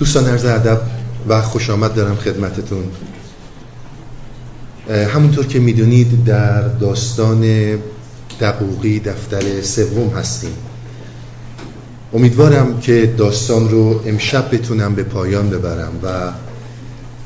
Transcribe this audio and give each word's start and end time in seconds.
دوستان 0.00 0.26
عرض 0.26 0.44
ادب 0.44 0.80
و 1.28 1.42
خوش 1.42 1.70
آمد 1.70 1.94
دارم 1.94 2.16
خدمتتون. 2.16 2.84
همونطور 5.14 5.46
که 5.46 5.58
می‌دونید 5.58 6.24
در 6.24 6.68
داستان 6.68 7.44
دقوقی 8.40 9.00
دفتر 9.00 9.62
سوم 9.62 10.08
هستیم. 10.08 10.52
امیدوارم 12.14 12.80
که 12.80 13.14
داستان 13.18 13.70
رو 13.70 14.02
امشب 14.06 14.54
بتونم 14.54 14.94
به 14.94 15.02
پایان 15.02 15.50
ببرم 15.50 15.92
و 16.02 16.08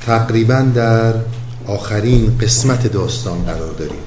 تقریبا 0.06 0.66
در 0.74 1.14
آخرین 1.66 2.38
قسمت 2.38 2.92
داستان 2.92 3.44
قرار 3.44 3.72
داریم. 3.72 4.02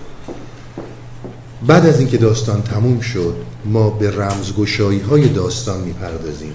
بعد 1.67 1.85
از 1.85 1.99
اینکه 1.99 2.17
داستان 2.17 2.61
تموم 2.61 2.99
شد 2.99 3.35
ما 3.65 3.89
به 3.89 4.17
رمزگشایی 4.17 4.99
های 4.99 5.27
داستان 5.27 5.79
می‌پردازیم. 5.79 6.53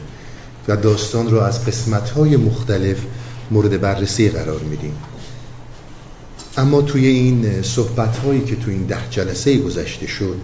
و 0.68 0.76
داستان 0.76 1.30
رو 1.30 1.40
از 1.40 1.64
قسمت 1.64 2.10
های 2.10 2.36
مختلف 2.36 2.98
مورد 3.50 3.80
بررسی 3.80 4.29
قرار 4.29 4.61
میدیم. 4.61 4.94
اما 6.57 6.82
توی 6.82 7.07
این 7.07 7.62
صحبت 7.62 8.16
هایی 8.16 8.44
که 8.44 8.57
توی 8.57 8.75
این 8.75 8.86
ده 8.86 8.98
جلسه 9.11 9.58
گذشته 9.58 10.06
شد 10.06 10.36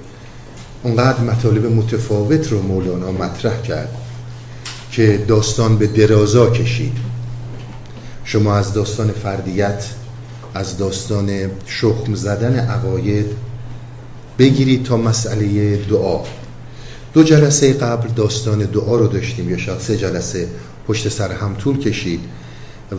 اونقدر 0.82 1.20
مطالب 1.20 1.66
متفاوت 1.66 2.52
رو 2.52 2.62
مولانا 2.62 3.12
مطرح 3.12 3.62
کرد 3.62 3.96
که 4.92 5.24
داستان 5.28 5.78
به 5.78 5.86
درازا 5.86 6.50
کشید. 6.50 6.96
شما 8.24 8.56
از 8.56 8.73
داستان 8.73 9.12
فردیت 9.12 9.84
از 10.54 10.78
داستان 10.78 11.50
شخم 11.66 12.14
زدن 12.14 12.59
عقاید 12.59 13.26
بگیرید 14.38 14.84
تا 14.84 14.96
مسئله 14.96 15.76
دعا. 15.76 16.20
دو 17.14 17.22
جلسه 17.22 17.72
قبل 17.72 18.08
داستان 18.08 18.58
دعا 18.58 18.96
رو 18.96 19.06
داشتیم 19.06 19.50
یا 19.50 19.56
شاید 19.56 19.80
سه 19.80 19.96
جلسه 19.96 20.48
پشت 20.88 21.08
سر 21.08 21.32
هم 21.32 21.54
طول 21.54 21.78
کشید 21.78 22.20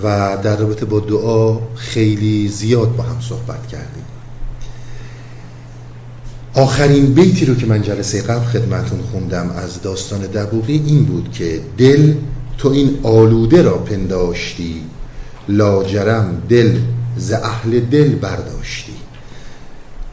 و 0.03 0.37
در 0.43 0.57
رابطه 0.57 0.85
با 0.85 0.99
دعا 0.99 1.59
خیلی 1.75 2.47
زیاد 2.47 2.95
با 2.95 3.03
هم 3.03 3.21
صحبت 3.21 3.67
کردیم. 3.67 4.03
آخرین 6.53 7.13
بیتی 7.13 7.45
رو 7.45 7.55
که 7.55 7.65
من 7.65 7.81
جلسه 7.81 8.21
قبل 8.21 8.45
خدمتون 8.45 9.01
خوندم 9.01 9.49
از 9.49 9.81
داستان 9.81 10.21
دبوقی 10.21 10.83
این 10.85 11.03
بود 11.03 11.31
که 11.31 11.61
دل 11.77 12.13
تو 12.57 12.69
این 12.69 12.99
آلوده 13.03 13.61
را 13.61 13.77
پنداشتی 13.77 14.81
لاجرم 15.49 16.41
دل 16.49 16.77
ز 17.17 17.31
اهل 17.31 17.79
دل 17.79 18.15
برداشتی. 18.15 18.93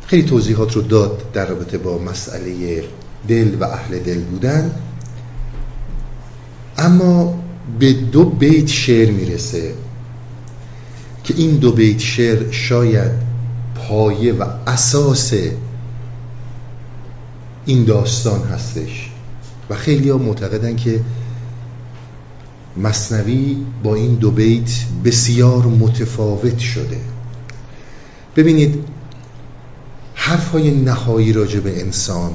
خیلی 0.07 0.23
توضیحات 0.23 0.73
رو 0.73 0.83
داد 0.83 1.23
در 1.33 1.47
رابطه 1.47 1.79
با 1.79 1.99
مسئله 1.99 2.83
دل 3.29 3.57
و 3.61 3.65
اهل 3.65 3.99
دل 3.99 4.21
بودن. 4.21 4.71
اما 6.79 7.39
به 7.79 7.93
دو 7.93 8.25
بیت 8.25 8.69
شعر 8.69 9.11
می‌رسه 9.11 9.75
که 11.25 11.35
این 11.37 11.57
دو 11.57 11.73
بیت 11.73 11.99
شعر 11.99 12.51
شاید 12.51 13.13
پایه 13.75 14.33
و 14.33 14.45
اساس 14.67 15.33
این 17.67 17.85
داستان 17.85 18.43
هستش. 18.43 19.11
و 19.71 19.75
خیلی 19.75 20.11
ها 20.11 20.19
معتقدن 20.19 20.77
که 20.77 21.01
مصنوی 22.77 23.57
با 23.83 23.95
این 23.95 24.15
دو 24.15 24.31
بیت 24.31 24.71
بسیار 25.05 25.67
متفاوت 25.67 26.59
شده. 26.59 27.01
ببینید 28.37 28.85
حرف 30.15 30.49
های 30.49 30.71
نهایی 30.71 31.33
راجع 31.33 31.61
به 31.61 31.81
انسان 31.81 32.31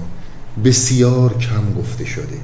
بسیار 0.65 1.37
کم 1.37 1.73
گفته 1.79 2.05
شده. 2.05 2.37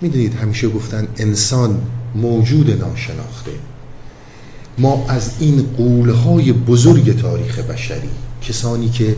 می‌دونید 0.00 0.34
همیشه 0.34 0.68
گفتن 0.68 1.08
انسان 1.16 1.82
موجود 2.14 2.70
ناشناخته. 2.70 3.52
ما 4.78 5.06
از 5.08 5.30
این 5.40 5.62
قولهای 5.76 6.52
بزرگ 6.52 7.20
تاریخ 7.20 7.58
بشری 7.58 8.10
کسانی 8.42 8.88
که 8.88 9.16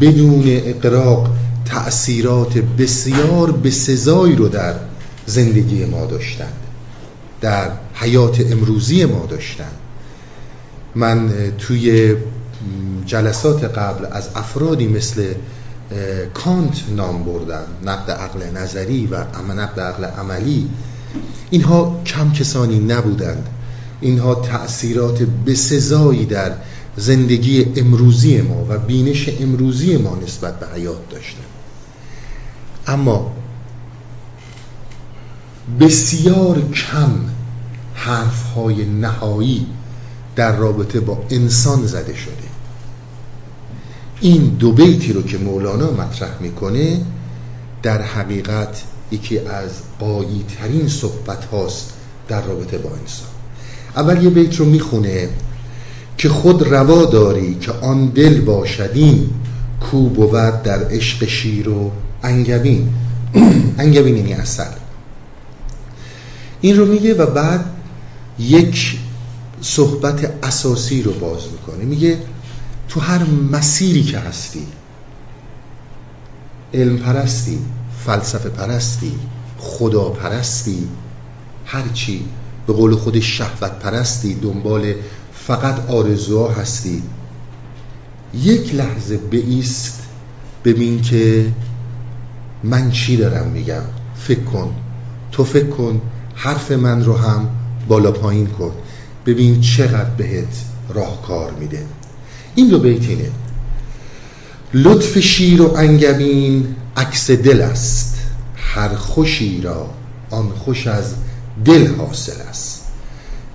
بدون 0.00 0.42
اقراق 0.46 1.30
تأثیرات 1.64 2.58
بسیار 2.58 3.52
به 3.52 3.70
سزایی 3.70 4.36
رو 4.36 4.48
در 4.48 4.74
زندگی 5.26 5.84
ما 5.84 6.06
داشتند 6.06 6.56
در 7.40 7.70
حیات 7.94 8.40
امروزی 8.52 9.04
ما 9.04 9.26
داشتند. 9.26 9.76
من 10.94 11.30
توی 11.58 12.14
جلسات 13.06 13.64
قبل 13.64 14.06
از 14.12 14.28
افرادی 14.34 14.86
مثل 14.86 15.34
کانت 16.34 16.82
نام 16.96 17.24
بردم 17.24 17.66
نقد 17.84 18.10
عقل 18.10 18.50
نظری 18.50 19.06
و 19.06 19.24
نقد 19.52 19.80
عقل 19.80 20.04
عملی. 20.04 20.70
اینها 21.50 22.02
کم 22.06 22.32
کسانی 22.32 22.78
نبودند. 22.78 23.48
اینها 24.00 24.34
تأثیرات 24.34 25.22
بسزایی 25.22 26.26
در 26.26 26.52
زندگی 26.96 27.66
امروزی 27.76 28.40
ما 28.40 28.66
و 28.68 28.78
بینش 28.78 29.30
امروزی 29.40 29.96
ما 29.96 30.18
نسبت 30.26 30.60
به 30.60 30.66
حیات 30.74 31.10
داشتند. 31.10 31.44
اما 32.86 33.32
بسیار 35.80 36.62
کم 36.72 37.10
حرف 37.94 38.42
های 38.42 38.84
نهایی 38.84 39.66
در 40.36 40.56
رابطه 40.56 41.00
با 41.00 41.24
انسان 41.30 41.86
زده 41.86 42.14
شده. 42.14 42.53
این 44.24 44.42
دو 44.58 44.72
بیتی 44.72 45.12
رو 45.12 45.22
که 45.22 45.38
مولانا 45.38 45.90
مطرح 45.90 46.30
می‌کنه 46.40 47.00
در 47.82 48.02
حقیقت 48.02 48.82
یکی 49.10 49.38
از 49.38 49.70
قایی 50.00 50.44
ترین 50.58 50.88
صحبت 50.88 51.44
هاست 51.44 51.92
در 52.28 52.42
رابطه 52.42 52.78
با 52.78 52.90
انسان. 52.90 53.28
اول 53.96 54.24
یه 54.24 54.30
بیت 54.30 54.56
رو 54.56 54.64
می‌خونه 54.64 55.28
که 56.18 56.28
خود 56.28 56.62
روا 56.62 57.04
داری 57.04 57.54
که 57.54 57.72
آن 57.72 58.06
دل 58.06 58.40
باشدین 58.40 59.30
کو 59.80 60.08
بود 60.08 60.62
در 60.62 60.84
عشق 60.90 61.24
شیر 61.28 61.68
و 61.68 61.90
انگبین. 62.22 62.88
انگبین 63.78 64.16
یعنی 64.16 64.32
اصل 64.32 64.64
این 66.60 66.76
رو 66.76 66.86
میگه 66.86 67.14
و 67.14 67.26
بعد 67.26 67.64
یک 68.38 68.98
صحبت 69.60 70.32
اساسی 70.42 71.02
رو 71.02 71.12
باز 71.12 71.40
می‌کنه. 71.52 71.84
میگه 71.84 72.18
تو 72.88 73.00
هر 73.00 73.24
مسیری 73.52 74.02
که 74.02 74.18
هستی 74.18 74.66
علم 76.74 76.96
پرستی 76.96 77.58
فلسفه 78.06 78.48
پرستی 78.48 79.12
خدا 79.58 80.08
پرستی 80.08 80.88
هرچی 81.66 82.24
به 82.66 82.72
قول 82.72 82.94
خود 82.94 83.20
شهوت 83.20 83.72
پرستی 83.78 84.34
دنبال 84.34 84.94
فقط 85.32 85.90
آرزوها 85.90 86.52
هستی 86.52 87.02
یک 88.34 88.74
لحظه 88.74 89.16
بیست 89.16 90.02
ببین 90.64 91.02
که 91.02 91.52
من 92.64 92.90
چی 92.90 93.16
دارم 93.16 93.46
میگم. 93.46 93.82
فکر 94.16 94.40
کن. 94.40 94.74
تو 95.32 95.44
فکر 95.44 95.66
کن 95.66 96.00
حرف 96.34 96.70
من 96.70 97.04
رو 97.04 97.16
هم 97.16 97.48
بالا 97.88 98.12
پایین 98.12 98.46
کن. 98.46 98.72
ببین 99.26 99.60
چقدر 99.60 100.10
بهت 100.10 100.64
راهکار 100.94 101.50
میده. 101.50 101.86
این 102.54 102.68
دو 102.68 102.78
بیتینه 102.78 103.30
لطف 104.74 105.18
شیر 105.18 105.62
و 105.62 105.74
انگبین 105.76 106.76
عکس 106.96 107.30
دل 107.30 107.60
است. 107.60 108.16
هر 108.56 108.94
خوشی 108.94 109.60
را 109.60 109.90
آن 110.30 110.48
خوش 110.48 110.86
از 110.86 111.14
دل 111.64 111.94
حاصل 111.94 112.40
است. 112.48 112.84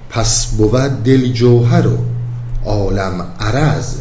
پس 0.10 0.46
بود 0.46 1.04
دل 1.04 1.32
جوهر 1.32 1.88
و 1.88 1.98
عالم 2.66 3.34
عرض. 3.40 3.96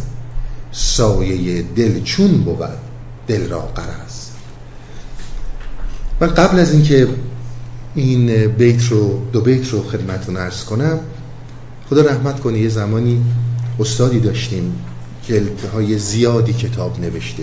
سایه 0.73 1.63
دل 1.63 2.03
چون 2.03 2.29
بود 2.29 2.69
دل 3.27 3.49
را 3.49 3.61
قرض 3.61 4.29
من 6.21 6.29
قبل 6.29 6.59
از 6.59 6.73
اینکه 6.73 7.09
این 7.95 8.47
بیت 8.47 8.85
رو 8.85 9.21
دو 9.33 9.41
بیت 9.41 9.69
رو 9.69 9.83
خدمتون 9.83 10.37
ارز 10.37 10.65
کنم 10.65 10.99
خدا 11.91 12.03
رحمت 12.03 12.41
کنه 12.41 12.59
یه 12.59 12.69
زمانی 12.69 13.23
استادی 13.81 14.21
داشتیم 14.21 14.75
جلده 15.29 15.69
های 15.69 15.99
زیادی 15.99 16.53
کتاب 16.53 17.01
نوشته. 17.01 17.43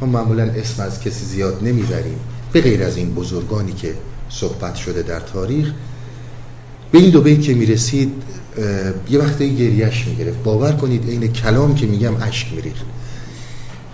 ما 0.00 0.06
معمولا 0.06 0.42
اسم 0.42 0.82
از 0.82 1.00
کسی 1.00 1.24
زیاد 1.24 1.64
نمی‌بریم 1.64 2.18
به 2.52 2.60
غیر 2.60 2.82
از 2.82 2.96
این 2.96 3.14
بزرگانی 3.14 3.72
که 3.72 3.94
صحبت 4.30 4.76
شده 4.76 5.02
در 5.02 5.20
تاریخ. 5.20 5.72
به 6.92 6.98
این 6.98 7.10
دو 7.10 7.20
بیت 7.20 7.42
که 7.42 7.54
می‌رسید 7.54 8.12
یه 9.10 9.18
وقتی 9.18 9.56
گریش 9.56 10.06
می‌گرفت. 10.06 10.42
باور 10.42 10.72
کنید 10.72 11.08
این 11.08 11.32
کلام 11.32 11.74
که 11.74 11.86
میگم 11.86 12.22
اشک 12.22 12.52
میریخت. 12.52 12.84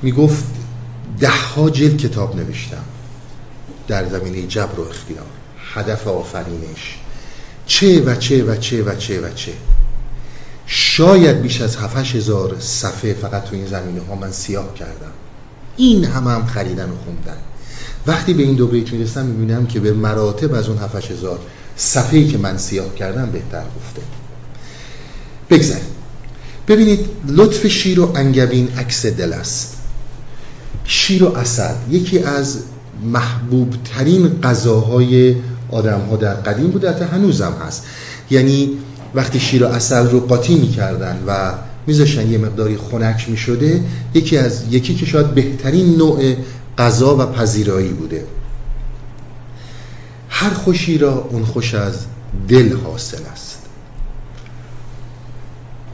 می‌گفت 0.03 0.45
ده 1.21 1.31
ها 1.31 1.71
جلد 1.71 1.97
کتاب 1.97 2.37
نوشتم 2.37 2.85
در 3.89 4.09
زمینه 4.09 4.47
جبر 4.47 4.81
و 4.81 4.89
اختیار. 4.89 5.27
هدف 5.75 6.07
آفرینش. 6.07 6.99
چه 7.67 8.01
و 8.01 8.15
چه 8.15 8.45
و 8.45 8.57
چه 8.57 8.83
و 8.83 8.95
چه 8.97 9.21
و 9.21 9.35
چه؟ 9.35 9.53
شاید 10.76 11.43
بیش 11.43 11.61
از 11.61 11.76
7 11.76 11.97
هزار 11.97 12.56
صفحه 12.59 13.15
فقط 13.15 13.44
تو 13.44 13.56
این 13.56 13.67
زمینه 13.67 14.00
ها 14.09 14.15
من 14.15 14.32
سیاه 14.32 14.75
کردم. 14.75 15.12
این 15.76 16.05
هم 16.05 16.29
هم 16.29 16.47
خریدن 16.47 16.91
و 16.91 16.97
خوندن. 17.05 17.37
وقتی 18.06 18.35
به 18.35 18.43
این 18.43 18.55
دو 18.55 18.67
بیت 18.67 18.93
می‌رسم 18.93 19.26
می‌بینم 19.26 19.67
که 19.67 19.81
به 19.81 19.93
مراتب 19.93 20.55
از 20.55 20.69
اون 20.69 20.79
7 20.79 21.11
هزار 21.11 21.38
صفحه‌ای 21.76 22.29
که 22.29 22.38
من 22.38 22.59
سیاه 22.59 22.94
کردم 22.94 23.31
بهتر 23.31 23.62
گفته. 23.76 24.03
بگذاریم. 25.50 25.85
ببینید 26.69 27.06
لطف 27.27 27.67
شیر 27.67 28.00
و 28.00 28.12
انگبین 28.17 28.69
عکس 28.79 29.06
دل 29.06 29.32
است. 29.32 29.77
شیر 30.85 31.25
و 31.25 31.37
اصل 31.37 31.75
یکی 31.91 32.19
از 32.19 32.59
محبوب 33.03 33.75
ترین 33.85 34.41
غذاهای 34.43 35.37
آدم 35.70 36.00
ها 36.00 36.17
در 36.17 36.35
قدیم 36.35 36.70
بود 36.70 36.85
حتی 36.85 37.05
هنوزم 37.05 37.53
هست. 37.67 37.85
یعنی 38.31 38.79
وقتی 39.15 39.41
شیر 39.41 39.65
و 39.65 39.67
اصل 39.67 40.11
رو 40.11 40.21
قاطی 40.21 40.55
می‌کردن 40.55 41.25
و 41.27 41.53
میذاشتن 41.87 42.31
یه 42.31 42.39
مقداری 42.39 42.77
خنک 42.77 43.29
می‌شده 43.29 43.85
یکی 44.15 44.39
از 44.39 44.63
یکی 44.71 44.95
که 44.95 45.07
شاید 45.07 45.35
بهترین 45.35 45.97
نوع 45.97 46.37
غذا 46.79 47.17
و 47.17 47.27
پذیرایی 47.27 47.89
بوده. 47.89 48.25
هر 50.29 50.51
خوشی 50.51 50.99
را 50.99 51.29
اون 51.31 51.45
خوش 51.45 51.75
از 51.75 52.07
دل 52.49 52.77
حاصل 52.77 53.23
است. 53.33 53.59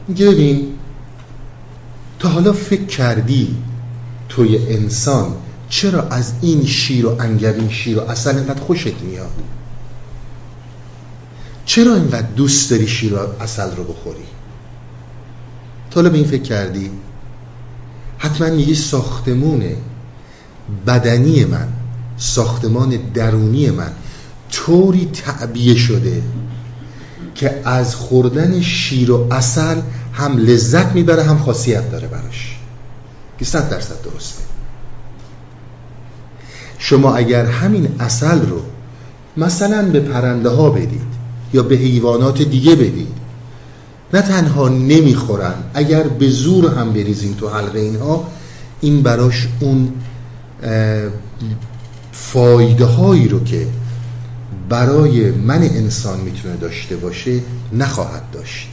میگه 0.07 0.31
ببین 0.31 0.67
تا 2.19 2.29
حالا 2.29 2.53
فکر 2.53 2.85
کردی 2.85 3.55
توی 4.29 4.57
انسان 4.57 5.33
چرا 5.69 6.07
از 6.07 6.33
این 6.41 6.65
شیر 6.65 7.05
و 7.05 7.21
انگبین 7.21 7.69
شیر 7.69 7.99
و 7.99 8.01
اصل 8.01 8.37
اینقدر 8.37 8.59
خوشت 8.61 9.01
میاد؟ 9.01 9.31
چرا 11.71 11.95
اینقدر 11.95 12.27
دوست 12.35 12.71
داری 12.71 12.87
شیر 12.87 13.15
اصل 13.15 13.75
رو 13.75 13.83
بخوری؟ 13.83 14.25
تا 15.91 16.01
به 16.01 16.13
این 16.13 16.27
فکر 16.27 16.41
کردی؟ 16.41 16.91
حتما 18.17 18.49
میگی 18.49 18.75
ساختمون 18.75 19.63
بدنی 20.87 21.45
من 21.45 21.67
ساختمان 22.17 22.99
درونی 23.13 23.69
من 23.69 23.91
طوری 24.51 25.09
تعبیه 25.13 25.75
شده 25.75 26.23
که 27.35 27.61
از 27.65 27.95
خوردن 27.95 28.61
شیر 28.61 29.11
و 29.11 29.27
اصل 29.33 29.81
هم 30.13 30.37
لذت 30.37 30.91
می‌بره 30.91 31.23
هم 31.23 31.39
خاصیت 31.39 31.91
داره 31.91 32.07
براش. 32.07 32.57
که 33.39 33.45
صد 33.45 33.69
درصد 33.69 34.01
درسته. 34.03 34.43
شما 36.77 37.15
اگر 37.15 37.45
همین 37.45 37.95
اصل 37.99 38.41
رو 38.41 38.61
مثلا 39.37 39.89
به 39.91 39.99
پرنده 39.99 40.49
ها 40.49 40.69
بدید 40.69 41.10
یا 41.53 41.63
به 41.63 41.75
حیوانات 41.75 42.41
دیگه 42.41 42.75
بدید 42.75 43.21
نه 44.13 44.21
تنها 44.21 44.69
نمی‌خورن 44.69 45.53
اگر 45.73 46.03
به 46.03 46.29
زور 46.29 46.73
هم 46.73 46.93
بریزین 46.93 47.35
تو 47.35 47.49
حلقه 47.49 47.79
اینها 47.79 48.27
این 48.81 49.01
براش 49.01 49.47
اون 49.59 49.93
فایده 52.11 52.85
هایی 52.85 53.27
رو 53.27 53.43
که 53.43 53.67
برای 54.69 55.31
من 55.31 55.63
انسان 55.63 56.19
می‌تونه 56.19 56.55
داشته 56.55 56.95
باشه 56.95 57.39
نخواهد 57.73 58.31
داشت. 58.31 58.67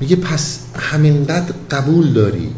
میگه 0.00 0.16
پس 0.16 0.58
همینقدر 0.74 1.54
قبول 1.70 2.12
داری 2.12 2.50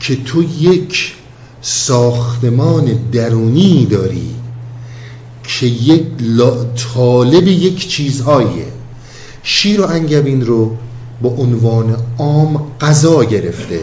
که 0.00 0.16
تو 0.16 0.42
یک 0.42 1.14
ساختمان 1.62 2.84
درونی 3.12 3.86
داری 3.86 4.34
که 5.46 5.66
یک 5.66 6.06
طالب 6.94 7.48
یک 7.48 7.88
چیزهاییه 7.88 8.66
شیر 9.42 9.80
و 9.80 9.84
انگبین 9.84 10.46
رو 10.46 10.76
با 11.22 11.30
عنوان 11.30 11.96
عام 12.18 12.66
غذا 12.80 13.24
گرفته. 13.24 13.80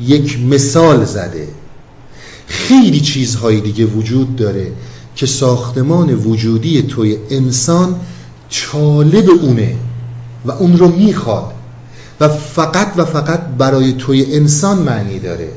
یک 0.00 0.38
مثال 0.40 1.04
زده. 1.04 1.48
خیلی 2.46 3.00
چیزهای 3.00 3.60
دیگه 3.60 3.84
وجود 3.84 4.36
داره 4.36 4.72
که 5.16 5.26
ساختمان 5.26 6.14
وجودی 6.14 6.82
توی 6.82 7.16
انسان 7.30 7.96
طالب 8.50 9.30
اونه 9.42 9.76
و 10.44 10.50
اون 10.50 10.78
رو 10.78 10.88
می‌خواد 10.88 11.52
و 12.20 12.28
فقط 12.28 12.92
و 12.96 13.04
فقط 13.04 13.40
برای 13.58 13.92
توی 13.92 14.34
انسان 14.34 14.78
معنی 14.78 15.18
داره. 15.18 15.48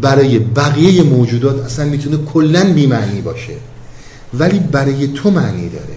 برای 0.00 0.38
بقیه 0.38 1.02
موجودات 1.02 1.64
اصلا 1.64 1.84
می‌تونه 1.84 2.16
کلا 2.16 2.72
بیمعنی 2.72 3.20
باشه. 3.20 3.52
ولی 4.34 4.58
برای 4.58 5.06
تو 5.06 5.30
معنی 5.30 5.68
داره. 5.68 5.96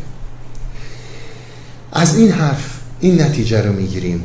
از 1.92 2.18
این 2.18 2.32
حرف 2.32 2.80
این 3.00 3.22
نتیجه 3.22 3.62
رو 3.62 3.74
می‌گیریم 3.74 4.24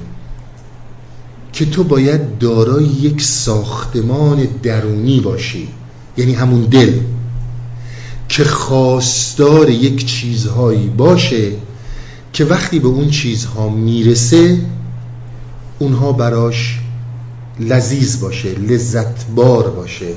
که 1.52 1.66
تو 1.66 1.84
باید 1.84 2.38
دارای 2.38 2.84
یک 2.84 3.22
ساختمان 3.22 4.48
درونی 4.62 5.20
باشی. 5.20 5.68
یعنی 6.16 6.34
همون 6.34 6.60
دل 6.60 7.00
که 8.28 8.44
خواستار 8.44 9.70
یک 9.70 10.06
چیزهایی 10.06 10.88
باشه 10.88 11.52
که 12.32 12.44
وقتی 12.44 12.78
به 12.78 12.88
اون 12.88 13.10
چیزها 13.10 13.68
می‌رسه 13.68 14.58
اونها 15.78 16.12
براش 16.12 16.78
لذیذ 17.60 18.20
باشه 18.20 18.48
لذت 18.48 19.26
بار 19.26 19.70
باشه. 19.70 20.14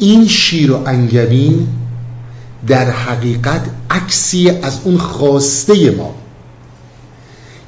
این 0.00 0.28
شیر 0.28 0.72
و 0.72 0.82
انگبین 0.86 1.68
در 2.66 2.90
حقیقت 2.90 3.66
عکسی 3.90 4.50
از 4.50 4.78
اون 4.84 4.98
خواسته 4.98 5.90
ما. 5.90 6.14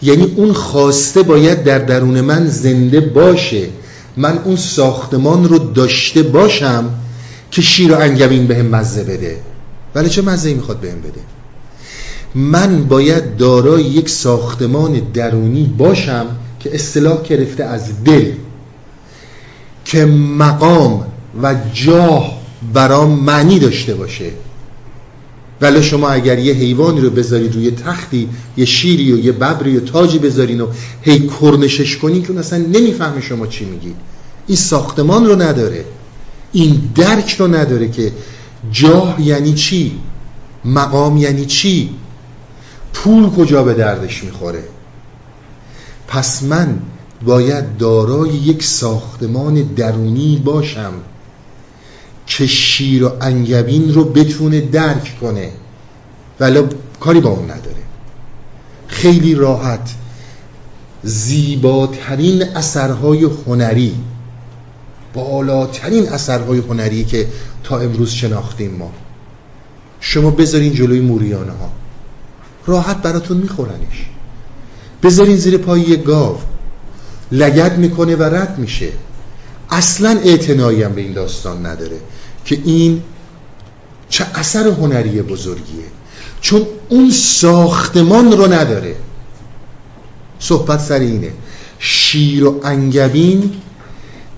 یعنی 0.03 0.33
اون 0.37 0.53
خواسته 0.53 1.23
باید 1.23 1.65
در 1.65 1.79
درون 1.79 2.21
من 2.21 2.47
زنده 2.47 3.01
باشه. 3.01 3.69
من 4.17 4.39
اون 4.39 4.57
ساختمان 4.57 5.49
رو 5.49 5.59
داشته 5.59 6.23
باشم 6.23 6.91
که 7.51 7.63
شیر 7.63 7.93
و 7.93 7.99
انگبین 7.99 8.47
بهم 8.47 8.67
مزه 8.67 9.05
بده. 9.05 9.37
ولی 9.95 10.09
چه 10.09 10.23
مزه 10.23 10.55
می‌خواد 10.55 10.81
بهم 10.81 11.01
بده؟ 11.01 11.21
من 12.35 12.85
باید 12.85 13.37
دارای 13.37 13.83
یک 13.83 14.09
ساختمان 14.09 15.03
درونی 15.15 15.75
باشم 15.79 16.27
که 16.61 16.75
اصطلاح 16.75 17.23
گرفته 17.23 17.65
از 17.65 18.05
دل 18.05 18.33
که 19.85 20.05
مقام 20.07 21.12
و 21.43 21.55
جاه 21.73 22.43
برام 22.73 23.11
معنی 23.11 23.59
داشته 23.59 23.95
باشه. 23.95 24.31
ولی 25.61 25.83
شما 25.83 26.09
اگر 26.09 26.39
یه 26.39 26.55
حیوانی 26.55 27.01
رو 27.01 27.11
بذارید 27.11 27.55
روی 27.55 27.71
تختی 27.71 28.29
یه 28.57 28.65
شیری 28.65 29.13
و 29.13 29.19
یه 29.19 29.33
ببری 29.33 29.77
و 29.77 29.81
تاجی 29.81 30.19
بذارین 30.19 30.61
و 30.61 30.67
هی 31.03 31.31
کرنشش 31.41 31.97
کنین 31.97 32.23
که 32.23 32.39
اصلا 32.39 32.59
نمی‌فهمه 32.59 33.21
شما 33.21 33.47
چی 33.47 33.65
میگید. 33.65 33.97
این 34.47 34.57
ساختمان 34.57 35.27
رو 35.27 35.43
نداره. 35.43 35.85
این 36.53 36.91
درک 36.95 37.37
رو 37.39 37.55
نداره 37.55 37.89
که 37.89 38.13
جاه 38.73 39.17
یعنی 39.21 39.55
چی؟ 39.55 39.99
مقام 40.65 41.17
یعنی 41.17 41.47
چی؟ 41.47 41.91
پول 42.93 43.31
کجا 43.31 43.63
به 43.63 43.75
دردش 43.75 44.25
می‌خوره؟ 44.25 44.65
پس 46.09 46.43
من 46.43 46.79
باید 47.25 47.77
دارای 47.77 48.31
یک 48.31 48.63
ساختمان 48.63 49.55
درونی 49.63 50.43
باشم. 50.45 50.93
که 52.37 52.47
شیر 52.47 53.05
و 53.05 53.13
انگبین 53.21 53.95
رو 53.95 54.05
بتونه 54.05 54.61
درک 54.61 55.21
کنه. 55.21 55.51
ولی 56.41 56.63
کاری 57.01 57.21
با 57.21 57.31
اون 57.31 57.45
نداره. 57.45 57.83
خیلی 58.87 59.35
راحت. 59.35 59.95
زیباترین 61.03 62.43
اثرهای 62.43 63.25
هنری. 63.47 63.95
بالاترین 65.15 66.09
اثرهای 66.09 66.59
هنری 66.59 67.05
که 67.05 67.29
تا 67.65 67.79
امروز 67.79 68.11
شناختیم 68.11 68.71
ما. 68.71 68.93
شما 70.01 70.31
بذارین 70.31 70.75
جلوی 70.75 71.01
موریانه 71.01 71.53
ها. 71.53 71.71
راحت 72.67 73.03
براتون 73.03 73.37
میخورنش. 73.37 74.07
بذارین 75.03 75.37
زیر 75.37 75.59
پای 75.59 75.81
یه 75.81 75.97
گاو. 75.97 76.39
لگت 77.33 77.73
می‌کنه 77.73 78.17
و 78.17 78.23
رد 78.23 78.59
میشه. 78.59 78.89
اصلا 79.71 80.21
اعتنایی 80.25 80.83
هم 80.83 80.93
به 80.93 81.01
این 81.01 81.13
داستان 81.13 81.67
نداره. 81.67 81.97
که 82.45 82.59
این 82.65 83.03
چه 84.09 84.27
اثر 84.35 84.69
هنری 84.69 85.23
بزرگیه. 85.23 85.85
چون 86.41 86.67
اون 86.89 87.11
ساختمان 87.11 88.33
رو 88.33 88.53
نداره. 88.53 88.97
صحبت 90.39 90.81
سر 90.81 90.99
اینه. 90.99 91.33
شیر 91.79 92.45
و 92.45 92.61
انگبین 92.65 93.53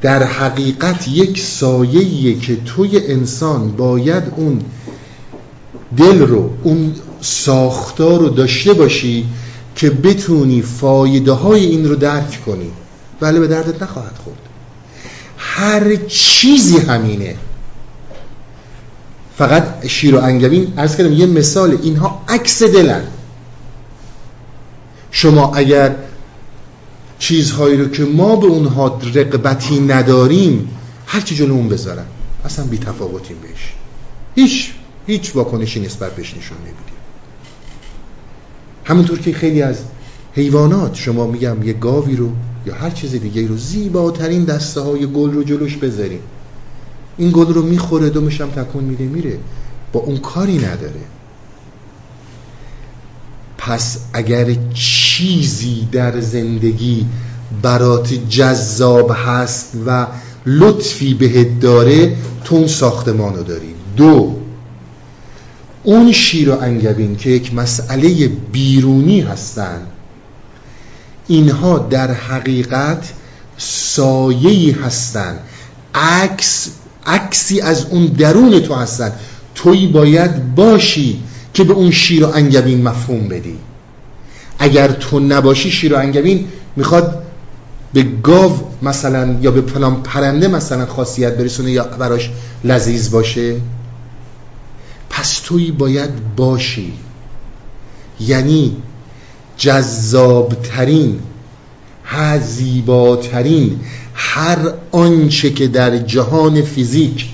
در 0.02 0.22
حقیقت 0.22 1.08
یک 1.08 1.40
سایه‌ایه 1.40 2.38
که 2.38 2.56
توی 2.56 3.06
انسان 3.06 3.70
باید 3.70 4.22
اون 4.36 4.62
دل 5.96 6.18
رو 6.18 6.50
اون 6.62 6.94
ساختار 7.20 8.20
رو 8.20 8.28
داشته 8.28 8.72
باشی 8.72 9.26
که 9.76 9.90
بتونی 9.90 10.62
فایده 10.62 11.32
های 11.32 11.66
این 11.66 11.88
رو 11.88 11.94
درک 11.94 12.44
کنی. 12.46 12.70
ولی 13.20 13.38
به 13.38 13.46
دردت 13.46 13.82
نخواهد 13.82 14.18
خورد. 14.24 14.38
هر 15.38 15.96
چیزی 15.96 16.78
همینه. 16.78 17.36
فقط 19.38 19.86
شیر 19.86 20.16
و 20.16 20.18
انگبین 20.18 20.72
ارز 20.76 20.96
کردم 20.96 21.12
یه 21.12 21.26
مثال 21.26 21.78
اینها 21.82 22.22
عکس 22.28 22.62
دلن. 22.62 23.02
شما 25.10 25.54
اگر 25.54 25.96
چیزهایی 27.18 27.76
رو 27.76 27.88
که 27.88 28.04
ما 28.04 28.36
به 28.36 28.46
اونها 28.46 29.00
رقبتی 29.14 29.80
نداریم 29.80 30.68
هر 31.06 31.20
چی 31.20 31.34
جلو 31.34 31.54
اون 31.54 31.68
بذارن 31.68 32.04
اصلا 32.44 32.64
بی 32.64 32.78
تفاوتیم 32.78 33.36
بهش. 33.42 33.72
هیچ 34.34 34.72
هیچ 35.06 35.36
واکنشی 35.36 35.80
نسبت 35.80 36.16
بهش 36.16 36.28
نشون 36.28 36.58
نمیدیم 36.58 36.94
همونطور 38.84 39.18
که 39.18 39.32
خیلی 39.32 39.62
از 39.62 39.78
حیوانات 40.34 40.94
شما 40.94 41.26
میگم 41.26 41.62
یه 41.62 41.72
گاوی 41.72 42.16
رو 42.16 42.30
یا 42.66 42.74
هر 42.74 42.90
چیز 42.90 43.10
دیگه 43.10 43.46
رو 43.46 43.56
زیباترین 43.56 44.44
دسته 44.44 44.80
های 44.80 45.06
گل 45.06 45.32
رو 45.32 45.42
جلوش 45.42 45.76
بذاریم. 45.76 46.20
این 47.18 47.30
گل 47.30 47.54
رو 47.54 47.62
می‌خوره 47.62 48.10
دومش 48.10 48.40
هم 48.40 48.50
تکون 48.50 48.84
میده 48.84 49.04
میره. 49.04 49.38
با 49.92 50.00
اون 50.00 50.18
کاری 50.18 50.58
نداره. 50.58 51.00
پس 53.58 53.98
اگر 54.12 54.54
چیزی 54.74 55.88
در 55.92 56.20
زندگی 56.20 57.06
برات 57.62 58.14
جذاب 58.28 59.16
هست 59.26 59.72
و 59.86 60.06
لطفی 60.46 61.14
بهت 61.14 61.60
داره 61.60 62.16
تو 62.44 62.54
اون 62.54 62.66
ساختمان 62.66 63.42
داری. 63.42 63.74
دو 63.96 64.36
اون 65.82 66.12
شیر 66.12 66.50
و 66.50 66.58
انگبین 66.60 67.16
که 67.16 67.30
یک 67.30 67.54
مسئله 67.54 68.28
بیرونی 68.28 69.20
هستن 69.20 69.80
اینها 71.26 71.78
در 71.78 72.10
حقیقت 72.10 73.12
سایه‌ای 73.58 74.70
هستن. 74.70 75.38
عکس 75.94 76.68
عکسی 77.06 77.60
از 77.60 77.86
اون 77.90 78.06
درون 78.06 78.60
تو 78.60 78.74
هستن. 78.74 79.12
توی 79.54 79.86
باید 79.86 80.54
باشی 80.54 81.20
که 81.54 81.64
به 81.64 81.72
اون 81.72 81.90
شیر 81.90 82.24
و 82.24 82.30
انگبین 82.34 82.82
مفهوم 82.82 83.28
بدی. 83.28 83.58
اگر 84.58 84.88
تو 84.88 85.20
نباشی 85.20 85.70
شیر 85.70 85.94
و 85.94 85.98
انگبین 85.98 86.48
می‌خواد 86.76 87.22
به 87.92 88.02
گاو 88.02 88.52
مثلا 88.82 89.36
یا 89.42 89.50
به 89.50 89.60
پلان 89.60 90.02
پرنده 90.02 90.48
مثلا 90.48 90.86
خاصیت 90.86 91.36
برسونه 91.36 91.70
یا 91.70 91.84
براش 91.84 92.30
لذیذ 92.64 93.10
باشه؟ 93.10 93.56
پس 95.10 95.40
توی 95.44 95.70
باید 95.70 96.10
باشی. 96.36 96.92
یعنی 98.20 98.76
جذابترین 99.58 101.20
هر 102.14 102.40
زیباترین 102.40 103.80
هر 104.14 104.58
آنچه 104.92 105.50
که 105.50 105.66
در 105.66 105.98
جهان 105.98 106.62
فیزیک 106.62 107.26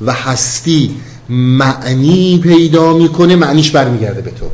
و 0.00 0.12
هستی 0.12 0.96
معنی 1.28 2.38
پیدا 2.38 2.92
می‌کنه 2.96 3.36
معنیش 3.36 3.70
برمیگرده 3.70 4.20
به 4.20 4.30
تو. 4.30 4.46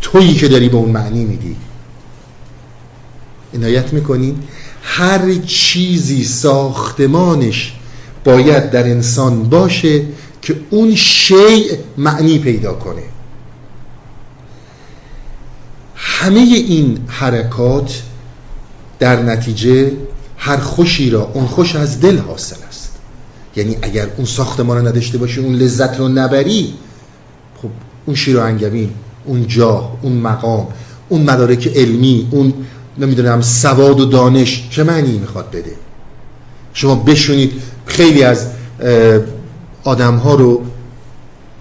تویی 0.00 0.34
که 0.34 0.48
داری 0.48 0.68
به 0.68 0.76
اون 0.76 0.90
معنی 0.90 1.24
میدی 1.24 1.56
عنایت 3.54 3.92
می‌کنین 3.92 4.42
هر 4.82 5.34
چیزی 5.46 6.24
ساختمانش 6.24 7.72
باید 8.24 8.70
در 8.70 8.82
انسان 8.82 9.42
باشه 9.42 10.02
که 10.42 10.56
اون 10.70 10.94
شیء 10.94 11.74
معنی 11.96 12.38
پیدا 12.38 12.72
کنه. 12.72 13.02
همه 15.96 16.40
این 16.40 16.98
حرکات 17.08 18.02
در 18.98 19.22
نتیجه 19.22 19.92
هر 20.36 20.56
خوشی 20.56 21.10
را 21.10 21.30
اون 21.34 21.46
خوش 21.46 21.76
از 21.76 22.00
دل 22.00 22.18
حاصل 22.18 22.56
است. 22.68 22.92
یعنی 23.56 23.76
اگر 23.82 24.08
اون 24.16 24.26
ساختمان 24.26 24.76
رو 24.78 24.88
نداشته 24.88 25.18
باشی 25.18 25.40
اون 25.40 25.54
لذت 25.54 25.98
رو 25.98 26.08
نبری 26.08 26.74
خب 27.62 27.68
اون 28.06 28.16
شیر 28.16 28.36
و 28.36 28.40
انگبین 28.42 28.90
اون 29.24 29.46
جاه 29.46 29.98
اون 30.02 30.12
مقام 30.12 30.66
اون 31.08 31.22
مدارک 31.22 31.68
علمی 31.68 32.28
اون 32.30 32.54
نمی‌دونم 32.98 33.40
سواد 33.40 34.00
و 34.00 34.04
دانش 34.04 34.68
چه 34.70 34.84
معنی 34.84 35.18
می‌خواد 35.18 35.50
بده؟ 35.50 35.72
شما 36.72 36.94
بشونید 36.94 37.52
خیلی 37.86 38.22
از 38.22 38.46
آدم 39.84 40.16
ها 40.16 40.34
رو 40.34 40.62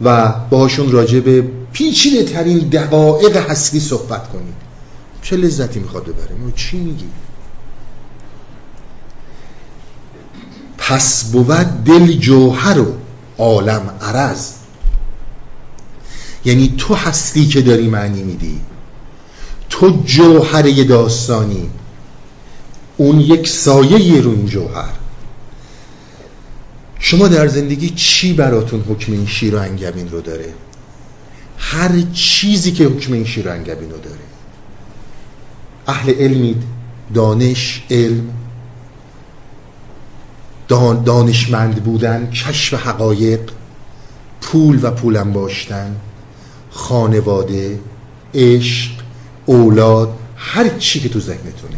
و 0.04 0.34
باهاشون 0.50 0.92
راجع 0.92 1.20
به 1.20 1.44
پیچیده 1.74 2.24
ترین 2.24 2.58
دقایق 2.58 3.38
هستی 3.38 3.80
صحبت 3.80 4.30
کنید. 4.30 4.54
چه 5.22 5.38
لذتی 5.38 5.80
می‌خواد 5.80 6.04
ببره؟ 6.04 6.54
چی 6.56 6.78
میگی 6.78 7.06
پس 10.88 11.24
بود 11.24 11.84
دل 11.86 12.14
جوهر 12.14 12.80
و 12.80 12.94
عالم 13.38 13.90
عرض. 14.02 14.52
یعنی 16.46 16.74
تو 16.78 16.96
هستی 16.96 17.46
که 17.48 17.62
داری 17.62 17.88
معنی 17.88 18.24
میدی. 18.24 18.62
تو 19.70 20.04
جوهره 20.06 20.84
داستانی. 20.84 21.70
اون 22.98 23.20
یک 23.20 23.48
سایه 23.48 24.22
رو 24.22 24.32
این 24.32 24.46
جوهر. 24.46 24.94
شما 27.00 27.28
در 27.28 27.48
زندگی 27.48 27.90
چی 27.90 28.34
براتون 28.34 28.82
حکم 28.90 29.12
این 29.12 29.26
شیر 29.26 29.56
و 29.56 29.60
انگبین 29.60 30.10
رو 30.10 30.22
داره؟ 30.22 30.54
هر 31.58 32.02
چیزی 32.14 32.72
که 32.72 32.86
حکم 32.86 33.14
این 33.14 33.26
شیر 33.26 33.48
و 33.48 33.52
انگبین 33.52 33.92
رو 33.92 33.98
داره. 33.98 34.20
اهل 35.88 36.14
علمید 36.14 36.64
دانش 37.14 37.84
علم 37.90 38.30
دانشمند 40.68 41.84
بودن 41.84 42.32
کشف 42.32 42.74
حقایق 42.74 43.40
پول 44.42 44.80
و 44.82 44.92
پولم 44.92 45.34
باشتن 45.34 45.96
خانواده 46.72 47.80
عشق 48.34 48.92
اولاد 49.46 50.14
هر 50.36 50.70
چی 50.70 51.00
که 51.00 51.10
تو 51.10 51.20
ذهنتونه. 51.20 51.78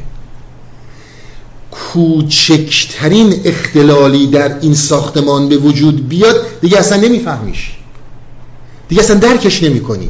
کوچکترین 1.72 3.42
اختلالی 3.46 4.28
در 4.28 4.60
این 4.60 4.74
ساختمان 4.74 5.50
به 5.50 5.58
وجود 5.58 6.10
بیاد 6.10 6.36
دیگه 6.62 6.78
اصلا 6.78 6.98
نمیفهمیش. 6.98 7.72
دیگه 8.90 9.02
اصلا 9.02 9.20
درکش 9.20 9.64
نمی 9.64 9.82
کنی 9.82 10.10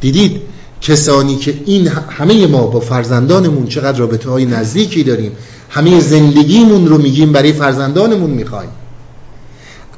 دیدید؟ 0.00 0.51
کسانی 0.82 1.36
که 1.36 1.54
این 1.66 1.88
همه 1.88 2.46
ما 2.46 2.66
با 2.66 2.80
فرزندانمون 2.80 3.66
چقدر 3.66 3.98
رابطه 3.98 4.30
های 4.30 4.44
نزدیکی 4.44 5.02
داریم 5.04 5.32
همه 5.70 6.00
زندگیمون 6.00 6.86
رو 6.86 6.98
میگیم 6.98 7.32
برای 7.32 7.52
فرزندانمون 7.52 8.30
می‌خوایم. 8.30 8.70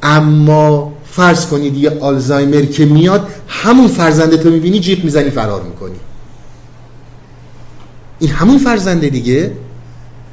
اما 0.03 0.93
فرض 1.05 1.47
کنید 1.47 1.77
یه 1.77 1.99
آلزایمر 2.01 2.63
که 2.63 2.85
میاد 2.85 3.29
همون 3.49 3.89
فرزندت 3.89 4.47
رو 4.47 4.53
می‌بینی 4.53 4.81
جیب 4.81 5.05
می‌زنی 5.05 5.31
فرار 5.31 5.63
می‌کنی. 5.63 5.97
این 8.19 8.31
همون 8.31 8.59
فرزنده 8.59 9.09
دیگه. 9.09 9.53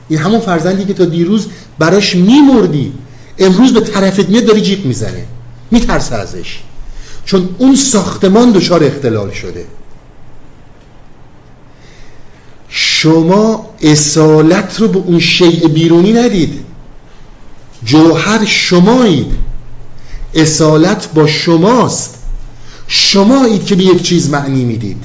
این 0.10 0.20
همون 0.20 0.39
فرزندی 0.39 0.86
که 0.86 0.93
تا 0.93 1.05
دیروز 1.05 1.48
براش 1.79 2.15
میمردی 2.15 2.93
امروز 3.39 3.74
به 3.74 3.81
طرفت 3.81 4.29
میاد 4.29 4.46
داری 4.46 4.62
جیب 4.62 4.86
می‌زنه. 4.86 5.25
میترسه 5.72 6.15
ازش. 6.15 6.60
چون 7.25 7.50
اون 7.58 7.75
ساختمان 7.75 8.51
دچار 8.51 8.84
اختلال 8.84 9.31
شده. 9.31 9.65
شما 13.01 13.70
اصالت 13.81 14.79
رو 14.79 14.88
به 14.88 14.98
اون 15.00 15.20
شیء 15.20 15.67
بیرونی 15.67 16.13
ندید. 16.13 16.65
جوهر 17.84 18.46
شمایید. 18.46 19.31
اصالت 20.34 21.13
با 21.13 21.27
شماست. 21.27 22.15
شمایید 22.88 23.65
که 23.65 23.75
به 23.75 23.84
یک 23.84 24.03
چیز 24.03 24.29
معنی 24.29 24.65
می‌دید. 24.65 25.03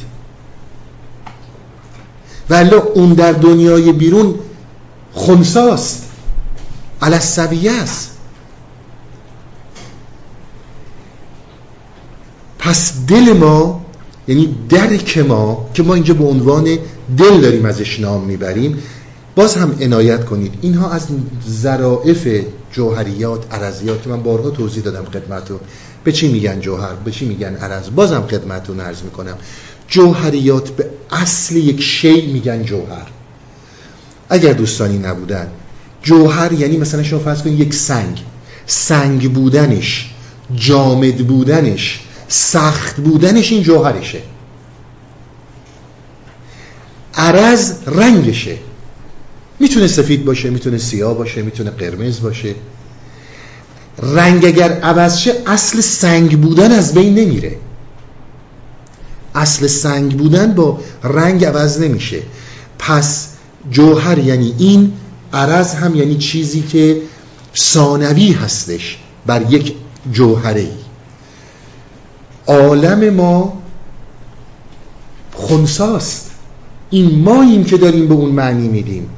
ولی 2.50 2.70
اون 2.70 3.12
در 3.12 3.32
دنیای 3.32 3.92
بیرون 3.92 4.34
خونساست. 5.12 6.02
على 7.02 7.16
است 7.68 8.10
پس 12.58 12.92
دل 13.08 13.32
ما 13.32 13.80
یعنی 14.28 14.56
درک 14.68 15.18
ما 15.18 15.66
که 15.74 15.82
ما 15.82 15.94
اینجا 15.94 16.14
به 16.14 16.24
عنوان 16.24 16.78
دل 17.18 17.40
داریم 17.40 17.64
ازش 17.64 18.00
نام 18.00 18.24
می‌بریم. 18.24 18.78
باز 19.36 19.54
هم 19.54 19.76
عنایت 19.80 20.24
کنید. 20.24 20.54
اینها 20.62 20.90
از 20.90 21.06
ظرائف 21.50 22.28
جوهریات 22.72 23.54
عرضیات. 23.54 24.02
که 24.02 24.08
من 24.08 24.22
بارها 24.22 24.50
توضیح 24.50 24.82
دادم 24.82 25.04
خدمتتون. 25.04 25.60
به 26.04 26.12
چی 26.12 26.32
میگن 26.32 26.60
جوهر؟ 26.60 26.94
به 27.04 27.10
چی 27.10 27.24
میگن 27.24 27.56
عرض؟ 27.56 27.90
بازم 27.90 28.26
خدمتتون 28.30 28.80
عرض 28.80 29.02
می‌کنم. 29.02 29.36
جوهریات 29.88 30.70
به 30.70 30.90
اصل 31.10 31.56
یک 31.56 31.82
شی 31.82 32.26
میگن 32.32 32.62
جوهر. 32.62 33.06
اگر 34.28 34.52
دوستانی 34.52 34.98
نبودن 34.98 35.48
جوهر 36.02 36.52
یعنی 36.52 36.76
مثلا 36.76 37.02
شما 37.02 37.18
فرض 37.18 37.42
کنید 37.42 37.60
یک 37.60 37.74
سنگ. 37.74 38.22
سنگ 38.66 39.32
بودنش 39.32 40.10
جامد 40.54 41.16
بودنش 41.16 42.00
سخت 42.28 42.96
بودنش 42.96 43.52
این 43.52 43.62
جوهرشه. 43.62 44.22
عرض 47.16 47.72
رنگشه. 47.86 48.56
می‌تونه 49.60 49.86
سفید 49.86 50.24
باشه 50.24 50.50
می‌تونه 50.50 50.78
سیاه 50.78 51.14
باشه 51.14 51.42
می‌تونه 51.42 51.70
قرمز 51.70 52.20
باشه. 52.20 52.54
رنگ 54.02 54.44
اگر 54.44 54.72
عوض 54.72 55.18
شه 55.18 55.34
اصل 55.46 55.80
سنگ 55.80 56.40
بودن 56.40 56.72
از 56.72 56.94
بین 56.94 57.14
نمیره. 57.14 57.56
اصل 59.34 59.66
سنگ 59.66 60.16
بودن 60.18 60.54
با 60.54 60.80
رنگ 61.04 61.44
عوض 61.44 61.80
نمیشه. 61.80 62.22
پس 62.78 63.28
جوهر 63.70 64.18
یعنی 64.18 64.54
این 64.58 64.92
عرض 65.32 65.74
هم 65.74 65.94
یعنی 65.94 66.16
چیزی 66.16 66.62
که 66.62 67.02
ثانوی 67.56 68.32
هستش 68.32 68.98
بر 69.26 69.42
یک 69.50 69.74
جوهره 70.12 70.60
ای 70.60 70.68
عالم 72.46 73.10
ما 73.10 73.62
خونساست. 75.34 76.25
این 76.90 77.22
ماییم 77.22 77.64
که 77.64 77.76
داریم 77.76 78.08
به 78.08 78.14
اون 78.14 78.30
معنی 78.30 78.68
میدیم. 78.68 79.08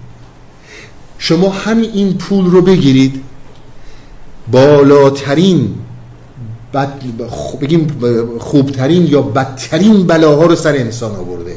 شما 1.19 1.49
همین 1.49 1.91
این 1.91 2.15
پول 2.15 2.45
رو 2.45 2.63
بگیرید. 2.63 3.23
بالاترین 4.51 5.75
بد 6.75 6.93
بگیم 7.61 7.87
خوبترین 8.39 9.07
یا 9.07 9.23
بدترین 9.23 10.07
بلاها 10.07 10.47
رو 10.47 10.57
سر 10.57 10.77
انسان 10.77 11.17
آورده. 11.17 11.57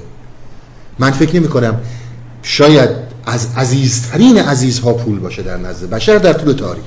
من 0.99 1.11
فکر 1.11 1.35
نمی 1.35 1.47
کنم 1.47 1.81
شاید 2.43 2.89
از 3.25 3.47
عزیزترین 3.57 4.37
عزیزها 4.37 4.93
پول 4.93 5.19
باشه 5.19 5.41
در 5.41 5.57
نزد 5.57 5.89
بشر 5.89 6.17
در 6.17 6.33
طول 6.33 6.53
تاریخ. 6.53 6.83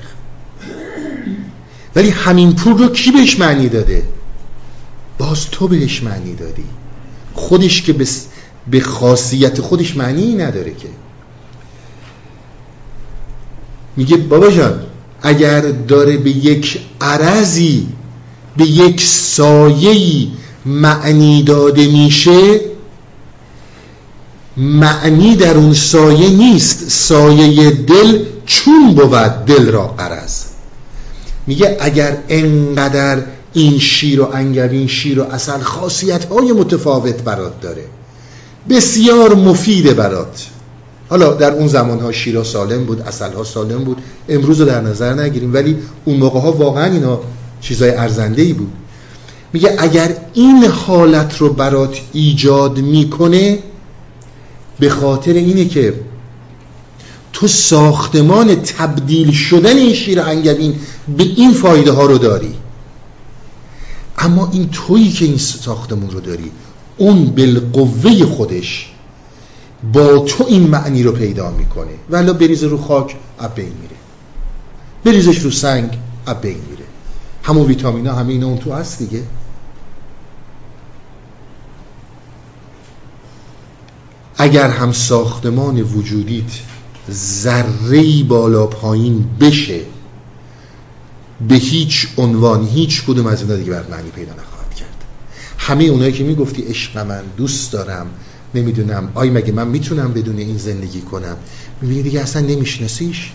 ولی 1.96 2.10
همین 2.10 2.52
پول 2.52 2.78
رو 2.78 2.88
کی 2.88 3.10
بهش 3.10 3.38
معنی 3.38 3.68
داده؟ 3.68 4.02
باز 5.18 5.50
تو 5.50 5.68
بهش 5.68 6.02
معنی 6.02 6.34
دادی. 6.34 6.64
خودش 7.34 7.82
که 7.82 7.92
به 8.70 8.80
خاصیت 8.80 9.60
خودش 9.60 9.96
معنی 9.96 10.34
نداره 10.34 10.74
که. 10.74 10.88
میگه 13.96 14.16
بابا 14.16 14.50
جان 14.50 14.80
اگر 15.22 15.60
داره 15.60 16.16
به 16.16 16.30
یک 16.30 16.80
عرضی 17.00 17.88
به 18.56 18.64
یک 18.64 19.00
سایهی 19.00 20.32
معنی 20.66 21.42
داده 21.42 21.86
میشه 21.86 22.60
معنی 24.56 25.36
در 25.36 25.56
اون 25.56 25.72
سایه 25.74 26.28
نیست. 26.28 26.88
سایه 26.88 27.70
دل 27.70 28.24
چون 28.46 28.94
بود 28.94 29.44
دل 29.46 29.70
را 29.70 29.86
قرض 29.86 30.44
میگه 31.46 31.76
اگر 31.80 32.16
انقدر 32.28 33.22
این 33.52 33.78
شیر 33.78 34.20
و 34.20 34.30
انگبین 34.34 34.86
شیر 34.86 35.20
و 35.20 35.22
اصل 35.22 35.58
خاصیت 35.58 36.24
های 36.24 36.52
متفاوت 36.52 37.22
برات 37.22 37.60
داره. 37.60 37.84
بسیار 38.68 39.34
مفیده 39.34 39.94
برات. 39.94 40.46
حالا 41.08 41.32
در 41.32 41.52
اون 41.52 41.66
زمان 41.66 42.00
ها 42.00 42.12
شیرا 42.12 42.44
سالم 42.44 42.84
بود 42.84 43.00
اصل 43.00 43.32
ها 43.32 43.44
سالم 43.44 43.84
بود. 43.84 43.98
امروز 44.28 44.60
رو 44.60 44.66
در 44.66 44.80
نظر 44.80 45.14
نگیریم 45.14 45.54
ولی 45.54 45.76
اون 46.04 46.16
موقع 46.16 46.40
ها 46.40 46.52
واقعا 46.52 46.84
اینا 46.84 47.20
چیزای 47.60 47.90
ارزنده 47.90 48.42
ای 48.42 48.52
بود. 48.52 48.72
میگه 49.52 49.76
اگر 49.78 50.16
این 50.34 50.64
حالت 50.64 51.38
رو 51.38 51.52
برات 51.52 52.00
ایجاد 52.12 52.78
می‌کنه 52.78 53.58
به 54.78 54.88
خاطر 54.88 55.32
اینه 55.32 55.64
که 55.64 55.94
تو 57.32 57.48
ساختمان 57.48 58.54
تبدیل 58.54 59.32
شدن 59.32 59.76
این 59.76 59.94
شیر 59.94 60.20
انگبین 60.20 60.74
به 61.16 61.24
این 61.24 61.52
فایده 61.52 61.92
ها 61.92 62.06
رو 62.06 62.18
داری. 62.18 62.54
اما 64.18 64.50
این 64.52 64.68
تویی 64.72 65.12
که 65.12 65.24
این 65.24 65.38
ساختمون 65.38 66.10
رو 66.10 66.20
داری 66.20 66.50
اون 66.96 67.24
بالقوه 67.24 68.26
خودش 68.26 68.90
با 69.92 70.18
تو 70.18 70.44
این 70.48 70.62
معنی 70.62 71.02
رو 71.02 71.12
پیدا 71.12 71.50
می‌کنه. 71.50 71.92
ولی 72.10 72.32
بریز 72.32 72.64
رو 72.64 72.78
خاک 72.78 73.16
اب 73.38 73.58
میره. 73.58 73.96
بریزش 75.04 75.38
رو 75.38 75.50
سنگ 75.50 75.98
اب 76.26 76.44
میره. 76.44 76.84
همون 77.42 77.66
ویتامین 77.66 78.06
ها 78.06 78.14
همه 78.14 78.32
اینا 78.32 78.46
اون 78.46 78.58
تو 78.58 78.72
هست 78.72 78.98
دیگه. 78.98 79.22
اگر 84.36 84.68
هم 84.68 84.92
ساختمان 84.92 85.80
وجودیت 85.80 86.60
ذره 87.10 88.22
بالا 88.22 88.66
پایین 88.66 89.24
بشه 89.40 89.80
به 91.48 91.54
هیچ 91.54 92.08
عنوان 92.16 92.66
هیچ 92.66 93.04
کدوم 93.04 93.26
از 93.26 93.42
اینا 93.42 93.56
دیگه 93.56 93.70
بر 93.70 93.84
معنی 93.90 94.10
پیدا 94.10 94.32
نخواهد 94.32 94.48
کرد 94.50 94.53
همه 95.64 95.84
اونایی 95.84 96.12
که 96.12 96.24
می‌گفتی 96.24 96.62
عشق 96.62 96.98
من 96.98 97.22
دوست 97.36 97.72
دارم 97.72 98.06
نمی‌دونم. 98.54 99.12
آی 99.14 99.30
مگه 99.30 99.52
من 99.52 99.68
می‌تونم 99.68 100.12
بدون 100.12 100.38
این 100.38 100.58
زندگی 100.58 101.00
کنم؟ 101.00 101.36
می‌بینی 101.80 102.02
دیگه 102.02 102.20
اصلا 102.20 102.42
نمیشناسیش؟ 102.42 103.32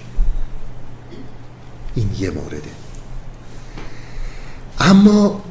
این 1.95 2.09
یه 2.19 2.29
مورده. 2.29 2.61
اما 4.79 5.41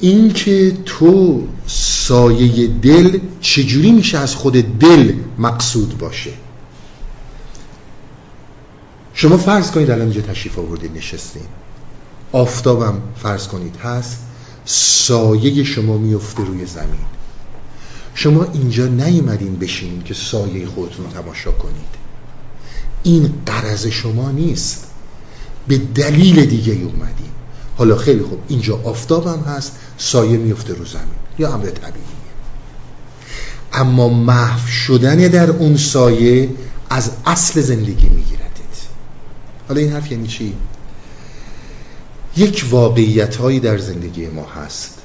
اینکه 0.00 0.76
تو 0.84 1.46
سایه 1.66 2.66
دل 2.66 3.18
چجوری 3.40 3.92
میشه 3.92 4.18
از 4.18 4.34
خود 4.34 4.78
دل 4.78 5.12
مقصود 5.38 5.98
باشه؟ 5.98 6.30
شما 9.14 9.36
فرض 9.36 9.70
کنید 9.70 9.90
الان 9.90 10.02
اینجا 10.02 10.20
تشریف 10.20 10.58
آوردید 10.58 10.96
نشستین. 10.96 11.42
آفتابم 12.32 13.02
فرض 13.16 13.48
کنید 13.48 13.76
هست. 13.76 14.23
سایه 14.64 15.64
شما 15.64 15.98
میفته 15.98 16.44
روی 16.44 16.66
زمین. 16.66 17.04
شما 18.14 18.46
اینجا 18.52 18.86
نیومدین 18.86 19.56
بشینین 19.56 20.02
که 20.02 20.14
سایه 20.14 20.66
خودتون 20.66 21.04
رو 21.04 21.12
تماشا 21.12 21.50
کنید. 21.52 22.04
این 23.02 23.34
قرض 23.46 23.86
شما 23.86 24.30
نیست. 24.30 24.86
به 25.68 25.78
دلیل 25.78 26.46
دیگه 26.46 26.72
اومدین. 26.72 27.32
حالا 27.76 27.96
خیلی 27.96 28.22
خوب 28.22 28.38
اینجا 28.48 28.80
آفتابم 28.84 29.40
هست 29.40 29.72
سایه 29.98 30.36
میفته 30.36 30.74
رو 30.74 30.84
زمین. 30.84 31.24
یا 31.38 31.54
امر 31.54 31.66
طبیعیه 31.66 32.24
اما 33.72 34.08
محو 34.08 34.68
شدن 34.68 35.16
در 35.16 35.50
اون 35.50 35.76
سایه 35.76 36.48
از 36.90 37.10
اصل 37.26 37.60
زندگی 37.60 38.08
میگیردید 38.08 38.44
حالا 39.68 39.80
این 39.80 39.92
حرف 39.92 40.12
یعنی 40.12 40.26
چی؟ 40.26 40.54
یک 42.36 42.66
واقعیت 42.70 43.36
هایی 43.36 43.60
در 43.60 43.78
زندگی 43.78 44.26
ما 44.26 44.46
هست 44.64 44.98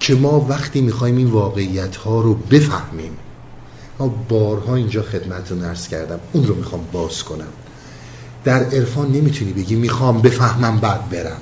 که 0.00 0.14
ما 0.14 0.46
وقتی 0.48 0.80
می‌خوایم 0.80 1.16
این 1.16 1.26
واقعیت 1.26 1.96
ها 1.96 2.20
رو 2.20 2.34
بفهمیم. 2.34 3.16
ما 3.98 4.08
بارها 4.28 4.76
اینجا 4.76 5.02
خدمت 5.02 5.50
رو 5.50 5.58
نرس 5.58 5.88
کردم 5.88 6.20
اون 6.32 6.46
رو 6.46 6.54
می‌خوام 6.54 6.84
باز 6.92 7.22
کنم. 7.22 7.52
در 8.44 8.64
عرفان 8.64 9.12
نمی‌تونی 9.12 9.52
بگی 9.52 9.74
می‌خوام 9.74 10.22
بفهمم 10.22 10.80
بعد 10.80 11.10
برم. 11.10 11.36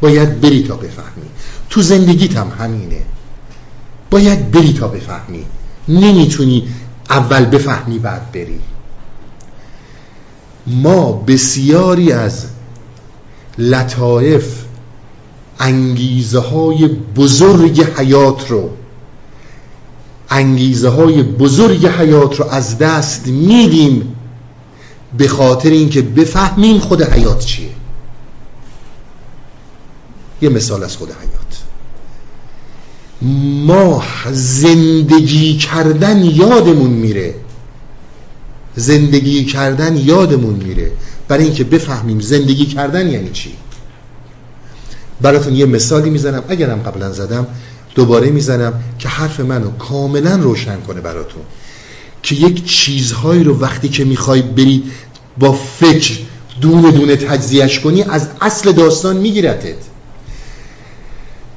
باید 0.00 0.40
بری 0.40 0.62
تا 0.62 0.76
بفهمی. 0.76 1.28
تو 1.70 1.82
زندگیت 1.82 2.36
هم 2.36 2.52
همینه. 2.58 3.02
باید 4.10 4.50
بری 4.50 4.72
تا 4.72 4.88
بفهمی. 4.88 5.44
نمی‌تونی 5.88 6.68
اول 7.10 7.44
بفهمی 7.44 7.98
بعد 7.98 8.32
بری. 8.32 8.60
ما 10.66 11.12
بسیاری 11.12 12.12
از 12.12 12.46
لطایف 13.58 14.59
انگیزه 15.60 16.38
های 16.38 16.88
بزرگ 16.88 17.82
حیات 17.82 18.50
رو 18.50 18.70
انگیزه 20.30 20.88
های 20.88 21.22
بزرگ 21.22 21.86
حیات 21.86 22.40
رو 22.40 22.46
از 22.46 22.78
دست 22.78 23.26
میدیم 23.26 24.16
به 25.18 25.28
خاطر 25.28 25.70
اینکه 25.70 26.02
بفهمیم 26.02 26.78
خود 26.78 27.02
حیات 27.02 27.44
چیه. 27.44 27.68
یه 30.42 30.48
مثال 30.48 30.84
از 30.84 30.96
خود 30.96 31.08
حیات. 31.08 31.62
ما 33.66 34.02
زندگی 34.32 35.56
کردن 35.56 36.24
یادمون 36.24 36.90
میره. 36.90 37.34
زندگی 38.76 39.44
کردن 39.44 39.96
یادمون 39.96 40.54
میره. 40.54 40.92
برای 41.28 41.44
اینکه 41.44 41.64
بفهمیم 41.64 42.20
زندگی 42.20 42.66
کردن 42.66 43.08
یعنی 43.08 43.30
چی؟ 43.30 43.56
براتون 45.22 45.54
یه 45.54 45.66
مثالی 45.66 46.10
می‌زنم. 46.10 46.42
اگرم 46.48 46.78
قبلا 46.78 47.12
زدم 47.12 47.46
دوباره 47.94 48.30
می‌زنم 48.30 48.72
که 48.98 49.08
حرف 49.08 49.40
منو 49.40 49.70
کاملا 49.70 50.36
روشن 50.36 50.80
کنه 50.80 51.00
براتون. 51.00 51.42
که 52.22 52.34
یک 52.34 52.64
چیزهایی 52.64 53.44
رو 53.44 53.58
وقتی 53.60 53.88
که 53.88 54.04
می‌خوای 54.04 54.42
بری 54.42 54.82
با 55.38 55.52
فکر 55.52 56.18
دونه 56.60 56.90
دونه 56.90 57.16
تجزیهش 57.16 57.80
کنی 57.80 58.02
از 58.02 58.28
اصل 58.40 58.72
داستان 58.72 59.16
میگیرتت. 59.16 59.76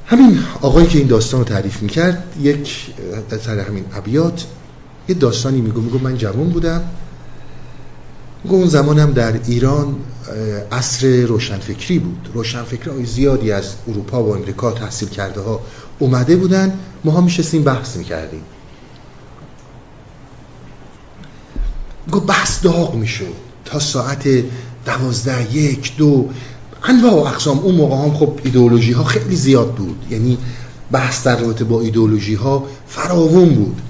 همین 0.06 0.38
آقایی 0.60 0.86
که 0.86 0.98
این 0.98 1.06
داستان 1.06 1.40
رو 1.40 1.46
تعریف 1.46 1.82
می‌کرد 1.82 2.24
یک 2.42 2.86
در 3.46 3.60
همین 3.60 3.84
ابیات 3.94 4.44
یه 5.08 5.14
داستانی 5.14 5.60
میگو 5.60 5.80
میگو 5.80 5.98
من 5.98 6.18
جوان 6.18 6.48
بودم. 6.48 6.82
میگو 8.44 8.56
اون 8.56 8.66
زمانم 8.66 9.12
در 9.12 9.32
ایران 9.46 9.96
عصر 10.72 11.26
روشنفکری 11.26 11.98
بود. 11.98 12.28
روشنفکری 12.34 12.90
های 12.90 13.06
زیادی 13.06 13.52
از 13.52 13.64
اروپا 13.88 14.22
و 14.22 14.34
امریکا 14.34 14.70
تحصیل 14.70 15.08
کرده 15.08 15.40
ها 15.40 15.60
اومده 15.98 16.36
بودن. 16.36 16.78
ما 17.04 17.12
ها 17.12 17.20
میشستیم 17.20 17.62
بحث 17.62 17.96
می‌کردیم. 17.96 18.42
بحث 22.28 22.62
داغ 22.62 22.94
می‌شد. 22.94 23.34
تا 23.64 23.78
ساعت 23.78 24.28
دوازده 24.86 25.56
یک 25.56 25.96
دو. 25.96 26.28
انواع 26.84 27.12
و 27.12 27.16
اقسام. 27.16 27.58
اون 27.58 27.74
موقع 27.74 27.96
هم 27.96 28.14
خب 28.14 28.40
ایدئولوژی 28.44 28.92
ها 28.92 29.04
خیلی 29.04 29.36
زیاد 29.36 29.74
بود. 29.74 30.06
یعنی 30.10 30.38
بحث 30.92 31.22
در 31.22 31.40
رابطه 31.40 31.64
با 31.64 31.80
ایدئولوژی 31.80 32.34
ها 32.34 32.66
فراوون 32.86 33.54
بود. 33.54 33.80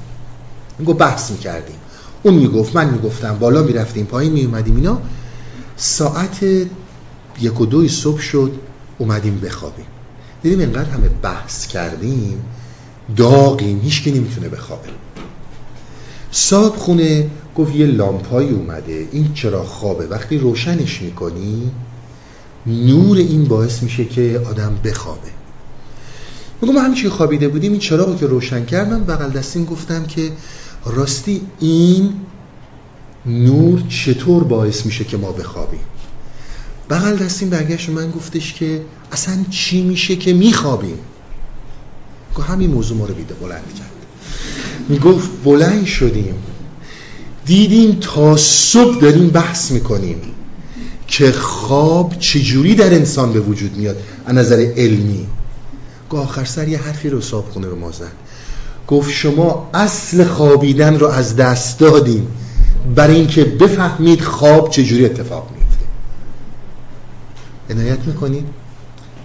میگو 0.78 0.94
بحث 0.94 1.30
می‌کردیم. 1.30 1.76
اون 2.22 2.34
می‌گفت 2.34 2.76
من 2.76 2.90
می‌گفتم 2.90 3.36
بالا 3.38 3.62
می‌رفتیم 3.62 4.06
پایین 4.06 4.32
میومدیم 4.32 4.76
اینا. 4.76 5.00
ساعت 5.76 6.42
یک 7.40 7.60
و 7.60 7.66
دوی 7.66 7.88
صبح 7.88 8.20
شد 8.20 8.52
اومدیم 8.98 9.40
بخوابیم. 9.40 9.86
دیدیم 10.42 10.58
اینقدر 10.58 10.90
همه 10.90 11.08
بحث 11.08 11.66
کردیم 11.66 12.42
داغیم 13.16 13.80
هیچ 13.80 14.02
که 14.02 14.10
نمی‌تونه 14.10 14.48
بخوابه. 14.48 14.88
صاحب 16.30 16.76
خونه 16.76 17.30
گفت 17.56 17.74
یه 17.74 17.86
لامپایی 17.86 18.50
اومده 18.50 19.08
این 19.12 19.32
چرا 19.34 19.64
خوابه؟ 19.64 20.06
وقتی 20.06 20.38
روشنش 20.38 21.02
می‌کنی 21.02 21.70
نور 22.66 23.16
این 23.16 23.44
باعث 23.44 23.82
میشه 23.82 24.04
که 24.04 24.40
آدم 24.50 24.78
بخوابه. 24.84 25.28
ما 26.62 26.80
همیشه 26.80 27.10
خوابیده 27.10 27.48
بودیم 27.48 27.72
این 27.72 27.80
چراغو 27.80 28.16
که 28.16 28.26
روشن 28.26 28.64
کردم 28.64 29.04
بغل 29.04 29.30
دستین 29.30 29.64
گفتم 29.64 30.04
که 30.04 30.32
راستی 30.84 31.40
این 31.60 32.14
نور 33.26 33.82
چطور 33.88 34.44
باعث 34.44 34.86
میشه 34.86 35.04
که 35.04 35.16
ما 35.16 35.32
بخوابیم؟ 35.32 35.80
بغل 36.90 37.16
دستیم 37.16 37.50
برگشت 37.50 37.88
من 37.88 38.10
گفتش 38.10 38.52
که 38.52 38.82
اصلا 39.12 39.44
چی 39.50 39.82
میشه 39.82 40.16
که 40.16 40.32
میخوابیم؟ 40.32 40.98
گفت 42.36 42.48
همین 42.48 42.70
موضوع 42.70 42.98
ما 42.98 43.06
رو 43.06 43.14
بیده 43.14 43.34
بلند 43.34 43.74
کرد. 43.78 43.90
می‌گفت 44.88 45.30
بلند 45.44 45.86
شدیم. 45.86 46.34
دیدیم 47.46 47.98
تا 48.00 48.36
صبح 48.36 49.00
داریم 49.00 49.28
بحث 49.28 49.70
می‌کنیم 49.70 50.20
که 51.06 51.32
خواب 51.32 52.18
چجوری 52.18 52.74
در 52.74 52.94
انسان 52.94 53.32
به 53.32 53.40
وجود 53.40 53.76
میاد 53.76 53.96
از 54.26 54.34
نظر 54.34 54.72
علمی. 54.76 55.26
گفت 56.10 56.22
آخر 56.22 56.44
سر 56.44 56.68
یه 56.68 56.78
حرفی 56.78 57.08
رو 57.08 57.20
صاحب 57.20 57.44
خونه 57.44 57.66
به 57.66 57.74
ما 57.74 57.90
زد. 57.90 58.12
گفت 58.88 59.10
شما 59.10 59.70
اصل 59.74 60.24
خوابیدن 60.24 60.98
رو 60.98 61.06
از 61.06 61.36
دست 61.36 61.78
دادیم 61.78 62.26
برای 62.84 63.14
اینکه 63.16 63.44
بفهمید 63.44 64.20
خواب 64.20 64.70
چجوری 64.70 65.04
اتفاق 65.04 65.50
میفته 65.50 65.84
عنایت 67.70 67.98
می‌کنید. 67.98 68.46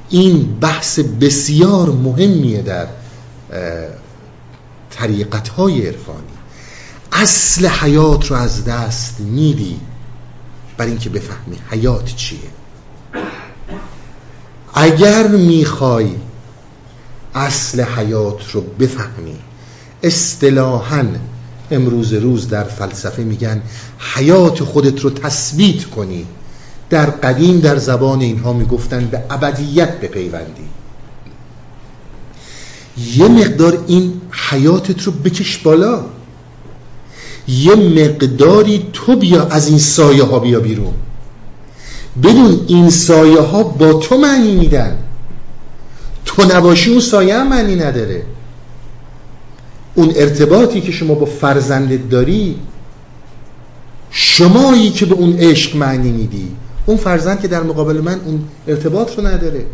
این 0.10 0.60
بحث 0.60 1.00
بسیار 1.00 1.90
مهمیه 1.90 2.62
در 2.62 2.88
طریقت 4.92 5.48
های 5.48 5.88
عرفانی. 5.88 6.20
اصل 7.12 7.68
حیات 7.68 8.32
رو 8.32 8.36
از 8.36 8.66
دست 8.66 9.20
میدی 9.20 9.80
برای 10.78 10.92
اینکه 10.92 11.10
بفهمی 11.10 11.58
حیات 11.72 12.06
چیه. 12.16 12.40
اگر 14.74 15.28
می‌خوای 15.28 16.16
اصل 17.36 17.82
حیات 17.82 18.52
رو 18.52 18.62
بفهمی 18.62 19.36
اصطلاحا 20.04 21.06
امروز 21.72 22.14
روز 22.14 22.48
در 22.50 22.64
فلسفه 22.64 23.24
میگن 23.24 23.62
حیات 24.16 24.64
خودت 24.64 25.00
رو 25.00 25.10
تثبیت 25.10 25.84
کنی. 25.86 26.26
در 26.90 27.06
قدیم 27.06 27.60
در 27.60 27.78
زبان 27.78 28.22
اینها 28.22 28.54
می‌گفتن 28.54 29.06
به 29.06 29.24
ابدیت 29.30 30.00
بپیوندی. 30.00 30.70
یه 33.16 33.28
مقدار 33.28 33.84
این 33.88 34.22
حیاتت 34.32 35.04
رو 35.04 35.12
بکش 35.12 35.58
بالا. 35.58 36.06
یه 37.48 37.76
مقداری 37.76 38.86
تو 38.94 39.16
بیا 39.16 39.48
از 39.48 39.68
این 39.68 39.80
سایه 39.80 40.24
ها 40.24 40.40
بیا 40.40 40.60
بیرون. 40.60 40.94
بدون 42.24 42.66
این 42.68 42.90
سایه 42.90 43.42
ها 43.42 43.64
با 43.64 43.94
تو 43.94 44.18
معنی 44.18 44.56
میدن. 44.56 44.98
تو 46.26 46.44
نباشی 46.56 46.92
اون 46.92 47.00
سایه 47.00 47.38
هم 47.38 47.48
معنی 47.48 47.76
نداره. 47.76 48.24
اون 50.00 50.14
ارتباطی 50.16 50.82
که 50.82 50.92
شما 50.92 51.14
با 51.14 51.26
فرزندت 51.26 52.10
داری 52.10 52.56
شمایی 54.12 54.92
که 54.92 55.06
به 55.06 55.16
اون 55.16 55.38
عشق 55.38 55.76
معنی 55.76 56.12
میدی. 56.12 56.52
اون 56.86 56.98
فرزند 56.98 57.42
که 57.42 57.48
در 57.48 57.64
مقابل 57.64 58.02
من 58.02 58.20
اون 58.26 58.44
ارتباط 58.68 59.18
رو 59.18 59.28
نداره. 59.28 59.66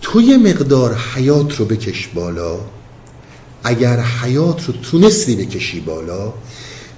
تو 0.00 0.20
یه 0.20 0.36
مقدار 0.36 0.94
حیات 1.14 1.56
رو 1.56 1.64
بکش 1.64 2.08
بالا. 2.14 2.58
اگر 3.64 4.00
حیات 4.00 4.66
رو 4.66 4.74
تونستی 4.82 5.36
بکشی 5.36 5.80
بالا 5.80 6.32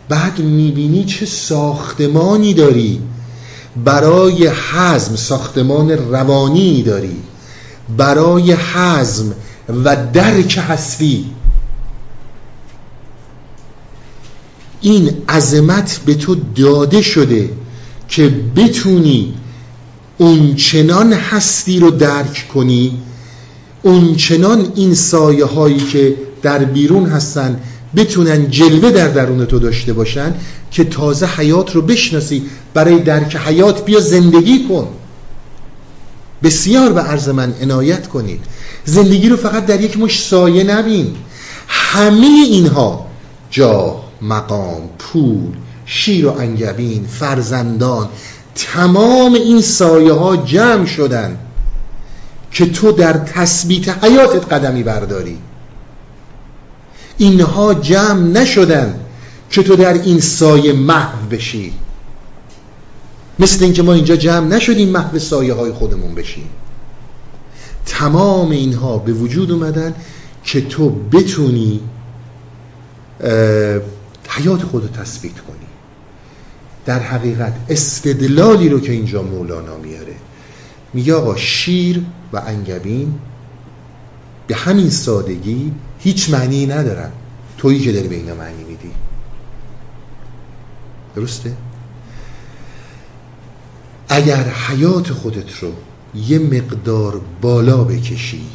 بعد 0.08 0.38
می‌بینی 0.38 1.04
چه 1.04 1.26
ساختمانی 1.26 2.54
داری. 2.54 3.00
برای 3.84 4.46
حزم 4.46 5.16
ساختمان 5.16 5.90
روانی 5.90 6.82
داری. 6.82 7.16
برای 7.96 8.52
حزم 8.52 9.34
و 9.68 9.96
درک 10.12 10.60
هستی. 10.68 11.24
این 14.80 15.10
عظمت 15.28 16.00
به 16.06 16.14
تو 16.14 16.34
داده 16.34 17.02
شده 17.02 17.50
که 18.08 18.28
بتونی 18.56 19.34
اون 20.18 20.54
چنان 20.54 21.12
هستی 21.12 21.80
رو 21.80 21.90
درک 21.90 22.48
کنی 22.54 23.02
اون 23.82 24.14
چنان 24.16 24.72
این 24.74 24.94
سایه 24.94 25.44
هایی 25.44 25.78
که 25.78 26.16
در 26.42 26.64
بیرون 26.64 27.06
هستن 27.06 27.60
بتونن 27.96 28.50
جلوه 28.50 28.90
در 28.90 29.08
درون 29.08 29.46
تو 29.46 29.58
داشته 29.58 29.92
باشن 29.92 30.34
که 30.70 30.84
تازه 30.84 31.26
حیات 31.26 31.74
رو 31.74 31.82
بشناسی 31.82 32.42
برای 32.74 32.98
درک 32.98 33.36
حیات 33.36 33.84
بیا 33.84 34.00
زندگی 34.00 34.68
کن. 34.68 34.88
بسیار 36.42 36.92
به 36.92 37.00
عرض 37.00 37.28
من 37.28 37.54
عنایت 37.62 38.08
کنید. 38.08 38.40
زندگی 38.84 39.28
رو 39.28 39.36
فقط 39.36 39.66
در 39.66 39.80
یک 39.80 39.98
مش 39.98 40.26
سایه 40.26 40.64
نبین. 40.64 41.16
همه 41.68 42.26
اینها 42.26 43.06
جا 43.50 44.00
مقام 44.22 44.82
پول 44.98 45.52
شیر 45.86 46.26
و 46.26 46.38
انگبین 46.38 47.06
فرزندان 47.06 48.08
تمام 48.54 49.34
این 49.34 49.60
سایه 49.60 50.12
ها 50.12 50.36
جمع 50.36 50.86
شدن 50.86 51.38
که 52.52 52.66
تو 52.66 52.92
در 52.92 53.12
تثبیت 53.12 54.04
حیاتت 54.04 54.52
قدمی 54.52 54.82
برداری. 54.82 55.38
اینها 57.18 57.74
جمع 57.74 58.20
نشدن 58.20 59.00
که 59.50 59.62
تو 59.62 59.76
در 59.76 59.92
این 59.92 60.20
سایه 60.20 60.72
محو 60.72 61.26
بشی. 61.30 61.72
مثل 63.38 63.64
اینکه 63.64 63.82
ما 63.82 63.92
اینجا 63.92 64.16
جمع 64.16 64.46
نشدیم 64.46 64.88
محو 64.88 65.18
سایه 65.18 65.54
های 65.54 65.72
خودمون 65.72 66.14
بشیم. 66.14 66.48
تمام 67.86 68.50
اینها 68.50 68.98
به 68.98 69.12
وجود 69.12 69.50
اومدن 69.50 69.94
که 70.44 70.60
تو 70.60 70.90
بتونی 70.90 71.80
حیات 74.28 74.62
خود 74.62 74.92
تثبیت 74.92 75.40
کنی. 75.40 75.56
در 76.86 76.98
حقیقت 76.98 77.54
استدلالی 77.68 78.68
رو 78.68 78.80
که 78.80 78.92
اینجا 78.92 79.22
مولانا 79.22 79.76
میاره. 79.76 80.14
میگه 80.94 81.14
آقا 81.14 81.36
شیر 81.36 82.02
و 82.32 82.42
انگبین 82.46 83.14
به 84.46 84.54
همین 84.54 84.90
سادگی 84.90 85.72
هیچ 85.98 86.30
معنی 86.30 86.66
ندارن. 86.66 87.10
تویی 87.58 87.80
که 87.80 87.92
داری 87.92 88.08
به 88.08 88.14
اینا 88.14 88.34
معنی 88.34 88.64
میدی. 88.64 88.90
درسته؟ 91.16 91.52
اگر 94.08 94.48
حیات 94.48 95.12
خودت 95.12 95.58
رو 95.58 95.72
یه 96.14 96.38
مقدار 96.38 97.20
بالا 97.40 97.84
بکشی 97.84 98.46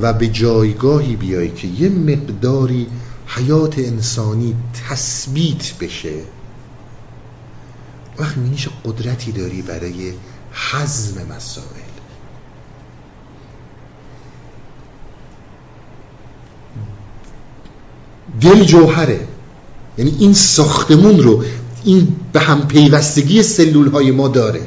و 0.00 0.12
به 0.12 0.28
جایگاهی 0.28 1.16
بیای 1.16 1.50
که 1.50 1.68
یه 1.68 1.88
مقداری 1.88 2.86
حیات 3.26 3.78
انسانی 3.78 4.54
تثبیت 4.88 5.78
بشه 5.80 6.14
وقت 8.18 8.36
میشه 8.36 8.70
قدرتی 8.84 9.32
داری 9.32 9.62
برای 9.62 10.12
حزم 10.52 11.26
مسائل. 11.34 11.66
دل 18.40 18.64
جوهره. 18.64 19.28
یعنی 19.98 20.16
این 20.18 20.34
ساختمون 20.34 21.18
رو 21.18 21.44
این 21.84 22.16
به 22.32 22.40
هم 22.40 22.68
پیوستگی 22.68 23.42
سلول 23.42 23.88
های 23.88 24.10
ما 24.10 24.28
داره. 24.28 24.60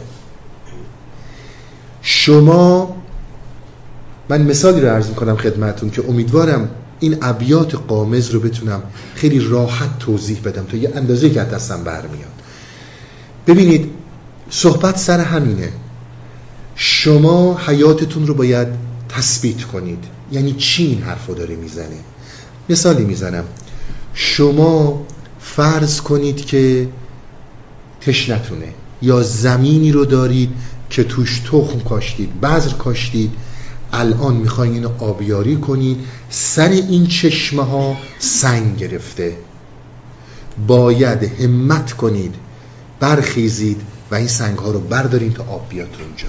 شما 2.02 2.96
من 4.30 4.42
مثالی 4.42 4.82
رو 4.82 4.88
عرض 4.88 5.08
می‌کنم 5.08 5.36
خدمتون 5.36 5.90
که 5.90 6.04
امیدوارم 6.10 6.70
این 7.00 7.18
ابیات 7.22 7.76
قامز 7.76 8.30
رو 8.30 8.40
بتونم 8.40 8.84
خیلی 9.16 9.40
راحت 9.40 10.00
توضیح 10.00 10.40
بدم 10.46 10.64
تا 10.64 10.78
یه 10.78 10.92
اندازه 10.96 11.30
که 11.30 11.40
دستم 11.40 11.84
برمیاد. 11.84 12.32
ببینید 13.48 13.92
صحبت 14.50 14.98
سر 14.98 15.20
همینه. 15.20 15.70
شما 16.76 17.58
حیاتتون 17.58 18.28
رو 18.28 18.34
باید 18.34 18.68
تثبیت 19.10 19.64
کنید. 19.64 20.04
یعنی 20.32 20.54
چی 20.54 20.86
این 20.86 21.02
حرف 21.02 21.28
رو 21.28 21.34
داره 21.36 21.56
می‌زنه؟ 21.56 21.98
مثالی 22.70 23.06
می‌زنم. 23.06 23.44
شما 24.14 25.06
فرض 25.40 26.02
کنید 26.02 26.46
که 26.46 26.88
تشنتونه 28.06 28.68
یا 29.02 29.24
زمینی 29.24 29.92
رو 29.92 30.06
دارید 30.06 30.50
که 30.90 31.04
توش 31.04 31.40
تخم 31.40 31.80
کاشتید 31.80 32.42
بذر 32.42 32.74
کاشتید 32.74 33.32
الان 33.94 34.36
می‌خواین 34.36 34.74
اینو 34.74 34.90
آبیاری 35.00 35.56
کنید 35.56 35.98
سر 36.30 36.70
این 36.70 37.08
چشمه 37.08 37.64
ها 37.64 37.98
سنگ 38.20 38.78
گرفته. 38.78 39.38
باید 40.68 41.24
همت 41.24 41.94
کنید 41.94 42.36
برخیزید 43.00 43.82
و 44.12 44.16
این 44.16 44.28
سنگ 44.28 44.58
ها 44.58 44.72
رو 44.72 44.80
بردارین 44.80 45.34
تا 45.34 45.44
آب 45.44 45.70
بیاد 45.70 45.90
اونجا 46.02 46.28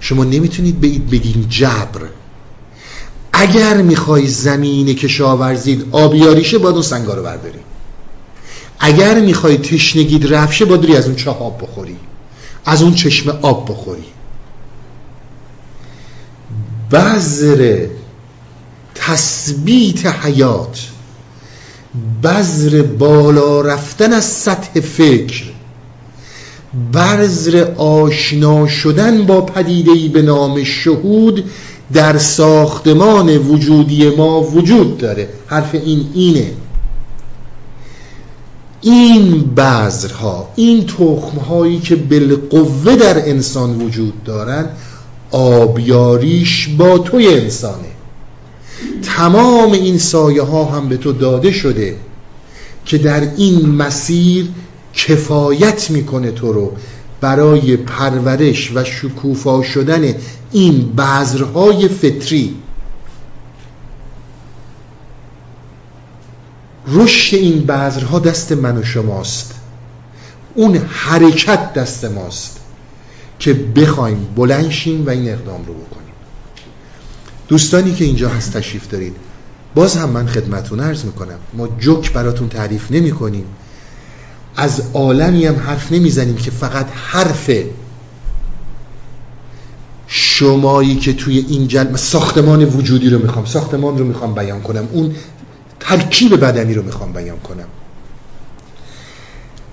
شما 0.00 0.24
نمی‌تونید 0.24 0.80
بگید 0.80 1.10
بگین 1.10 1.48
جبر. 1.48 2.00
اگر 3.32 3.82
می‌خوای 3.82 4.26
زمین 4.26 4.94
کشاورزید 4.94 5.88
آبیاریشه 5.92 6.58
باید 6.58 6.74
اون 6.74 6.82
سنگا 6.82 7.14
رو 7.14 7.22
برداری 7.22 7.58
اگر 8.80 9.20
می‌خوای 9.20 9.56
تشنگید 9.56 10.34
رفشه 10.34 10.64
باید 10.64 10.90
از 10.90 11.06
اون 11.06 11.16
چاه 11.16 11.42
آب 11.42 11.62
بخوری. 11.62 11.96
از 12.64 12.82
اون 12.82 12.94
چشم 12.94 13.38
آب 13.42 13.70
بخوری. 13.70 14.04
بذر 16.92 17.86
تثبیت 18.94 20.06
حیات. 20.06 20.88
بذر 22.22 22.82
بالا 22.82 23.60
رفتن 23.60 24.12
از 24.12 24.24
سطح 24.24 24.80
فکر. 24.80 25.44
بذر 26.94 27.64
آشنا 27.76 28.66
شدن 28.66 29.26
با 29.26 29.40
پدیدهی 29.40 30.08
به 30.08 30.22
نام 30.22 30.64
شهود 30.64 31.50
در 31.92 32.18
ساختمان 32.18 33.38
وجودی 33.38 34.10
ما 34.10 34.40
وجود 34.40 34.98
داره. 34.98 35.28
حرف 35.46 35.74
این 35.74 36.10
اینه. 36.14 36.52
این 38.80 39.54
بذرها 39.54 40.48
این 40.56 40.86
تخمهایی 40.86 41.78
که 41.78 41.96
بالقوه 41.96 42.96
در 42.96 43.28
انسان 43.28 43.80
وجود 43.80 44.24
دارن 44.24 44.66
آبیاریش 45.30 46.68
با 46.68 46.98
توی 46.98 47.28
انسانه. 47.28 47.88
تمام 49.02 49.72
این 49.72 49.98
سایه 49.98 50.42
ها 50.42 50.64
هم 50.64 50.88
به 50.88 50.96
تو 50.96 51.12
داده 51.12 51.52
شده 51.52 51.96
که 52.84 52.98
در 52.98 53.20
این 53.36 53.68
مسیر 53.68 54.48
کفایت 54.94 55.90
می‌کنه 55.90 56.30
تو 56.30 56.52
رو 56.52 56.72
برای 57.20 57.76
پرورش 57.76 58.72
و 58.74 58.84
شکوفا 58.84 59.62
شدن 59.62 60.14
این 60.52 60.92
بذرهای 60.96 61.88
فطری. 61.88 62.54
رشد 66.90 67.36
این 67.36 67.66
بذرها 67.66 68.18
دست 68.18 68.52
من 68.52 68.76
و 68.76 68.82
شماست. 68.82 69.54
اون 70.54 70.76
حرکت 70.76 71.72
دست 71.72 72.04
ماست 72.04 72.60
که 73.38 73.54
بخوایم 73.54 74.28
بلنشیم 74.36 75.06
و 75.06 75.10
این 75.10 75.28
اقدام 75.28 75.64
رو 75.64 75.74
بکنیم. 75.74 76.12
دوستانی 77.48 77.94
که 77.94 78.04
اینجا 78.04 78.28
هست 78.28 78.52
تشریف 78.52 78.88
دارید 78.88 79.16
باز 79.74 79.96
هم 79.96 80.08
من 80.10 80.26
خدمتون 80.26 80.80
عرض 80.80 81.04
می‌کنم. 81.04 81.38
ما 81.54 81.68
جک 81.80 82.12
براتون 82.12 82.48
تعریف 82.48 82.90
نمی 82.90 83.10
کنیم 83.10 83.44
از 84.56 84.82
عالمی 84.94 85.46
هم 85.46 85.56
حرف 85.56 85.92
نمی‌زنیم 85.92 86.36
که 86.36 86.50
فقط 86.50 86.86
حرف 86.94 87.50
شمایی 90.06 90.96
که 90.96 91.12
توی 91.12 91.38
این 91.48 91.68
جلب 91.68 91.96
ساختمان 91.96 92.64
وجودی 92.64 93.10
رو 93.10 93.18
می‌خوام 93.18 93.44
ساختمان 93.44 93.98
رو 93.98 94.04
می‌خوام 94.04 94.34
بیان 94.34 94.60
کنم. 94.60 94.88
اون 94.92 95.14
ترکیب 95.80 96.40
بدنی 96.40 96.74
رو 96.74 96.82
می‌خوام 96.82 97.12
بیان 97.12 97.38
کنم. 97.38 97.68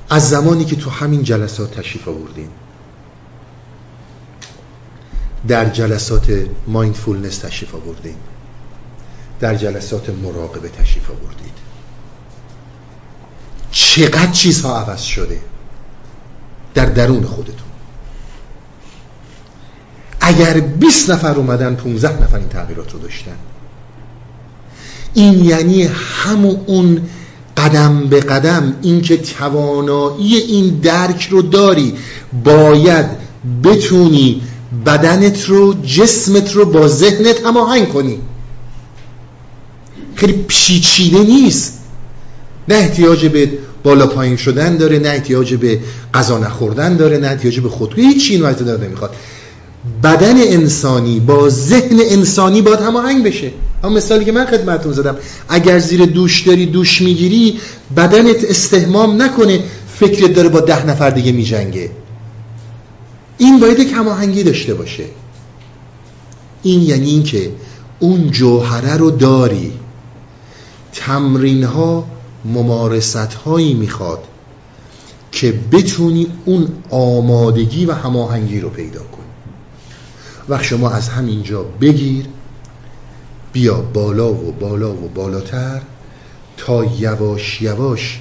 از 0.10 0.30
زمانی 0.30 0.66
که 0.66 0.76
تو 0.76 0.90
همین 0.90 1.24
جلسات 1.24 1.80
تشریف 1.80 2.08
آوردیم 2.08 2.50
در 5.48 5.70
جلسات 5.70 6.48
مایندفولنس 6.68 7.38
تشریف 7.38 7.76
آوردیم 7.76 8.18
در 9.40 9.56
جلسات 9.56 10.10
مراقبه 10.10 10.70
تشریف 10.70 11.10
آوردید. 11.12 11.54
چقدر 13.72 14.32
چیزها 14.32 14.80
عوض 14.80 15.02
شده 15.02 15.40
در 16.74 16.86
درون 16.86 17.26
خودتون. 17.26 17.68
اگر 20.22 20.60
20 20.60 21.10
نفر 21.10 21.36
اومدن 21.36 21.76
15 21.76 22.24
نفر 22.24 22.38
این 22.38 22.50
تغییرات 22.50 22.92
رو 22.92 23.00
داشتن. 23.00 23.38
این 25.16 25.46
یعنی 25.46 25.84
همون 25.84 26.58
اون 26.66 27.02
قدم 27.58 28.08
به 28.10 28.20
قدم 28.20 28.74
اینکه 28.82 29.18
توانایی 29.18 30.36
این 30.36 30.80
درک 30.84 31.28
رو 31.32 31.42
داری 31.42 31.94
باید 32.44 33.06
بتونی 33.64 34.42
بدنت 34.86 35.46
رو 35.46 35.74
جسمت 35.74 36.54
رو 36.54 36.66
با 36.66 36.88
ذهنت 36.88 37.46
هماهنگ 37.46 37.90
کنی. 37.90 38.20
خیلی 40.16 40.46
پیچیده 40.48 41.20
نیست. 41.20 41.74
نه 42.68 42.76
احتیاج 42.76 43.26
به 43.26 43.50
بالا 43.84 44.08
پایین 44.08 44.36
شدن 44.36 44.78
داره 44.78 45.00
نه 45.00 45.10
احتیاج 45.10 45.54
به 45.54 45.80
غذا 46.14 46.38
نخوردن 46.38 46.96
داره 46.98 47.18
نه 47.18 47.28
احتیاج 47.28 47.60
به 47.60 47.70
خودگویی 47.70 48.08
هیچ 48.08 48.28
چیزی 48.28 48.40
داره 48.40 48.88
نمی‌خواد. 48.88 49.16
بدن 50.04 50.38
انسانی 50.38 51.20
با 51.20 51.50
ذهن 51.50 52.00
انسانی 52.10 52.62
باید 52.62 52.80
هماهنگ 52.80 53.24
بشه. 53.24 53.52
هم 53.84 53.94
مثالی 53.94 54.26
که 54.26 54.32
من 54.32 54.46
خدمتتون 54.46 54.94
زدم 54.94 55.18
اگر 55.50 55.80
زیر 55.80 56.06
دوش 56.06 56.42
داری 56.42 56.66
دوش 56.66 57.02
می‌گیری 57.02 57.60
بدنت 57.98 58.44
استهمام 58.44 59.22
نکنه 59.22 59.60
فکرت 60.00 60.34
داره 60.34 60.50
با 60.50 60.60
ده 60.60 60.86
نفر 60.86 61.10
دیگه 61.10 61.32
میجنگه. 61.32 61.90
این 63.38 63.60
باید 63.60 63.80
یک 63.80 63.92
هماهنگی 63.92 64.44
داشته 64.44 64.74
باشه. 64.74 65.04
این 66.64 66.82
یعنی 66.82 67.10
اینکه 67.10 67.52
اون 68.00 68.32
جوهره 68.32 68.98
رو 68.98 69.12
داری. 69.12 69.74
تمرین 70.94 71.64
ها 71.64 72.08
ممارست 72.46 73.34
هایی 73.34 73.74
می‌خواد 73.74 74.24
که 75.32 75.54
بتونی 75.72 76.28
اون 76.46 76.68
آمادگی 76.90 77.86
و 77.86 77.94
هماهنگی 77.94 78.60
رو 78.60 78.70
پیدا 78.70 79.00
کنی. 79.00 79.26
وقت 80.50 80.64
شما 80.64 80.90
از 80.90 81.10
همینجا 81.10 81.64
بگیر. 81.64 82.26
بیا 83.56 83.82
بالا 83.82 84.34
و 84.34 84.52
بالا 84.52 84.94
و 84.94 85.10
بالاتر 85.16 85.82
تا 86.58 86.86
یواش 86.86 87.62
یواش 87.62 88.20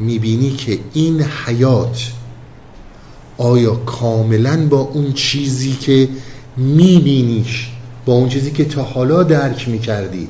می‌بینی 0.00 0.50
که 0.50 0.78
این 0.92 1.22
حیات 1.22 2.12
آیا 3.38 3.74
کاملا 3.74 4.66
با 4.68 4.80
اون 4.80 5.12
چیزی 5.12 5.72
که 5.72 6.08
میبینیش 6.56 7.70
با 8.06 8.12
اون 8.12 8.28
چیزی 8.28 8.50
که 8.50 8.64
تا 8.64 8.82
حالا 8.82 9.22
درک 9.22 9.68
می‌کردی 9.68 10.28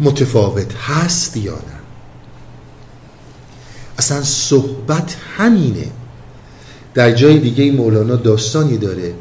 متفاوت 0.00 0.74
هست 0.74 1.36
یا 1.36 1.54
نه؟ 1.54 1.78
اصلا 3.98 4.22
صحبت 4.22 5.16
همینه. 5.36 5.86
در 6.94 7.12
جای 7.12 7.38
دیگه 7.38 7.72
مولانا 7.72 8.16
داستانی 8.16 8.76
داره 8.76 9.14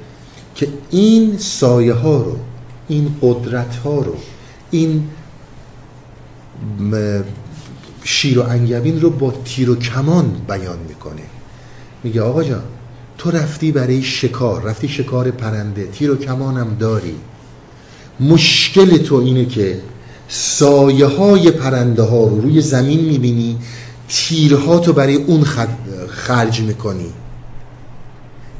که 0.56 0.68
این 0.92 1.38
سایه 1.38 1.94
ها 1.94 2.18
رو 2.18 2.38
این 2.88 3.16
قدرت 3.22 3.76
ها 3.76 4.00
رو 4.00 4.16
این 4.72 5.08
شیر 8.04 8.40
و 8.40 8.44
انگبین 8.44 9.02
رو 9.02 9.10
با 9.10 9.34
تیر 9.46 9.70
و 9.70 9.76
کمان 9.76 10.32
بیان 10.48 10.80
می‌کنه. 10.88 11.22
میگه 12.04 12.22
آقا 12.22 12.44
جان 12.44 12.64
تو 13.18 13.32
رفتی 13.32 13.72
برای 13.72 14.04
شکار 14.04 14.62
رفتی 14.64 14.88
شکار 14.88 15.32
پرنده 15.32 15.88
تیر 15.88 16.12
و 16.12 16.16
کمانم 16.16 16.76
داری. 16.80 17.16
مشکل 18.20 18.98
تو 18.98 19.16
اینه 19.16 19.46
که 19.46 19.82
سایه 20.30 21.06
های 21.06 21.52
پرنده 21.52 22.04
ها 22.04 22.28
رو 22.28 22.42
روی 22.42 22.62
زمین 22.62 23.00
می‌بینی 23.00 23.58
تیرها 24.10 24.80
تو 24.80 24.94
برای 24.94 25.16
اون 25.16 25.44
خرج 26.10 26.62
می‌کنی. 26.62 27.14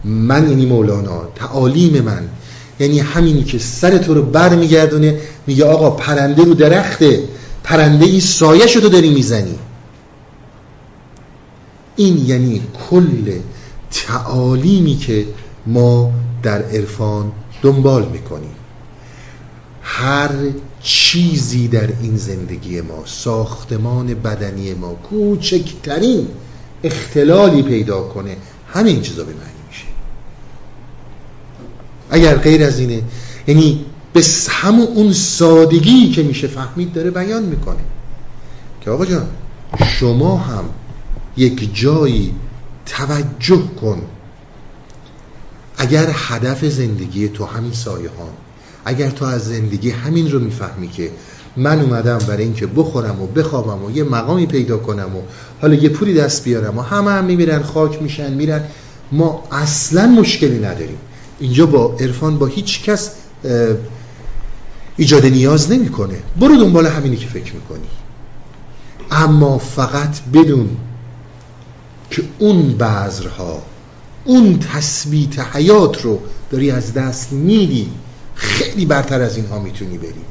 من 0.04 0.50
یعنی 0.50 0.66
مولانا 0.66 1.22
تعالیم 1.36 2.04
من 2.04 2.30
یعنی 2.80 3.00
همینی 3.00 3.44
که 3.44 3.58
سر 3.58 3.98
تو 3.98 4.14
رو 4.14 4.22
بر 4.22 4.56
میگردونه 4.56 5.20
میگه 5.48 5.66
آقا 5.66 5.90
پرنده 5.90 6.44
رو 6.44 6.54
درخته 6.54 7.24
پرنده 7.64 8.06
ای 8.06 8.20
سایه 8.20 8.68
شده 8.68 8.90
داری 8.90 9.10
می‌زنی. 9.10 9.56
این 11.96 12.26
یعنی 12.26 12.62
کل 12.90 13.32
تعالیمی 13.92 14.98
که 14.98 15.26
ما 15.66 16.12
در 16.44 16.62
عرفان 16.64 17.32
دنبال 17.62 18.06
می‌کنیم. 18.06 18.56
هر 19.82 20.30
چیزی 20.82 21.68
در 21.68 21.88
این 22.02 22.18
زندگی 22.18 22.82
ما 22.82 23.04
ساختمان 23.06 24.14
بدنی 24.14 24.74
ما 24.74 24.94
کوچکترین 24.94 26.28
اختلالی 26.84 27.62
پیدا 27.62 28.02
کنه 28.02 28.38
همین 28.74 29.02
چیزا 29.02 29.24
به 29.24 29.34
میشه 29.34 29.57
اگر 32.10 32.36
غیر 32.36 32.64
از 32.64 32.80
اینه. 32.80 33.02
یعنی 33.48 33.86
به 34.14 34.24
همون 34.50 34.88
اون 34.88 35.14
سادگی 35.14 36.10
که 36.10 36.24
میشه 36.24 36.48
فهمید 36.48 36.94
داره 36.94 37.12
بیان 37.12 37.44
می‌کنه. 37.44 37.84
که 38.82 38.92
آقا 38.92 39.06
جان 39.06 39.28
شما 40.00 40.38
هم 40.38 40.64
یک 41.38 41.76
جایی 41.76 42.34
توجه 42.86 43.62
کن. 43.82 44.02
اگر 45.78 46.08
هدف 46.14 46.66
زندگی 46.66 47.30
تو 47.30 47.46
همین 47.46 47.74
سایه 47.74 48.10
ها 48.10 48.30
اگر 48.86 49.10
تو 49.10 49.26
از 49.26 49.46
زندگی 49.46 49.90
همین 49.90 50.32
رو 50.32 50.40
می‌فهمی 50.40 50.88
که 50.88 51.12
من 51.58 51.80
اومدم 51.80 52.18
برای 52.18 52.44
اینکه 52.44 52.68
بخورم 52.68 53.22
و 53.22 53.28
بخوابم 53.28 53.84
و 53.84 53.92
یه 53.92 54.04
مقامی 54.04 54.46
پیدا 54.46 54.78
کنم 54.78 55.16
و 55.16 55.22
حالا 55.62 55.74
یه 55.74 55.90
پولی 55.90 56.14
دست 56.14 56.44
بیارم 56.44 56.78
و 56.78 56.82
همه 56.82 57.12
هم 57.12 57.26
میمیرن 57.26 57.64
خاک 57.64 58.02
میشن 58.02 58.34
میرن 58.34 58.64
ما 59.12 59.44
اصلا 59.52 60.08
مشکلی 60.08 60.60
نداریم. 60.60 60.98
اینجا 61.40 61.66
با 61.66 61.96
عرفان 62.00 62.38
با 62.38 62.46
هیچ 62.46 62.84
کس 62.84 63.12
ایجاد 64.98 65.26
نیاز 65.26 65.72
نمی‌کنه. 65.72 66.20
برو 66.40 66.58
دنبال 66.58 66.86
همینی 66.88 67.18
که 67.18 67.28
فکر 67.28 67.54
می‌کنی. 67.54 67.88
اما 69.12 69.58
فقط 69.58 70.22
بدون 70.34 70.70
که 72.12 72.24
اون 72.40 72.74
بذرها 72.78 73.62
اون 74.26 74.60
تثبیت 74.60 75.40
حیات 75.40 76.02
رو 76.02 76.20
داری 76.50 76.72
از 76.72 76.94
دست 76.94 77.34
میدی 77.34 77.90
خیلی 78.36 78.86
برتر 78.86 79.22
از 79.22 79.38
اینها 79.38 79.60
می‌تونی 79.60 79.98
بری. 79.98 80.26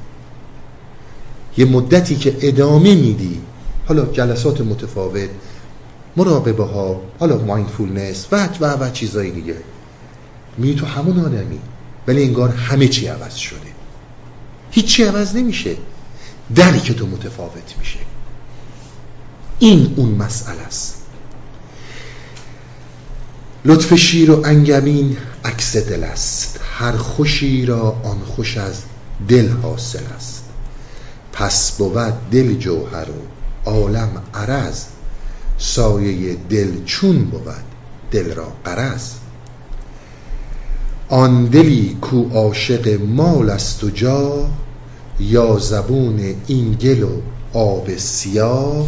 یه 1.56 1.64
مدتی 1.64 2.16
که 2.16 2.36
ادامه 2.40 2.94
میدی 2.94 3.40
حالا 3.88 4.06
جلسات 4.06 4.60
متفاوت 4.60 5.30
مراقبه 6.16 6.64
ها 6.64 7.00
حالا 7.20 7.38
مایندفولنس 7.38 8.26
و 8.32 8.48
و 8.60 8.64
و 8.64 8.90
چیزایی 8.90 9.30
دیگه. 9.30 9.56
می 10.58 10.74
تو 10.74 10.86
همون 10.86 11.20
آدمی. 11.20 11.58
ولی 12.06 12.22
انگار 12.22 12.48
همه 12.48 12.88
چی 12.88 13.06
عوض 13.06 13.34
شده. 13.34 13.58
هیچی 14.70 15.02
عوض 15.02 15.36
نمیشه. 15.36 15.76
دری 16.54 16.80
که 16.80 16.94
تو 16.94 17.06
متفاوت 17.06 17.74
میشه. 17.78 17.98
این 19.58 19.94
اون 19.96 20.08
مسئله 20.08 20.60
است. 20.60 20.94
لطف 23.64 23.94
شیر 23.94 24.30
و 24.30 24.46
انگبین 24.46 25.16
عکس 25.44 25.76
دل 25.76 26.04
است. 26.04 26.60
هر 26.78 26.92
خوشی 26.92 27.66
را 27.66 28.00
آن 28.04 28.18
خوش 28.18 28.56
از 28.56 28.82
دل 29.28 29.48
حاصل 29.48 30.04
است. 30.16 30.44
پس 31.32 31.72
بود 31.72 32.30
دل 32.30 32.54
جوهر 32.54 33.06
و 33.10 33.26
عالم 33.70 34.22
عرض. 34.34 34.84
سایه 35.58 36.36
دل 36.50 36.84
چون 36.84 37.24
بود 37.24 37.54
دل 38.10 38.34
را 38.34 38.52
قرض 38.64 39.12
آن 41.08 41.44
دلی 41.44 41.96
کو 42.00 42.28
عاشق 42.34 43.00
مال 43.00 43.50
است 43.50 43.84
و 43.84 43.90
جا 43.90 44.48
یا 45.20 45.58
زبون 45.58 46.34
این 46.46 46.72
گل 46.72 47.02
و 47.02 47.20
آب 47.52 47.96
سیاه 47.96 48.86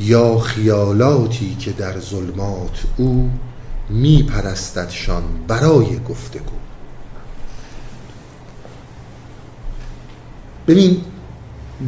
یا 0.00 0.38
خیالاتی 0.38 1.54
که 1.54 1.72
در 1.72 2.00
ظلمات 2.00 2.82
او 2.96 3.30
می 3.88 4.22
پرستدشان 4.22 5.22
برای 5.48 5.98
گفتگو. 6.08 6.56
ببین 10.68 10.96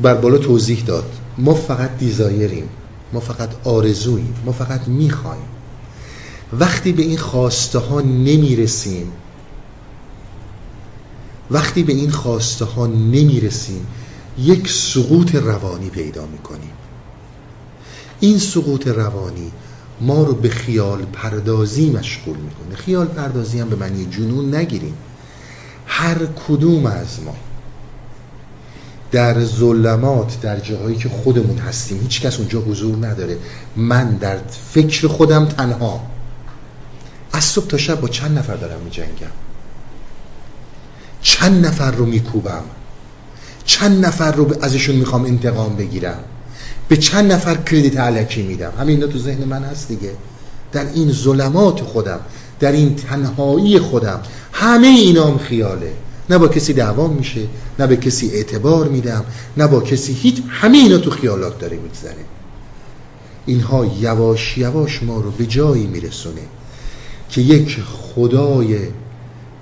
بر 0.02 0.14
بالا 0.14 0.38
توضیح 0.38 0.84
داد. 0.84 1.12
ما 1.38 1.54
فقط 1.54 1.98
دیزایریم. 1.98 2.68
ما 3.12 3.20
فقط 3.20 3.48
آرزوییم. 3.64 4.34
ما 4.46 4.52
فقط 4.52 4.88
می‌خوایم. 4.88 5.53
وقتی 6.58 6.92
به 6.92 7.02
این 7.02 7.18
خواسته 7.18 7.78
ها 7.78 8.00
نمی‌رسیم 8.00 9.12
وقتی 11.50 11.82
به 11.82 11.92
این 11.92 12.10
خواسته 12.10 12.64
ها 12.64 12.86
نمی‌رسیم 12.86 13.86
یک 14.38 14.70
سقوط 14.70 15.34
روانی 15.34 15.90
پیدا 15.90 16.26
می‌کنیم. 16.26 16.72
این 18.20 18.38
سقوط 18.38 18.86
روانی 18.86 19.52
ما 20.00 20.22
رو 20.22 20.34
به 20.34 20.48
خیال 20.48 21.02
پردازی 21.12 21.90
مشغول 21.90 22.36
می‌کنه. 22.36 22.76
خیال 22.76 23.06
پردازی 23.06 23.60
هم 23.60 23.68
به 23.68 23.76
معنی 23.76 24.06
جنون 24.06 24.54
نگیریم. 24.54 24.94
هر 25.86 26.18
کدوم 26.48 26.86
از 26.86 27.22
ما 27.26 27.34
در 29.10 29.44
ظلمات 29.44 30.40
در 30.40 30.60
جاهایی 30.60 30.96
که 30.96 31.08
خودمون 31.08 31.58
هستیم 31.58 32.00
هیچ 32.00 32.20
کس 32.20 32.38
اونجا 32.38 32.60
حضور 32.60 33.06
نداره. 33.06 33.38
من 33.76 34.16
در 34.16 34.38
فکر 34.72 35.08
خودم 35.08 35.44
تنها. 35.44 36.13
از 37.34 37.44
صبح 37.44 37.66
تا 37.66 37.78
شب 37.78 38.00
با 38.00 38.08
چند 38.08 38.38
نفر 38.38 38.56
دارم 38.56 38.80
می 38.80 38.90
جنگم 38.90 39.30
چند 41.22 41.66
نفر 41.66 41.90
رو 41.90 42.06
میکوبم. 42.06 42.62
چند 43.64 44.06
نفر 44.06 44.32
رو 44.32 44.52
ازشون 44.60 44.96
می‌خوام 44.96 45.24
انتقام 45.24 45.76
بگیرم. 45.76 46.18
به 46.88 46.96
چند 46.96 47.32
نفر 47.32 47.54
کردیت 47.54 47.96
علکی 47.96 48.42
میدم. 48.42 48.72
همین 48.78 49.00
تو 49.00 49.18
ذهن 49.18 49.44
من 49.44 49.62
هست 49.64 49.88
دیگه. 49.88 50.10
در 50.72 50.86
این 50.94 51.12
ظلمات 51.12 51.80
خودم 51.80 52.20
در 52.60 52.72
این 52.72 52.96
تنهایی 52.96 53.78
خودم 53.78 54.20
همه 54.52 54.86
اینام 54.86 55.38
خیاله. 55.38 55.92
نه 56.30 56.38
با 56.38 56.48
کسی 56.48 56.72
دعوام 56.72 57.12
میشه 57.12 57.40
نه 57.78 57.86
به 57.86 57.96
کسی 57.96 58.30
اعتبار 58.30 58.88
میدم 58.88 59.24
نه 59.56 59.66
با 59.66 59.80
کسی 59.80 60.12
هیچ. 60.12 60.42
همه 60.48 60.78
اینا 60.78 60.98
تو 60.98 61.10
خیالات 61.10 61.58
داره 61.58 61.76
میگذره. 61.76 62.24
اینها 63.46 63.86
یواش 63.86 64.58
یواش 64.58 65.02
ما 65.02 65.20
رو 65.20 65.30
به 65.30 65.46
جایی 65.46 65.86
میرسونه. 65.86 66.42
که 67.34 67.40
یک 67.40 67.80
خدای 67.82 68.78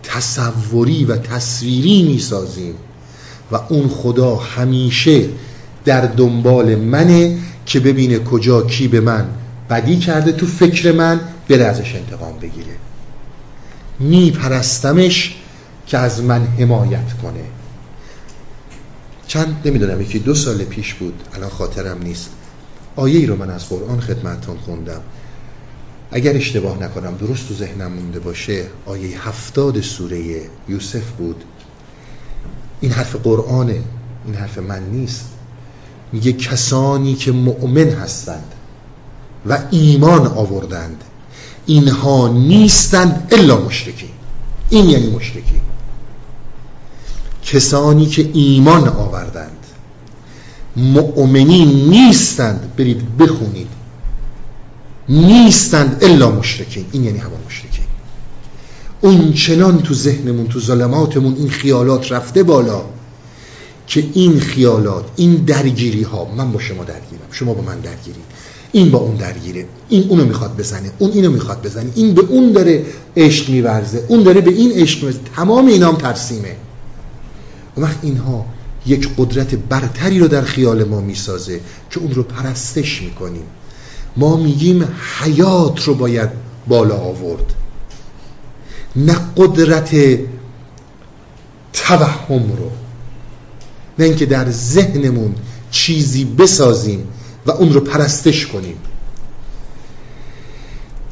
تصوری 0.02 1.04
و 1.04 1.16
تصویری 1.16 2.02
می‌سازیم 2.02 2.74
و 3.52 3.56
اون 3.68 3.88
خدا 3.88 4.37
همیشه 4.37 5.28
در 5.85 6.00
دنبال 6.00 6.76
منه 6.76 7.38
که 7.66 7.80
ببینه 7.80 8.18
کجا 8.18 8.62
کی 8.62 8.88
به 8.88 9.00
من 9.00 9.26
بدی 9.70 9.98
کرده 9.98 10.32
تو 10.32 10.46
فکر 10.46 10.92
من 10.92 11.20
بره 11.48 11.64
ازش 11.64 11.94
انتقام 11.94 12.38
بگیره. 12.38 12.76
میپرستمش 13.98 15.35
که 15.87 15.98
از 15.98 16.22
من 16.22 16.46
حمایت 16.46 17.12
کنه. 17.22 17.44
چند 19.26 19.56
نمی‌دونم 19.64 20.00
یکی 20.00 20.18
دو 20.18 20.35
سال 20.35 20.64
پیش 20.64 20.94
بود 20.94 21.22
الان 21.35 21.50
خاطرم 21.50 22.02
نیست. 22.02 22.30
آیه 22.96 23.18
ای 23.18 23.26
رو 23.26 23.37
من 23.37 23.50
از 23.50 23.68
قرآن 23.68 24.00
خدمتتون 24.00 24.56
خوندم. 24.56 25.00
اگر 26.12 26.37
اشتباه 26.37 26.83
نکنم 26.83 27.16
درست 27.16 27.48
تو 27.48 27.55
ذهنم 27.55 27.92
مونده 27.92 28.18
باشه 28.20 28.66
آیه 28.87 29.29
هفتاد 29.29 29.81
سوره 29.81 30.40
یوسف 30.68 31.11
بود. 31.11 31.44
این 32.81 32.92
حرف 32.92 33.16
قرآنه 33.16 33.81
این 34.27 34.35
حرف 34.35 34.59
من 34.59 34.83
نیست. 34.83 35.25
میگه 36.12 36.33
کسانی 36.33 37.14
که 37.14 37.33
مؤمن 37.33 37.88
هستند 37.88 38.53
و 39.46 39.59
ایمان 39.70 40.27
آوردند 40.27 41.05
اینها 41.66 42.29
نیستند 42.29 43.29
الا 43.33 43.61
مشرکی 43.61 44.09
این 44.70 44.90
یعنی 44.90 45.11
مشرکی. 45.11 45.61
کسانی 47.44 48.07
که 48.07 48.31
ایمان 48.35 48.88
آوردند 48.88 49.66
مؤمنین 50.77 51.90
نیستند 51.90 52.72
برید 52.77 53.16
بخونید. 53.16 53.81
نیستند 55.12 55.98
الا 56.05 56.31
مشرکین. 56.31 56.85
این 56.92 57.05
یعنی 57.05 57.18
همه 57.18 57.33
مشرکین. 57.46 57.85
اون 59.01 59.33
چنان 59.33 59.83
تو 59.83 59.94
ذهنمون 59.94 60.48
تو 60.48 60.61
ظلماتمون 60.61 61.35
این 61.35 61.51
خیالات 61.51 62.12
رفته 62.12 62.42
بالا 62.42 62.83
که 63.87 64.05
این 64.12 64.40
خیالات 64.40 65.05
این 65.16 65.35
درگیری 65.35 66.03
ها 66.03 66.25
من 66.37 66.53
با 66.53 66.61
شما 66.61 66.85
درگیرم. 66.85 67.29
شما 67.31 67.55
با 67.55 67.62
من 67.62 67.81
درگیرید. 67.81 68.25
این 68.72 68.90
با 68.90 68.98
اون 68.98 69.16
درگیره. 69.16 69.66
این 69.88 70.09
اونو 70.09 70.25
می‌خواد 70.25 70.57
بزنه. 70.57 70.90
اون 70.98 71.11
اینو 71.12 71.31
می‌خواد 71.31 71.62
بزنه. 71.62 71.90
این 71.94 72.14
به 72.14 72.22
اون 72.22 72.53
داره 72.53 72.85
عشق 73.16 73.51
میورزه. 73.51 74.05
اون 74.09 74.22
داره 74.22 74.40
به 74.40 74.51
این 74.51 74.72
عشق 74.72 74.98
میورزه. 74.98 75.20
تمام 75.37 75.66
اینام 75.66 75.96
ترسیمه. 75.96 76.57
و 77.77 77.81
وقت 77.81 77.98
اینها 78.03 78.46
یک 78.87 79.09
قدرت 79.18 79.55
برتری 79.55 80.18
رو 80.18 80.29
در 80.29 80.42
خیال 80.42 80.85
ما 80.85 81.01
می‌سازه 81.01 81.61
که 81.90 82.01
اون 82.01 82.14
رو 82.14 82.22
پرستش 82.22 83.03
می‌کنیم. 83.03 83.44
ما 84.16 84.37
میگیم 84.37 84.88
حیات 85.20 85.85
رو 85.85 85.94
باید 85.94 86.29
بالا 86.68 86.96
آورد. 86.96 87.55
نه 88.96 89.16
قدرت 89.37 89.90
توهم 91.72 92.53
رو. 92.53 92.70
نه 93.98 94.04
اینکه 94.04 94.27
در 94.27 94.50
ذهنمون 94.50 95.35
چیزی 95.71 96.25
بسازیم 96.25 97.08
و 97.46 97.50
اون 97.50 97.73
رو 97.73 97.81
پرستش 97.81 98.46
کنیم. 98.46 98.77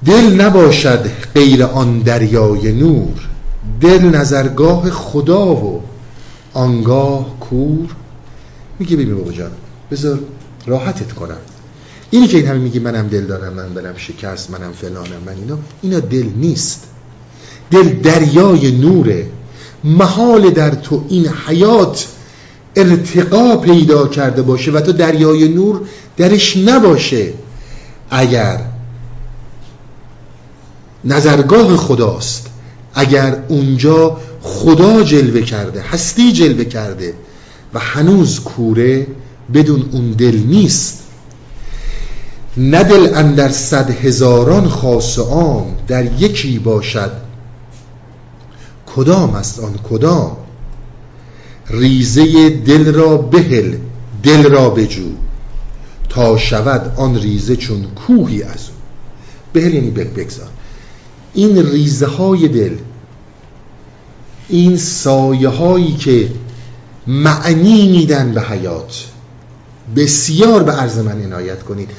دل 0.04 0.40
نباشد 0.40 1.10
غیر 1.34 1.64
آن 1.64 1.98
دریای 1.98 2.72
نور. 2.72 3.28
دل 3.80 4.04
نظرگاه 4.04 4.90
خدا 4.90 5.54
و 5.54 5.82
آنگاه 6.52 7.38
کور. 7.40 7.88
میگه 8.78 8.96
ببین 8.96 9.14
بابا 9.14 9.32
جان 9.32 9.50
بذار 9.90 10.18
راحتت 10.66 11.12
کنم. 11.12 11.36
اینی 12.10 12.28
که 12.28 12.36
این 12.36 12.46
همه 12.46 12.58
میگی 12.58 12.78
منم 12.78 13.08
دل 13.08 13.24
دارم 13.26 13.52
من 13.52 13.74
برم 13.74 13.96
شکست 13.96 14.50
منم 14.50 14.72
فلانم 14.72 15.22
من 15.26 15.32
اینا 15.34 15.58
اینا 15.82 16.00
دل 16.00 16.26
نیست. 16.36 16.84
دل 17.70 17.88
دریای 17.88 18.70
نوره. 18.72 19.26
محال 19.84 20.50
در 20.50 20.70
تو 20.70 21.04
این 21.08 21.28
حیات 21.46 22.08
ارتقا 22.76 23.56
پیدا 23.56 24.08
کرده 24.08 24.42
باشه 24.42 24.70
و 24.70 24.80
تو 24.80 24.92
دریای 24.92 25.48
نور 25.48 25.80
درش 26.16 26.56
نباشه. 26.56 27.32
اگر 28.10 28.60
نظرگاه 31.04 31.76
خداست 31.76 32.46
اگر 32.94 33.42
اونجا 33.48 34.16
خدا 34.42 35.02
جلوه 35.02 35.42
کرده 35.42 35.80
هستی 35.80 36.32
جلوه 36.32 36.64
کرده 36.64 37.14
و 37.74 37.78
هنوز 37.78 38.40
کوره 38.40 39.06
بدون 39.54 39.88
اون 39.92 40.10
دل 40.10 40.36
نیست. 40.36 41.09
ندل 42.58 43.14
اندر 43.14 43.48
صد 43.48 43.90
هزاران 43.90 44.68
خاص 44.68 45.18
عام 45.18 45.76
در 45.88 46.22
یکی 46.22 46.58
باشد. 46.58 47.10
کدام 48.96 49.34
است 49.34 49.60
آن 49.60 49.78
کدام؟ 49.90 50.36
ریزه 51.70 52.50
دل 52.50 52.92
را 52.92 53.16
بهل 53.16 53.76
دل 54.22 54.50
را 54.50 54.70
بجو. 54.70 55.08
تا 56.08 56.38
شود 56.38 56.92
آن 56.96 57.18
ریزه 57.18 57.56
چون 57.56 57.86
کوهی 58.06 58.42
از 58.42 58.68
او. 58.68 58.74
بهل 59.52 59.74
یعنی 59.74 59.90
بگذار. 59.90 60.48
این 61.34 61.66
ریزه 61.66 62.06
های 62.06 62.48
دل 62.48 62.76
این 64.48 64.76
سایه 64.76 65.48
هایی 65.48 65.92
که 65.92 66.30
معنی 67.06 67.88
میدن 67.88 68.32
به 68.32 68.42
حیات 68.42 69.04
بسیار 69.96 70.62
به 70.62 70.72
عرض 70.72 70.98
من 70.98 71.22
عنایت 71.22 71.62
کنید. 71.62 71.90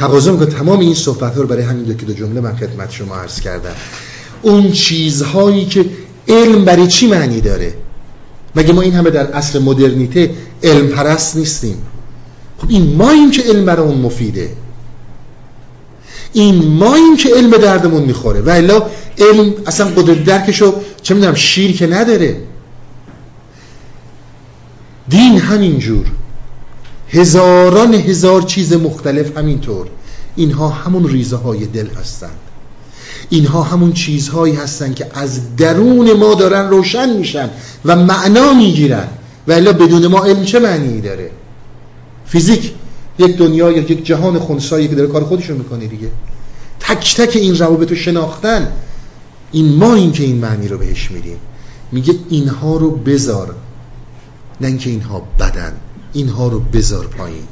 تقاضا 0.00 0.32
می‌کنم 0.32 0.48
تمام 0.48 0.80
این 0.80 0.94
صحبت 0.94 1.36
رو 1.36 1.46
برای 1.46 1.62
همین 1.62 1.96
که 1.96 2.06
دو 2.06 2.12
جمله 2.12 2.40
من 2.40 2.56
خدمت 2.56 2.90
شما 2.90 3.16
عرض 3.16 3.40
کردم. 3.40 3.74
اون 4.42 4.72
چیزهایی 4.72 5.64
که 5.64 5.84
علم 6.28 6.64
برای 6.64 6.86
چی 6.86 7.06
معنی 7.06 7.40
داره؟ 7.40 7.74
مگه 8.56 8.72
ما 8.72 8.82
این 8.82 8.94
همه 8.94 9.10
در 9.10 9.26
اصل 9.26 9.58
مدرنیته 9.62 10.30
علم 10.62 10.86
پرست 10.86 11.36
نیستیم؟ 11.36 11.82
خب 12.58 12.66
این 12.70 12.96
ما 12.96 13.10
این 13.10 13.30
که 13.30 13.42
علم 13.42 13.64
برای 13.64 13.86
اون 13.86 13.98
مفیده. 13.98 14.48
این 16.32 16.66
ما 16.66 16.94
این 16.94 17.16
که 17.16 17.28
علم 17.34 17.50
دردمون 17.50 18.02
می‌خوره. 18.02 18.40
و 18.40 18.50
الا 18.50 18.82
علم 19.18 19.54
اصلا 19.66 19.86
قدرت 19.86 20.24
درکشو 20.24 20.74
چه 21.02 21.14
می‌دونم 21.14 21.34
شیر 21.34 21.76
که 21.76 21.86
نداره. 21.86 22.36
دین 25.08 25.38
همینجور 25.38 26.06
هزاران 27.12 27.94
هزار 27.94 28.42
چیز 28.42 28.72
مختلف 28.72 29.36
همینطور. 29.36 29.86
اینها 30.36 30.68
همون 30.68 31.08
ریزه 31.08 31.36
های 31.36 31.66
دل 31.66 31.86
هستند. 32.00 32.38
اینها 33.28 33.62
همون 33.62 33.92
چیزهایی 33.92 34.54
هستند 34.54 34.94
که 34.94 35.06
از 35.14 35.56
درون 35.56 36.12
ما 36.12 36.34
دارن 36.34 36.70
روشن 36.70 37.16
میشن 37.16 37.50
و 37.84 37.96
معنا 37.96 38.52
می‌گیرن. 38.52 39.08
و 39.48 39.52
الا 39.52 39.72
بدون 39.72 40.06
ما 40.06 40.24
علم 40.24 40.44
چه 40.44 40.58
معنی 40.58 41.00
داره؟ 41.00 41.30
فیزیک 42.26 42.72
یک 43.18 43.36
دنیا 43.36 43.70
یا 43.70 43.78
یک 43.78 44.06
جهان 44.06 44.38
خونسایی 44.38 44.88
که 44.88 44.94
داره 44.94 45.08
کار 45.08 45.24
خودشون 45.24 45.56
می‌کنه 45.56 45.86
دیگه. 45.86 46.08
تک 46.80 47.16
تک 47.16 47.36
این 47.36 47.58
روابط 47.58 47.90
رو 47.90 47.96
شناختن. 47.96 48.72
این 49.52 49.74
ما 49.74 49.94
این 49.94 50.12
که 50.12 50.24
این 50.24 50.38
معنی 50.38 50.68
رو 50.68 50.78
بهش 50.78 51.10
میدیم. 51.10 51.36
میگه 51.92 52.14
اینها 52.28 52.76
رو 52.76 52.90
بذار. 52.90 53.54
نه 54.60 54.66
اینکه 54.66 54.90
اینها 54.90 55.22
بدن. 55.38 55.72
اینها 56.12 56.48
رو 56.48 56.60
بذار 56.60 57.06
پایین. 57.06 57.42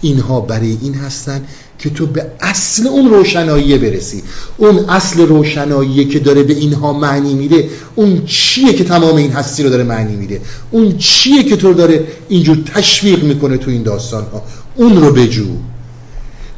اینها 0.00 0.40
برای 0.40 0.78
این 0.82 0.94
هستن 0.94 1.44
که 1.78 1.90
تو 1.90 2.06
به 2.06 2.26
اصل 2.40 2.86
اون 2.86 3.10
روشنایی 3.10 3.78
برسی. 3.78 4.22
اون 4.56 4.78
اصل 4.78 5.26
روشنایی 5.26 6.04
که 6.04 6.18
داره 6.18 6.42
به 6.42 6.54
اینها 6.54 6.92
معنی 6.92 7.34
میده 7.34 7.68
اون 7.94 8.22
چیه 8.26 8.72
که 8.72 8.84
تمام 8.84 9.16
این 9.16 9.32
هستی 9.32 9.62
رو 9.62 9.70
داره 9.70 9.84
معنی 9.84 10.16
میده؟ 10.16 10.40
اون 10.70 10.98
چیه 10.98 11.42
که 11.42 11.56
تو 11.56 11.74
داره 11.74 12.06
اینجور 12.28 12.58
تشویق 12.74 13.24
می‌کنه 13.24 13.56
تو 13.56 13.70
این 13.70 13.82
داستان 13.82 14.24
ها 14.32 14.42
اون 14.76 14.96
رو 14.96 15.12
بجو. 15.12 15.46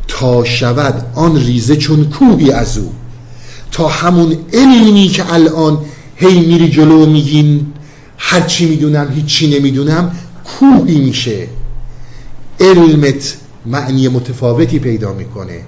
تا 0.08 0.44
شود 0.44 1.04
آن 1.14 1.36
ریزه 1.36 1.76
چون 1.76 2.04
کوهی 2.04 2.50
از 2.50 2.78
او. 2.78 2.92
تا 3.72 3.88
همون 3.88 4.36
علمی 4.52 5.08
که 5.08 5.32
الان 5.32 5.78
هی 6.16 6.40
میری 6.40 6.68
جلو 6.68 7.06
میگین 7.06 7.66
هرچی 8.18 8.66
می‌دونم 8.66 9.12
هیچی 9.14 9.58
نمی‌دونم 9.58 10.12
کوهی 10.58 11.00
میشه 11.00 11.48
علمت 12.60 13.36
معنی 13.66 14.08
متفاوتی 14.08 14.78
پیدا 14.78 15.12
می‌کنه. 15.12 15.60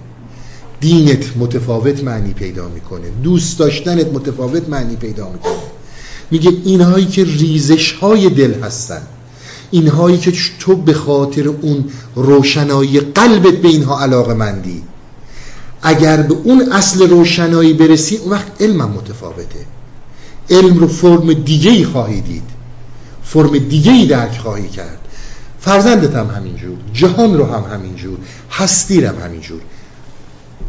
دینت 0.80 1.36
متفاوت 1.36 2.04
معنی 2.04 2.32
پیدا 2.32 2.68
می‌کنه. 2.68 3.08
دوست 3.22 3.58
داشتنت 3.58 4.06
متفاوت 4.06 4.68
معنی 4.68 4.96
پیدا 4.96 5.30
می‌کنه. 5.32 5.52
میگه 6.30 6.52
اینهایی 6.64 7.06
که 7.06 7.24
ریزش 7.24 7.92
های 7.92 8.30
دل 8.30 8.54
هستن 8.62 9.02
اینهایی 9.70 10.18
که 10.18 10.32
تو 10.60 10.76
به 10.76 10.92
خاطر 10.92 11.48
اون 11.48 11.84
روشنایی 12.14 13.00
قلبت 13.00 13.54
به 13.54 13.68
اینها 13.68 14.02
علاقه 14.02 14.34
مندی 14.34 14.82
اگر 15.82 16.16
به 16.16 16.34
اون 16.44 16.72
اصل 16.72 17.08
روشنایی 17.08 17.72
برسی 17.72 18.16
اون 18.16 18.32
وقت 18.32 18.62
علمم 18.62 18.90
متفاوته. 18.90 19.66
علم 20.50 20.78
رو 20.78 20.88
فرم 20.88 21.32
دیگه 21.32 21.70
ای 21.70 21.84
خواهی 21.84 22.20
دید. 22.20 22.53
فرم 23.24 23.58
دیگه 23.58 23.92
ای 23.92 24.06
درک 24.06 24.38
خواهی 24.38 24.68
کرد. 24.68 24.98
فرزندت 25.60 26.14
هم 26.14 26.30
همینجور 26.36 26.76
جهان 26.92 27.38
رو 27.38 27.44
هم 27.44 27.74
همینجور 27.74 28.18
هستی 28.50 29.04
هم 29.04 29.14
همینجور. 29.24 29.60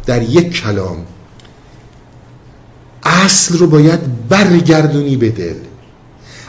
در 0.06 0.22
یک 0.22 0.52
کلام 0.62 1.06
اصل 3.02 3.58
رو 3.58 3.66
باید 3.66 4.28
برگردونی 4.28 5.16
به 5.16 5.30
دل. 5.30 5.54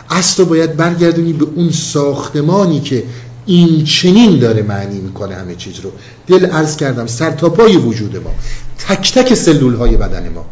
اصل 0.09 0.43
رو 0.43 0.49
باید 0.49 0.75
برگردونی 0.75 1.33
به 1.33 1.47
اون 1.55 1.71
ساختمانی 1.71 2.79
که 2.79 3.03
این 3.45 3.83
چنین 3.83 4.39
داره 4.39 4.61
معنی 4.61 4.99
می‌کنه 4.99 5.35
همه 5.35 5.55
چیز 5.55 5.79
رو. 5.79 5.91
دل 6.27 6.45
عرض 6.45 6.75
کردم 6.75 7.07
سر 7.07 7.31
تا 7.31 7.49
پای 7.49 7.77
وجود 7.77 8.17
ما 8.17 8.31
تک 8.77 9.13
تک 9.13 9.33
سلول 9.33 9.75
های 9.75 9.97
بدن 9.97 10.29
ما. 10.29 10.45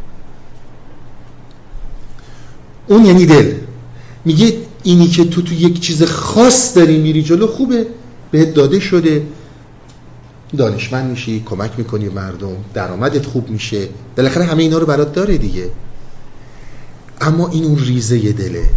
اون 2.87 3.05
یعنی 3.05 3.25
دل. 3.25 3.53
میگه 4.25 4.53
اینی 4.85 5.07
که 5.07 5.25
تو 5.25 5.41
تو 5.41 5.53
یک 5.53 5.79
چیز 5.79 6.03
خاص 6.03 6.77
داری 6.77 6.97
میری 6.97 7.23
جلو 7.23 7.47
خوبه. 7.47 7.87
بهت 8.31 8.53
داده 8.53 8.79
شده. 8.79 9.27
دانشمند 10.57 11.09
میشی 11.09 11.43
کمک 11.45 11.71
می‌کنی 11.77 12.09
مردم 12.09 12.55
درآمدت 12.73 13.25
خوب 13.25 13.49
میشه. 13.49 13.87
بالاخره 14.17 14.43
همه 14.43 14.63
اینا 14.63 14.77
رو 14.77 14.85
برات 14.85 15.13
داره 15.13 15.37
دیگه. 15.37 15.69
اما 17.21 17.49
این 17.49 17.63
اون 17.63 17.79
ریزه 17.79 18.31
دله. 18.31 18.69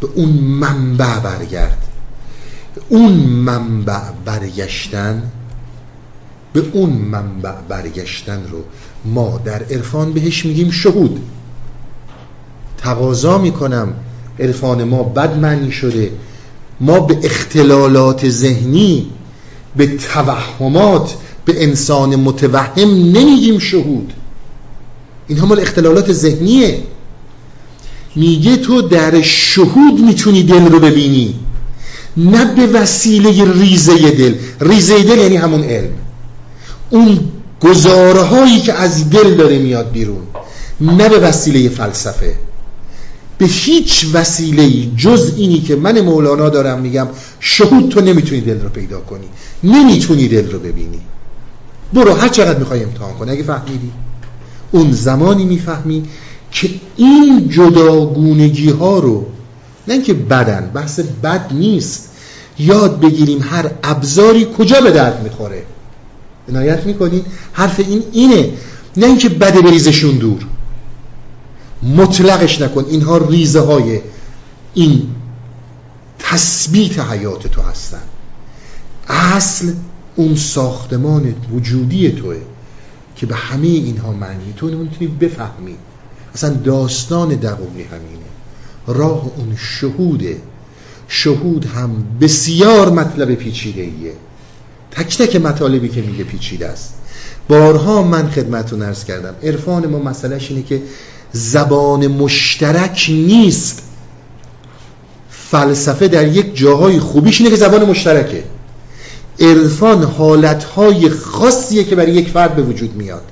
به 0.00 0.08
اون 0.14 0.28
منبع 0.28 1.18
برگرد. 1.18 1.88
اون 2.88 3.12
منبع 3.12 4.00
برگشتن 4.24 5.22
به 6.52 6.62
اون 6.72 6.90
منبع 6.90 7.54
برگشتن 7.68 8.42
رو 8.50 8.64
ما 9.04 9.40
در 9.44 9.62
عرفان 9.62 10.12
بهش 10.12 10.46
میگیم 10.46 10.70
شهود. 10.70 11.20
تقاضا 12.78 13.38
می‌کنم. 13.38 13.94
عرفان 14.40 14.84
ما 14.84 15.02
بد 15.02 15.38
معنی 15.38 15.72
شده. 15.72 16.10
ما 16.80 17.00
به 17.00 17.18
اختلالات 17.22 18.28
ذهنی 18.28 19.06
به 19.76 19.86
توهمات 19.86 21.14
به 21.44 21.64
انسان 21.64 22.16
متوهم 22.16 22.88
نمیگیم 22.88 23.58
شهود. 23.58 24.12
اینها 25.28 25.46
مال 25.46 25.60
اختلالات 25.60 26.12
ذهنیه. 26.12 26.82
میگه 28.16 28.56
تو 28.56 28.82
در 28.82 29.22
شهود 29.22 30.00
می‌تونی 30.00 30.42
دل 30.42 30.66
رو 30.66 30.80
ببینی. 30.80 31.34
نه 32.16 32.44
به 32.44 32.66
وسیله 32.66 33.52
ریزه 33.52 34.10
دل. 34.10 34.34
ریزه 34.60 35.02
دل 35.02 35.18
یعنی 35.18 35.36
همون 35.36 35.64
علم. 35.64 35.92
اون 36.90 37.20
گزاره 37.60 38.22
هایی 38.22 38.60
که 38.60 38.72
از 38.72 39.10
دل 39.10 39.34
داره 39.34 39.58
میاد 39.58 39.92
بیرون. 39.92 40.22
نه 40.80 41.08
به 41.08 41.18
وسیله 41.18 41.68
فلسفه. 41.68 42.34
به 43.38 43.46
هیچ 43.46 44.06
وسیله 44.12 44.86
جز 44.96 45.32
اینی 45.36 45.60
که 45.60 45.76
من 45.76 46.00
مولانا 46.00 46.48
دارم 46.48 46.80
میگم 46.80 47.08
شهود 47.40 47.88
تو 47.88 48.00
نمی‌تونی 48.00 48.40
دل 48.40 48.60
رو 48.60 48.68
پیدا 48.68 49.00
کنی. 49.00 49.26
نمی‌تونی 49.62 50.28
دل 50.28 50.50
رو 50.50 50.58
ببینی. 50.58 51.00
برو 51.92 52.14
هر 52.14 52.28
چقدر 52.28 52.58
می‌خوای 52.58 52.84
امتحان 52.84 53.14
کنی. 53.14 53.30
اگه 53.30 53.42
فهمیدی. 53.42 53.90
اون 54.72 54.92
زمانی 54.92 55.44
می‌فهمی 55.44 56.04
که 56.52 56.70
این 56.96 57.48
جداگونگی 57.48 58.70
ها 58.70 58.98
رو 58.98 59.26
نه 59.88 59.94
اینکه 59.94 60.14
بدن 60.14 60.70
بحث 60.74 61.00
بد 61.00 61.46
نیست. 61.52 62.08
یاد 62.58 63.00
بگیریم 63.00 63.42
هر 63.42 63.70
ابزاری 63.82 64.46
کجا 64.58 64.80
به 64.80 64.90
درد 64.90 65.22
می‌خوره. 65.22 65.62
عنایت 66.48 66.86
می‌کنین. 66.86 67.22
حرف 67.52 67.80
این 67.80 68.02
اینه. 68.12 68.50
نه 68.96 69.06
اینکه 69.06 69.28
بده 69.28 69.60
بریزشون 69.60 70.18
دور. 70.18 70.46
مطلقش 71.82 72.60
نکن. 72.60 72.84
اینها 72.84 73.18
ریزه 73.18 73.60
های 73.60 74.00
این 74.74 75.08
تثبیت 76.18 76.98
حیات 76.98 77.46
تو 77.46 77.62
هستن. 77.62 78.02
اصل 79.08 79.72
اون 80.16 80.36
ساختمان 80.36 81.34
وجودی 81.52 82.12
توه 82.12 82.36
که 83.16 83.26
به 83.26 83.34
همه 83.34 83.66
اینها 83.66 84.12
معنی. 84.12 84.52
تو 84.56 84.66
می‌تونی 84.66 85.06
بفهمی. 85.06 85.76
اصلا 86.34 86.50
داستان 86.50 87.28
دومی 87.28 87.82
همینه. 87.82 88.24
راه 88.86 89.30
اون 89.36 89.56
شهوده. 89.56 90.36
شهود 91.08 91.66
هم 91.66 92.04
بسیار 92.20 92.90
مطلب 92.90 93.34
پیچیده 93.34 93.82
ایه 93.82 94.12
تک 94.90 95.18
تک 95.18 95.36
مطالبی 95.36 95.88
که 95.88 96.02
میگه 96.02 96.24
پیچیده 96.24 96.66
است. 96.66 96.94
بارها 97.48 98.02
من 98.02 98.30
خدمتون 98.30 98.82
ارز 98.82 99.04
کردم. 99.04 99.34
عرفان 99.42 99.86
ما 99.86 99.98
مسئلهش 99.98 100.50
اینه 100.50 100.62
که 100.62 100.82
زبان 101.36 102.06
مشترک 102.06 103.06
نیست. 103.08 103.82
فلسفه 105.30 106.08
در 106.08 106.28
یک 106.28 106.56
جاهای 106.56 107.00
خوبیش 107.00 107.40
اینه 107.40 107.50
که 107.50 107.56
زبان 107.56 107.84
مشترکه. 107.84 108.44
عرفان 109.40 110.04
حالتهای 110.04 111.08
خاصیه 111.10 111.84
که 111.84 111.96
برای 111.96 112.12
یک 112.12 112.28
فرد 112.28 112.56
به 112.56 112.62
وجود 112.62 112.96
میاد. 112.96 113.24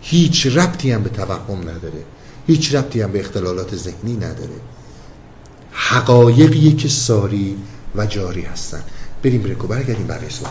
هیچ 0.00 0.46
ربطی 0.46 0.92
هم 0.92 1.02
به 1.02 1.10
توهم 1.10 1.60
نداره. 1.60 2.04
هیچ 2.46 2.74
ربطی 2.74 3.02
هم 3.02 3.12
به 3.12 3.20
اختلالات 3.20 3.76
ذهنی 3.76 4.16
نداره. 4.16 4.60
حقایقیه 5.72 6.76
که 6.76 6.88
ساری 6.88 7.56
و 7.96 8.06
جاری 8.06 8.42
هستن. 8.42 8.82
بریم 9.22 9.42
برکو 9.42 9.66
برگردیم 9.66 10.06
برای 10.06 10.30
صحبت. 10.30 10.50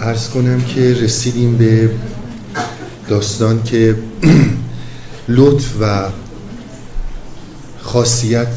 ارز 0.00 0.28
کنم 0.28 0.60
که 0.60 0.94
رسیدیم 0.94 1.56
به 1.56 1.90
داستان 3.08 3.62
که 3.62 3.96
لطف 5.28 5.74
و 5.80 6.08
خاصیت 7.80 8.48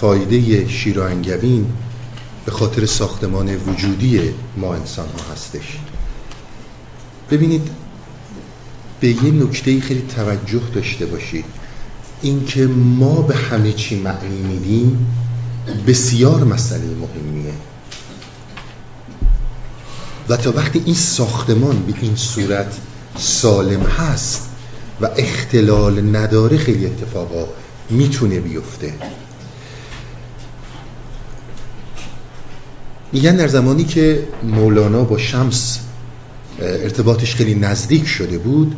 فایده 0.00 0.68
شیر 0.68 0.98
و 0.98 1.02
انگبین 1.02 1.66
به 2.44 2.52
خاطر 2.52 2.86
ساختمان 2.86 3.56
وجودی 3.56 4.20
ما 4.56 4.74
انسان 4.74 5.06
ها 5.06 5.32
هستش. 5.32 5.78
ببینید 7.30 7.68
به 9.00 9.08
یه 9.08 9.30
نکته 9.30 9.80
خیلی 9.80 10.02
توجه 10.16 10.62
داشته 10.74 11.06
باشید. 11.06 11.44
اینکه 12.22 12.66
ما 12.66 13.22
به 13.22 13.34
همه 13.34 13.72
چی 13.72 14.00
معنی 14.00 14.42
میدیم 14.42 15.06
بسیار 15.86 16.44
مسئله 16.44 16.84
مهمیه. 16.84 17.52
و 20.28 20.36
تا 20.36 20.52
وقتی 20.56 20.82
این 20.84 20.94
ساختمان 20.94 21.82
به 21.82 21.94
این 22.00 22.16
صورت 22.16 22.78
سالم 23.18 23.82
هست 23.82 24.48
و 25.00 25.08
اختلال 25.16 26.16
نداره 26.16 26.56
خیلی 26.56 26.86
اتفاقا 26.86 27.46
می‌تونه 27.90 28.40
بیفته. 28.40 28.94
میگن 33.12 33.36
در 33.36 33.48
زمانی 33.48 33.84
که 33.84 34.28
مولانا 34.42 35.04
با 35.04 35.18
شمس 35.18 35.78
ارتباطش 36.60 37.34
خیلی 37.34 37.54
نزدیک 37.54 38.06
شده 38.06 38.38
بود 38.38 38.74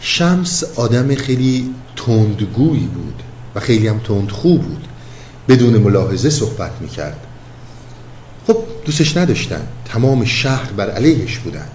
شمس 0.00 0.64
آدم 0.76 1.14
خیلی 1.14 1.74
تندگویی 1.96 2.86
بود 2.86 3.22
و 3.54 3.60
خیلی 3.60 3.88
هم 3.88 3.98
تندخو 3.98 4.58
بود. 4.58 4.88
بدون 5.48 5.76
ملاحظه 5.76 6.30
صحبت 6.30 6.72
می‌کرد. 6.80 7.25
دوستش 8.86 9.16
نداشتن. 9.16 9.66
تمام 9.84 10.24
شهر 10.24 10.72
بر 10.72 10.90
علیهش 10.90 11.38
بودن. 11.38 11.66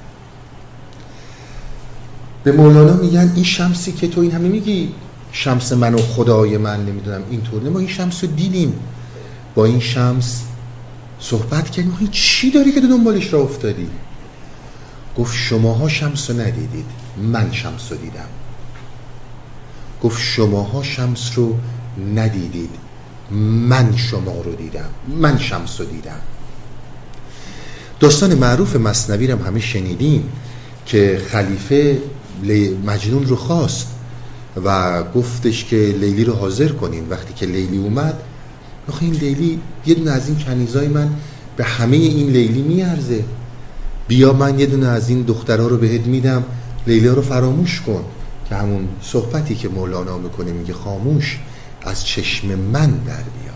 به 2.44 2.52
مولانا 2.52 2.94
میگن 2.94 3.32
این 3.36 3.44
شمسی 3.44 3.92
که 3.92 4.08
تو 4.08 4.22
این 4.22 4.32
همه 4.32 4.50
میگی 4.50 4.94
شمس 5.32 5.74
من 5.74 5.94
و 5.94 5.98
خدای 5.98 6.58
من 6.58 6.86
نمی‌دونم 6.86 7.22
اینطور. 7.30 7.70
ما 7.70 7.80
این 7.80 7.88
شمس 7.88 8.24
رو 8.24 8.30
دیدیم. 8.30 8.80
با 9.56 9.66
این 9.66 9.80
شمس 9.80 10.42
صحبت 11.20 11.70
کردیم. 11.70 11.98
این 12.00 12.10
چی 12.12 12.52
داری 12.52 12.72
که 12.72 12.82
دنبالش 12.82 13.34
را 13.34 13.42
افتادی؟ 13.42 13.88
گفت 15.18 15.38
شماها 15.38 15.90
شمس 15.90 16.30
رو 16.30 16.40
ندیدید. 16.40 16.86
من 17.18 17.52
شمس 17.52 17.92
رو 17.92 17.98
دیدم. 17.98 18.30
گفت 20.04 20.22
شماها 20.22 20.84
شمس 20.84 21.32
رو 21.36 21.58
ندیدید. 22.16 22.76
من 23.32 23.98
شما 23.98 24.42
رو 24.42 24.56
دیدم. 24.56 24.90
من 25.08 25.38
شمس 25.38 25.82
رو 25.82 25.86
دیدم. 25.86 26.20
داستان 28.02 28.36
معروف 28.36 28.76
مصنوی 28.76 29.32
هم 29.32 29.42
همه 29.42 29.60
شنیدیم 29.60 30.30
که 30.86 31.22
خلیفه 31.32 31.98
مجنون 32.86 33.28
رو 33.28 33.36
خواست 33.36 33.88
و 34.66 35.04
گفتش 35.04 35.66
که 35.66 35.76
لیلی 35.76 36.24
رو 36.24 36.34
حاضر 36.34 36.68
کنین. 36.68 37.10
وقتی 37.10 37.34
که 37.34 37.46
لیلی 37.46 37.78
اومد 37.78 38.22
آخه 38.90 39.04
این 39.04 39.14
لیلی 39.14 39.60
یه 39.86 39.96
دونه 39.96 40.12
از 40.12 40.28
این 40.28 40.40
کنیزای 40.40 40.88
من 40.88 41.10
به 41.58 41.64
همه 41.64 41.98
این 41.98 42.30
لیلی 42.30 42.62
میارزه. 42.62 43.24
بیا 44.08 44.34
من 44.34 44.60
یه 44.60 44.66
دونه 44.66 44.88
از 44.88 45.10
این 45.10 45.22
دخترها 45.22 45.68
رو 45.68 45.78
بهت 45.78 46.06
میدم 46.06 46.44
لیلا 46.88 47.14
رو 47.14 47.22
فراموش 47.22 47.82
کن. 47.82 48.04
که 48.50 48.56
همون 48.56 48.88
صحبتی 49.02 49.56
که 49.56 49.70
مولانا 49.70 50.18
می‌کنه 50.18 50.52
میگه 50.52 50.74
خاموش 50.74 51.40
از 51.82 52.06
چشم 52.06 52.48
من 52.48 52.92
در 52.92 53.16
بیا. 53.16 53.54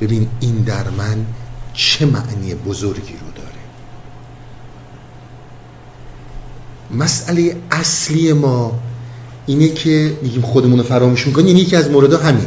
ببین 0.00 0.28
این 0.40 0.54
در 0.54 0.90
من 0.90 1.26
چه 1.74 2.06
معنی 2.06 2.54
بزرگی 2.54 3.12
رو 3.12 3.32
داره 3.36 3.50
مسئله 6.94 7.56
اصلی 7.70 8.32
ما 8.32 8.78
اینه 9.46 9.68
که 9.68 10.16
میگیم 10.22 10.42
خودمون 10.42 10.78
رو 10.78 10.84
فراموش 10.84 11.26
می‌کنیم. 11.26 11.46
یعنی 11.46 11.60
یکی 11.60 11.76
از 11.76 11.90
موردها 11.90 12.22
همین. 12.22 12.46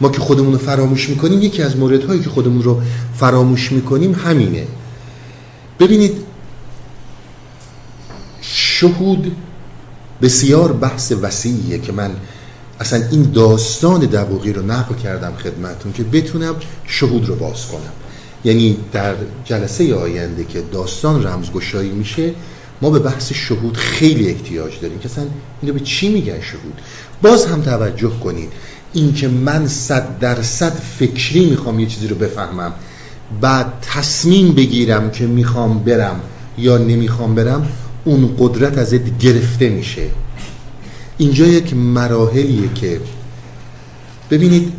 ما 0.00 0.08
که 0.08 0.20
خودمون 0.20 0.52
رو 0.52 0.58
فراموش 0.58 1.08
می‌کنیم 1.08 1.42
یکی 1.42 1.62
از 1.62 1.76
موردهایی 1.76 2.20
که 2.20 2.30
خودمون 2.30 2.62
رو 2.62 2.80
فراموش 3.14 3.72
می‌کنیم 3.72 4.14
همینه. 4.14 4.66
ببینید 5.80 6.16
شهود 8.40 9.36
بسیار 10.22 10.72
بحث 10.72 11.12
وسیعیه 11.22 11.78
که 11.78 11.92
من 11.92 12.10
اصلا 12.80 13.02
این 13.10 13.22
داستان 13.22 14.00
دواقی 14.00 14.52
رو 14.52 14.62
نقل 14.62 14.94
کردم 14.94 15.32
خدمتون 15.42 15.92
که 15.92 16.02
بتونم 16.02 16.54
شهود 16.86 17.28
رو 17.28 17.34
باز 17.34 17.66
کنم. 17.66 17.92
یعنی 18.44 18.76
در 18.92 19.14
جلسه 19.44 19.94
آینده 19.94 20.44
که 20.44 20.62
داستان 20.72 21.26
رمزگشایی 21.26 21.90
میشه 21.90 22.34
ما 22.82 22.90
به 22.90 22.98
بحث 22.98 23.32
شهود 23.32 23.76
خیلی 23.76 24.28
احتیاج 24.28 24.72
داریم 24.80 24.98
که 24.98 25.08
اصلا 25.08 25.24
اینو 25.62 25.74
به 25.74 25.80
چی 25.80 26.08
میگن 26.08 26.40
شهود؟ 26.40 26.80
باز 27.22 27.46
هم 27.46 27.62
توجه 27.62 28.12
کنید. 28.24 28.52
اینکه 28.92 29.28
من 29.28 29.68
صد 29.68 30.18
درصد 30.18 30.72
فکری 30.98 31.50
می‌خوام 31.50 31.80
یه 31.80 31.86
چیزی 31.86 32.08
رو 32.08 32.16
بفهمم. 32.16 32.72
بعد 33.40 33.66
تصمیم 33.82 34.52
بگیرم 34.52 35.10
که 35.10 35.26
می‌خوام 35.26 35.78
برم 35.78 36.20
یا 36.58 36.78
نمی‌خوام 36.78 37.34
برم 37.34 37.68
اون 38.04 38.34
قدرت 38.38 38.78
ازت 38.78 39.18
گرفته 39.18 39.68
میشه. 39.68 40.06
اینجا 41.18 41.46
یک 41.46 41.74
مراحلیه 41.74 42.68
که 42.74 43.00
ببینید 44.30 44.72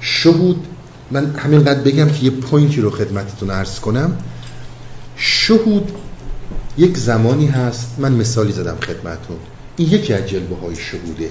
شهود 0.00 0.64
من 1.10 1.34
همینقدر 1.36 1.80
بگم 1.80 2.08
که 2.08 2.24
یه 2.24 2.30
پوینتی 2.30 2.80
رو 2.80 2.90
خدمتتون 2.90 3.50
عرض 3.50 3.80
کنم. 3.80 4.18
شهود 5.16 5.92
یک 6.78 6.96
زمانی 6.96 7.46
هست 7.46 7.86
من 7.98 8.12
مثالی 8.12 8.52
زدم 8.52 8.76
خدمتون. 8.76 9.36
این 9.76 9.88
یکی 9.90 10.12
از 10.12 10.28
جلبه 10.28 10.56
های 10.56 10.76
شهوده. 10.76 11.30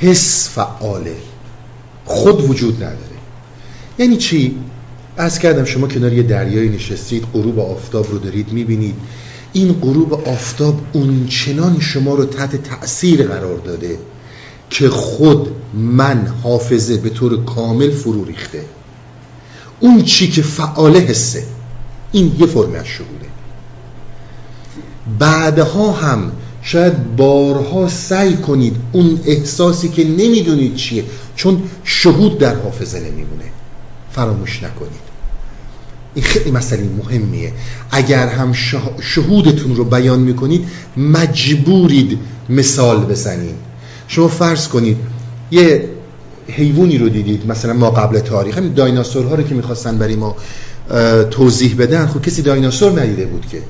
حس 0.00 0.48
فعاله. 0.48 1.16
خود 2.04 2.50
وجود 2.50 2.76
نداره. 2.76 3.18
یعنی 3.98 4.16
چی؟ 4.16 4.56
از 5.16 5.38
کردم 5.38 5.64
شما 5.64 5.88
کنار 5.88 6.12
یه 6.12 6.22
دریایی 6.22 6.68
نشستید 6.68 7.24
غروب 7.34 7.60
آفتاب 7.60 8.10
رو 8.10 8.18
دارید 8.18 8.52
می‌بینید. 8.52 8.94
این 9.52 9.72
غروب 9.72 10.28
آفتاب 10.28 10.80
اونچنان 10.92 11.80
شما 11.80 12.14
رو 12.14 12.24
تحت 12.24 12.56
تأثیر 12.56 13.26
قرار 13.26 13.58
داده 13.58 13.98
که 14.70 14.88
خود 14.88 15.48
من 15.74 16.26
حافظه 16.42 16.96
به 16.96 17.10
طور 17.10 17.44
کامل 17.44 17.90
فرو 17.90 18.24
ریخته. 18.24 18.64
اون 19.80 20.02
چی 20.02 20.30
که 20.30 20.42
فعاله 20.42 20.98
حسه. 20.98 21.44
این 22.12 22.36
یه 22.38 22.46
فرم 22.46 22.74
از 22.74 22.86
شهوده. 22.86 23.31
بعدها 25.18 25.92
هم 25.92 26.32
شاید 26.62 27.16
بارها 27.16 27.88
سعی 27.88 28.36
کنید 28.36 28.76
اون 28.92 29.20
احساسی 29.26 29.88
که 29.88 30.04
نمی‌دونید 30.04 30.74
چیه. 30.74 31.04
چون 31.36 31.62
شهود 31.84 32.38
در 32.38 32.54
حافظه 32.54 32.98
نمیمونه. 33.00 33.44
فراموش 34.12 34.62
نکنید. 34.62 35.12
این 36.14 36.24
خیلی 36.24 36.50
مسئله 36.50 36.82
مهمیه. 36.98 37.52
اگر 37.90 38.28
هم 38.28 38.52
شهودتون 39.00 39.76
رو 39.76 39.84
بیان 39.84 40.18
می‌کنید 40.18 40.68
مجبورید 40.96 42.18
مثال 42.48 43.04
بزنید. 43.04 43.54
شما 44.08 44.28
فرض 44.28 44.68
کنید 44.68 44.96
یه 45.50 45.88
حیوانی 46.48 46.98
رو 46.98 47.08
دیدید 47.08 47.46
مثلا 47.46 47.72
ما 47.72 47.90
قبل 47.90 48.18
تاریخ 48.18 48.58
همین 48.58 48.72
دایناسورها 48.72 49.34
رو 49.34 49.42
که 49.42 49.54
می‌خواستن 49.54 49.98
برای 49.98 50.16
ما 50.16 50.36
توضیح 51.30 51.76
بدن 51.76 52.06
خب 52.06 52.22
کسی 52.22 52.42
دایناسور 52.42 53.00
ندیده 53.00 53.24
بود 53.24 53.46
که. 53.48 53.62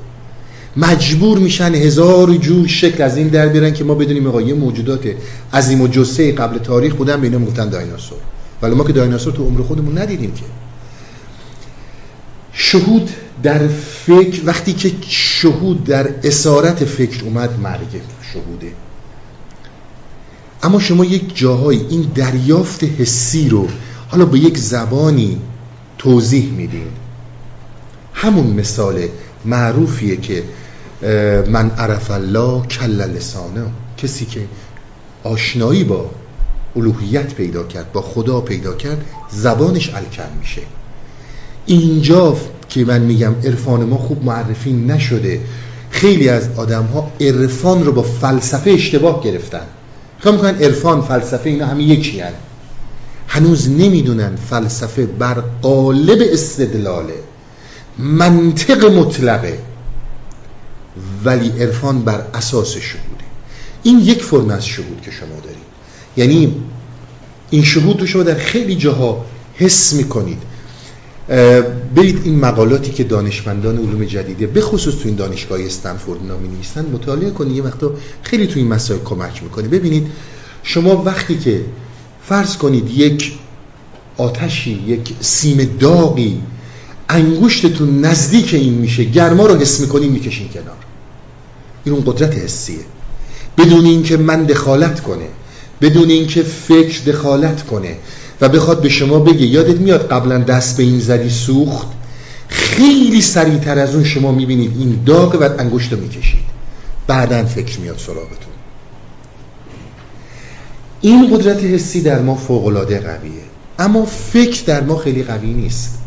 مجبور 0.76 1.38
میشن 1.38 1.74
هزار 1.74 2.36
جو 2.36 2.66
شکل 2.66 3.02
از 3.02 3.16
این 3.16 3.28
در 3.28 3.48
بیارن 3.48 3.72
که 3.72 3.84
ما 3.84 3.94
بدونیم 3.94 4.26
آقا 4.26 4.40
یه 4.40 4.54
موجودات 4.54 5.14
عظیم 5.52 5.80
و 5.80 5.88
جسه 5.88 6.32
قبل 6.32 6.58
تاریخ 6.58 6.94
بودن 6.94 7.20
به 7.20 7.26
اینا 7.26 7.38
می‌گفتن 7.38 7.68
دایناسور. 7.68 8.18
ولی 8.62 8.74
ما 8.74 8.84
که 8.84 8.92
دایناسور 8.92 9.32
تو 9.32 9.44
عمر 9.44 9.62
خودمون 9.62 9.98
ندیدیم 9.98 10.32
که. 10.32 10.42
شهود 12.52 13.10
در 13.42 13.68
فکر 14.06 14.42
وقتی 14.44 14.72
که 14.72 14.92
شهود 15.08 15.84
در 15.84 16.10
اسارت 16.24 16.84
فکر 16.84 17.24
اومد 17.24 17.60
مرگ 17.60 18.00
شهوده. 18.32 18.72
اما 20.62 20.80
شما 20.80 21.04
یک 21.04 21.36
جاهای 21.36 21.80
این 21.90 22.02
دریافت 22.14 22.84
حسی 22.84 23.48
رو 23.48 23.68
حالا 24.08 24.24
به 24.24 24.38
یک 24.38 24.58
زبانی 24.58 25.38
توضیح 25.98 26.50
میدین. 26.52 26.86
همون 28.14 28.46
مثال 28.46 29.08
معروفیه 29.44 30.16
که 30.16 30.42
من 31.48 31.70
عرف 31.70 32.10
الله 32.10 32.66
کل 32.66 33.00
لسانه. 33.00 33.64
کسی 33.96 34.26
که 34.26 34.40
آشنایی 35.24 35.84
با 35.84 36.10
الوهیت 36.76 37.34
پیدا 37.34 37.62
کرد 37.62 37.92
با 37.92 38.02
خدا 38.02 38.40
پیدا 38.40 38.74
کرد 38.74 39.04
زبانش 39.30 39.94
الکن 39.94 40.38
میشه. 40.40 40.62
اینجا 41.66 42.36
که 42.68 42.84
من 42.84 43.00
میگم 43.00 43.34
عرفان 43.44 43.84
ما 43.84 43.98
خوب 43.98 44.24
معرفی 44.24 44.72
نشده 44.72 45.40
خیلی 45.90 46.28
از 46.28 46.48
آدم 46.56 46.84
ها 46.84 47.12
عرفان 47.20 47.84
رو 47.84 47.92
با 47.92 48.02
فلسفه 48.02 48.70
اشتباه 48.70 49.22
گرفتن. 49.24 49.66
خواهم 50.20 50.36
می‌کنن 50.36 50.54
عرفان 50.54 51.02
فلسفه 51.02 51.50
اینا 51.50 51.66
همه 51.66 51.82
یکی 51.82 52.20
هن. 52.20 52.32
هنوز 53.28 53.70
نمی‌دونن 53.70 54.36
فلسفه 54.36 55.06
بر 55.06 55.42
قالب 55.62 56.18
استدلاله 56.32 57.14
منطق 57.98 58.84
مطلقه. 58.84 59.58
ولی 61.24 61.48
عرفان 61.48 62.02
بر 62.02 62.26
اساس 62.34 62.76
شهوده. 62.76 63.24
این 63.82 63.98
یک 63.98 64.22
فرم 64.22 64.50
از 64.50 64.66
شهود 64.66 65.00
که 65.02 65.10
شما 65.10 65.40
دارید. 65.44 65.72
یعنی 66.16 66.54
این 67.50 67.64
شهود 67.64 68.00
رو 68.00 68.06
شما 68.06 68.22
در 68.22 68.34
خیلی 68.34 68.74
جاها 68.74 69.24
حس 69.54 69.92
می‌کنید. 69.92 70.42
برید 71.94 72.20
این 72.24 72.38
مقالاتی 72.38 72.92
که 72.92 73.04
دانشمندان 73.04 73.78
علوم 73.78 74.04
جدیده 74.04 74.46
به 74.46 74.60
خصوص 74.60 74.94
تو 74.94 75.00
این 75.04 75.16
دانشگاه 75.16 75.60
استنفورد 75.62 76.26
نامی 76.26 76.48
نویسن 76.48 76.86
مطالعه 76.86 77.30
کنید. 77.30 77.56
یه 77.56 77.62
وقتا 77.62 77.90
خیلی 78.22 78.46
تو 78.46 78.58
این 78.58 78.68
مسائل 78.68 79.00
کمک 79.04 79.42
می‌کنه. 79.42 79.68
ببینید 79.68 80.06
شما 80.62 81.02
وقتی 81.02 81.38
که 81.38 81.60
فرض 82.24 82.56
کنید 82.56 82.90
یک 82.90 83.38
آتشی 84.16 84.84
یک 84.86 85.14
سیم 85.20 85.76
داغی 85.80 86.42
انگشتتون 87.12 88.00
نزدیک 88.04 88.54
این 88.54 88.74
میشه 88.74 89.04
گرما 89.04 89.46
رو 89.46 89.56
حس 89.56 89.80
می‌کنین 89.80 90.12
می‌کشین 90.12 90.48
کنار. 90.48 90.76
این 91.84 91.94
اون 91.94 92.04
قدرت 92.06 92.34
حسیه. 92.34 92.78
بدون 93.58 93.84
اینکه 93.84 94.16
من 94.16 94.44
دخالت 94.44 95.00
کنه 95.00 95.26
بدون 95.80 96.10
اینکه 96.10 96.42
فکر 96.42 97.02
دخالت 97.12 97.66
کنه 97.66 97.96
و 98.40 98.48
بخواد 98.48 98.82
به 98.82 98.88
شما 98.88 99.18
بگه 99.18 99.46
یادت 99.46 99.80
میاد 99.80 100.08
قبلا 100.08 100.38
دست 100.38 100.76
به 100.76 100.82
این 100.82 101.00
زدی 101.00 101.30
سوخت؟ 101.30 101.86
خیلی 102.48 103.20
سریعتر 103.20 103.78
از 103.78 103.94
اون 103.94 104.04
شما 104.04 104.32
می‌بینید 104.32 104.72
این 104.78 105.02
داغ 105.06 105.34
و 105.40 105.60
انگشت 105.60 105.92
رو 105.92 106.00
می‌کشید. 106.00 106.52
بعدا 107.06 107.44
فکر 107.44 107.80
میاد 107.80 107.98
سراغتون. 107.98 108.52
این 111.00 111.36
قدرت 111.36 111.64
حسی 111.64 112.02
در 112.02 112.22
ما 112.22 112.34
فوقلاده 112.34 113.00
قویه. 113.00 113.42
اما 113.78 114.04
فکر 114.04 114.62
در 114.66 114.82
ما 114.82 114.96
خیلی 114.96 115.22
قوی 115.22 115.52
نیست. 115.52 115.98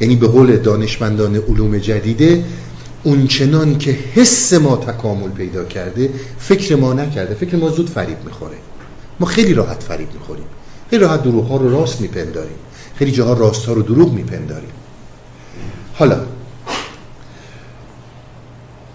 یعنی 0.00 0.16
به 0.16 0.26
قول 0.26 0.56
دانشمندان 0.56 1.36
علوم 1.36 1.78
جدیده 1.78 2.44
اونچنان 3.02 3.78
که 3.78 3.90
حس 3.90 4.52
ما 4.52 4.76
تکامل 4.76 5.30
پیدا 5.30 5.64
کرده 5.64 6.10
فکر 6.38 6.76
ما 6.76 6.92
نکرده. 6.92 7.34
فکر 7.34 7.56
ما 7.56 7.70
زود 7.70 7.90
فریب 7.90 8.16
می‌خوره. 8.24 8.56
ما 9.20 9.26
خیلی 9.26 9.54
راحت 9.54 9.82
فریب 9.82 10.08
می‌خوریم. 10.14 10.44
خیلی 10.90 11.02
راحت 11.02 11.22
دروغ 11.22 11.46
ها 11.46 11.56
رو 11.56 11.70
راست 11.70 12.00
میپنداریم. 12.00 12.56
خیلی 12.98 13.12
جاها 13.12 13.32
راست 13.32 13.66
ها 13.66 13.72
رو 13.72 13.82
دروغ 13.82 14.12
میپنداریم. 14.12 14.70
حالا 15.94 16.20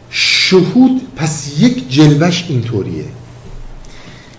شهود 0.09 1.01
پس 1.15 1.59
یک 1.59 1.89
جلوش 1.89 2.45
اینطوریه. 2.49 3.05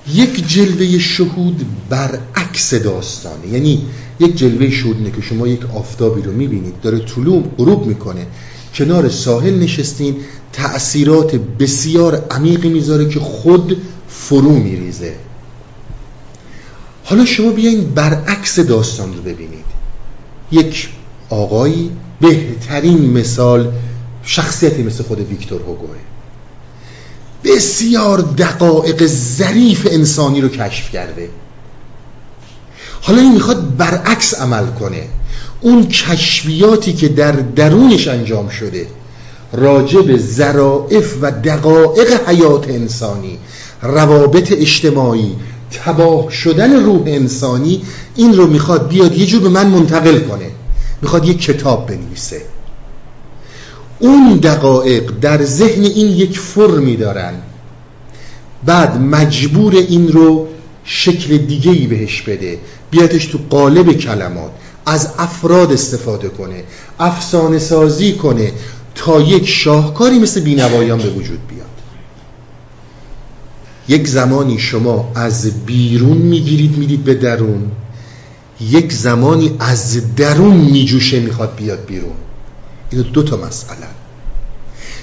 یک 0.08 0.48
جلوه 0.48 0.98
شهود 0.98 1.66
برعکس 1.88 2.74
داستانه 2.74 3.48
یعنی 3.48 3.86
یک 4.20 4.36
جلوه 4.36 4.70
شهود 4.70 4.96
اینه 4.96 5.10
که 5.10 5.22
شما 5.22 5.48
یک 5.48 5.60
آفتابی 5.74 6.22
رو 6.22 6.32
می‌بینید 6.32 6.80
داره 6.80 6.98
طلوع 6.98 7.42
غروب 7.58 7.86
می‌کنه. 7.86 8.26
کنار 8.74 9.08
ساحل 9.08 9.58
نشستین 9.58 10.16
تأثیرات 10.52 11.34
بسیار 11.34 12.26
عمیقی 12.30 12.68
می‌ذاره 12.68 13.08
که 13.08 13.20
خود 13.20 13.82
فرو 14.08 14.52
میریزه. 14.52 15.14
حالا 17.04 17.24
شما 17.24 17.50
بیاین 17.50 17.94
برعکس 17.94 18.60
داستان 18.60 19.14
رو 19.14 19.22
ببینید. 19.22 19.64
یک 20.52 20.88
آقایی 21.30 21.90
بهترین 22.20 23.10
مثال 23.10 23.72
شخصیتی 24.24 24.82
مثل 24.82 25.02
خود 25.02 25.20
ویکتور 25.20 25.60
هوگوه. 25.60 25.96
بسیار 27.44 28.20
دقایق 28.20 29.06
ظریف 29.06 29.88
انسانی 29.90 30.40
رو 30.40 30.48
کشف 30.48 30.90
کرده. 30.90 31.28
حالا 33.00 33.20
این 33.20 33.32
می‌خواد 33.32 33.76
برعکس 33.76 34.34
عمل 34.34 34.66
کنه. 34.66 35.02
اون 35.60 35.86
کشفیاتی 35.86 36.92
که 36.92 37.08
در 37.08 37.32
درونش 37.32 38.08
انجام 38.08 38.48
شده 38.48 38.86
راجع 39.52 40.00
به 40.00 40.18
ظرائف 40.18 41.14
و 41.22 41.30
دقایق 41.30 42.28
حیات 42.28 42.68
انسانی 42.68 43.38
روابط 43.82 44.52
اجتماعی 44.52 45.36
تباه 45.84 46.30
شدن 46.30 46.84
روح 46.84 47.02
انسانی 47.06 47.82
این 48.16 48.36
رو 48.36 48.46
می‌خواد 48.46 48.88
بیاد 48.88 49.18
یه 49.18 49.26
جور 49.26 49.42
به 49.42 49.48
من 49.48 49.66
منتقل 49.66 50.18
کنه. 50.18 50.50
می‌خواد 51.02 51.28
یه 51.28 51.34
کتاب 51.34 51.86
بنویسه. 51.86 52.42
اون 54.02 54.36
دقایق 54.36 55.12
در 55.20 55.44
ذهن 55.44 55.84
این 55.84 56.06
یک 56.06 56.38
فرمی 56.38 56.96
دارن. 56.96 57.34
بعد 58.64 59.00
مجبور 59.00 59.74
این 59.74 60.08
رو 60.08 60.48
شکل 60.84 61.36
دیگه 61.36 61.88
بهش 61.88 62.22
بده. 62.22 62.58
بیادش 62.90 63.26
تو 63.26 63.38
قالب 63.50 63.92
کلمات 63.92 64.50
از 64.86 65.08
افراد 65.18 65.72
استفاده 65.72 66.28
کنه 66.28 66.64
افسانه 66.98 67.58
سازی 67.58 68.12
کنه 68.12 68.52
تا 68.94 69.20
یک 69.20 69.48
شاهکاری 69.48 70.18
مثل 70.18 70.40
بینوایان 70.40 70.98
به 70.98 71.10
وجود 71.10 71.38
بیاد. 71.48 71.66
یک 73.88 74.08
زمانی 74.08 74.58
شما 74.58 75.12
از 75.14 75.66
بیرون 75.66 76.16
می‌گیرید 76.16 76.76
می‌دید 76.78 77.04
به 77.04 77.14
درون 77.14 77.70
یک 78.60 78.92
زمانی 78.92 79.56
از 79.58 80.14
درون 80.16 80.56
میجوشه 80.56 81.20
می‌خواد 81.20 81.56
بیاد 81.56 81.84
بیرون. 81.86 82.12
این 82.92 83.02
دو 83.02 83.22
تا 83.22 83.36
مسئله. 83.36 83.86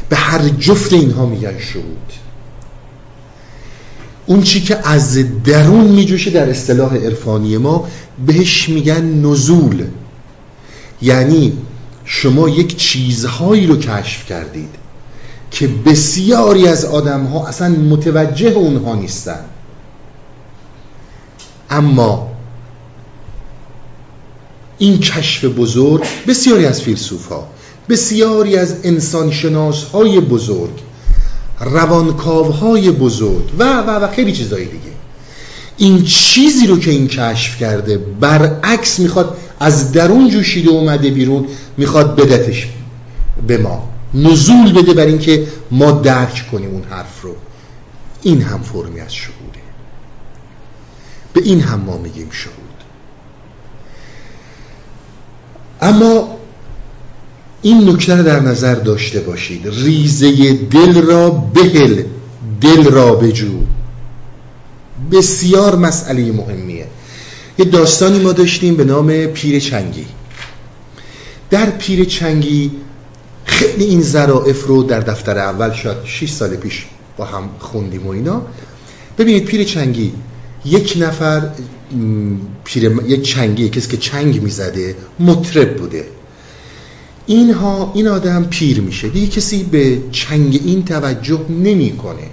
به 0.09 0.15
هر 0.15 0.49
جفت 0.49 0.93
اینها 0.93 1.25
میگن 1.25 1.59
شهود. 1.59 2.13
اون 4.25 4.41
چی 4.41 4.61
که 4.61 4.87
از 4.87 5.43
درون 5.43 5.85
میجوشه 5.85 6.29
در 6.31 6.49
اصطلاح 6.49 6.95
عرفانی 6.95 7.57
ما 7.57 7.87
بهش 8.25 8.69
میگن 8.69 9.25
نزول. 9.25 9.85
یعنی 11.01 11.57
شما 12.05 12.49
یک 12.49 12.77
چیزهایی 12.77 13.67
رو 13.67 13.77
کشف 13.77 14.25
کردید 14.25 14.75
که 15.51 15.67
بسیاری 15.67 16.67
از 16.67 16.85
آدم 16.85 17.25
ها 17.25 17.47
اصلا 17.47 17.69
متوجه 17.69 18.49
اونها 18.49 18.95
نیستن. 18.95 19.45
اما 21.69 22.29
این 24.77 24.99
کشف 24.99 25.45
بزرگ 25.45 26.03
بسیاری 26.27 26.65
از 26.65 26.81
فیلسوف 26.81 27.27
ها 27.27 27.47
بسیاری 27.89 28.57
از 28.57 28.75
انسان 28.83 29.31
شناس 29.31 29.83
های 29.83 30.19
بزرگ 30.19 30.71
روانکاو 31.59 32.51
های 32.51 32.91
بزرگ 32.91 33.51
و 33.59 33.63
و 33.63 33.89
و 33.89 34.07
خیلی 34.07 34.31
چیزهای 34.31 34.65
دیگه. 34.65 34.91
این 35.77 36.03
چیزی 36.03 36.67
رو 36.67 36.79
که 36.79 36.91
این 36.91 37.07
کشف 37.07 37.57
کرده 37.59 37.97
برعکس 37.97 38.99
می‌خواد 38.99 39.37
از 39.59 39.91
درون 39.91 40.29
جوشیده 40.29 40.69
اومده 40.69 41.09
بیرون 41.09 41.47
می‌خواد 41.77 42.15
بدتش 42.15 42.67
به 43.47 43.57
ما 43.57 43.89
نزول 44.13 44.73
بده 44.73 44.93
بر 44.93 45.05
اینکه 45.05 45.47
ما 45.71 45.91
درک 45.91 46.51
کنیم 46.51 46.69
اون 46.69 46.83
حرف 46.83 47.21
رو. 47.21 47.35
این 48.23 48.41
هم 48.41 48.61
فرمی 48.61 48.99
از 48.99 49.13
شهوده 49.13 49.59
به 51.33 51.41
این 51.41 51.61
هم 51.61 51.79
ما 51.79 51.97
میگیم 51.97 52.29
شهود 52.31 52.55
اما 55.81 56.38
این 57.61 57.89
نکته 57.89 58.15
رو 58.15 58.23
در 58.23 58.39
نظر 58.39 58.75
داشته 58.75 59.19
باشید. 59.19 59.67
ریزه 59.67 60.53
دل 60.53 61.01
را 61.01 61.29
بهل 61.29 62.03
دل 62.61 62.83
را 62.83 63.15
بجو. 63.15 63.59
بسیار 65.11 65.75
مسئله 65.75 66.31
مهمیه. 66.31 66.87
یه 67.57 67.65
داستانی 67.65 68.19
ما 68.19 68.31
داشتیم 68.31 68.75
به 68.75 68.83
نام 68.83 69.25
پیر 69.25 69.59
چنگی. 69.59 70.05
در 71.49 71.69
پیر 71.69 72.05
چنگی 72.05 72.71
خیلی 73.45 73.83
این 73.83 74.01
ظرائف 74.01 74.67
رو 74.67 74.83
در 74.83 74.99
دفتر 74.99 75.37
اول 75.37 75.73
شاید 75.73 75.97
6 76.05 76.31
سال 76.31 76.55
پیش 76.55 76.85
با 77.17 77.25
هم 77.25 77.49
خوندیم 77.59 78.07
و 78.07 78.09
اینا. 78.09 78.41
ببینید 79.17 79.45
پیر 79.45 79.63
چنگی 79.63 80.13
یک 80.65 80.97
نفر 80.99 81.41
پیر 82.63 82.83
یک 83.07 83.21
چنگی 83.21 83.69
کسی 83.69 83.87
که 83.87 83.97
چنگ 83.97 84.43
می‌زده 84.43 84.95
مطرب 85.19 85.77
بوده. 85.77 86.05
اینها 87.29 87.91
این 87.95 88.07
آدم 88.07 88.43
پیر 88.43 88.81
میشه. 88.81 89.09
دیگه 89.09 89.27
کسی 89.27 89.63
به 89.63 90.01
چنگ 90.11 90.61
این 90.65 90.85
توجه 90.85 91.39
نمی‌کنه. 91.49 92.27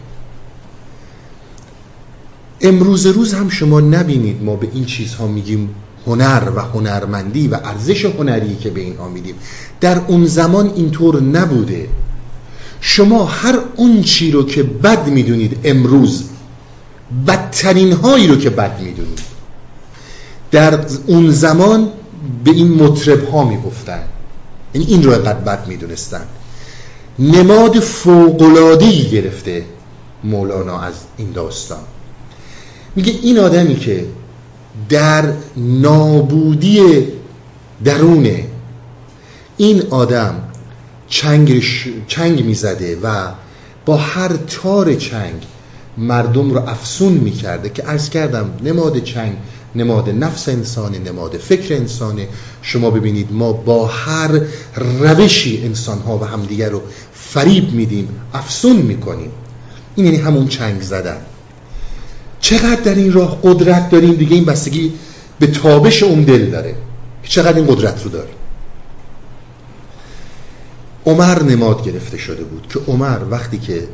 امروز 2.60 3.06
روز 3.06 3.34
هم 3.34 3.48
شما 3.48 3.80
نبینید 3.80 4.42
ما 4.42 4.56
به 4.56 4.68
این 4.72 4.84
چیزها 4.84 5.26
میگیم 5.26 5.74
هنر 6.06 6.42
و 6.56 6.60
هنرمندی 6.60 7.48
و 7.48 7.54
ارزش 7.64 8.04
هنری 8.04 8.56
که 8.56 8.70
به 8.70 8.80
اینها 8.80 9.08
میدیم. 9.08 9.34
در 9.80 9.98
اون 9.98 10.26
زمان 10.26 10.72
اینطور 10.76 11.22
نبوده. 11.22 11.88
شما 12.80 13.24
هر 13.24 13.58
اون 13.76 14.02
چی 14.02 14.30
رو 14.30 14.46
که 14.46 14.62
بد 14.62 15.08
می‌دونید 15.08 15.58
امروز 15.64 16.24
بدترین 17.26 17.92
هایی 17.92 18.26
رو 18.26 18.36
که 18.36 18.50
بد 18.50 18.80
می‌دونید. 18.80 19.20
در 20.50 20.86
اون 21.06 21.30
زمان 21.30 21.88
به 22.44 22.50
این 22.50 22.68
مطرب 22.68 23.28
ها 23.28 23.44
می‌گفتن. 23.44 24.02
یعنی 24.76 24.88
این 24.88 25.02
رو 25.02 25.12
قد 25.12 25.44
بد 25.44 25.66
می‌دونستن. 25.66 26.26
نماد 27.18 27.80
فوقلادهی 27.80 29.10
گرفته 29.10 29.64
مولانا 30.24 30.80
از 30.80 30.94
این 31.16 31.32
داستان. 31.32 31.84
میگه 32.96 33.12
این 33.22 33.38
آدمی 33.38 33.76
که 33.76 34.06
در 34.88 35.32
نابودی 35.56 37.06
درونه 37.84 38.44
این 39.56 39.82
آدم 39.90 40.34
چنگ, 41.08 41.62
چنگ 42.08 42.44
می‌زده 42.44 42.98
و 43.02 43.28
با 43.86 43.96
هر 43.96 44.30
تار 44.62 44.94
چنگ 44.94 45.42
مردم 45.98 46.50
رو 46.50 46.68
افسون 46.68 47.12
می‌کرده 47.12 47.68
که 47.68 47.82
عرض 47.82 48.10
کردم 48.10 48.50
نماد 48.64 48.98
چنگ 48.98 49.36
نماد 49.76 50.10
نفس 50.10 50.48
انسانه 50.48 50.98
نماد 50.98 51.36
فکر 51.36 51.74
انسانه 51.74 52.28
شما 52.62 52.90
ببینید 52.90 53.32
ما 53.32 53.52
با 53.52 53.86
هر 53.86 54.40
روشی 54.76 55.62
انسان 55.64 55.98
ها 55.98 56.18
و 56.18 56.24
همدیگر 56.24 56.70
رو 56.70 56.82
فریب 57.14 57.72
میدیم 57.72 58.08
افسون 58.34 58.76
می‌کنیم. 58.76 59.30
این 59.96 60.06
یعنی 60.06 60.18
همون 60.18 60.48
چنگ 60.48 60.82
زدن. 60.82 61.16
چقدر 62.40 62.80
در 62.80 62.94
این 62.94 63.12
راه 63.12 63.38
قدرت 63.42 63.90
داریم؟ 63.90 64.14
دیگه 64.14 64.34
این 64.34 64.44
بستگی 64.44 64.92
به 65.38 65.46
تابش 65.46 66.02
اون 66.02 66.22
دل 66.22 66.50
داره. 66.50 66.74
چقدر 67.22 67.56
این 67.56 67.66
قدرت 67.66 68.04
رو 68.04 68.10
داریم؟ 68.10 68.34
عمر 71.06 71.42
نماد 71.42 71.84
گرفته 71.84 72.18
شده 72.18 72.44
بود 72.44 72.66
که 72.72 72.80
عمر 72.92 73.18
وقتی 73.30 73.58
که 73.58 73.88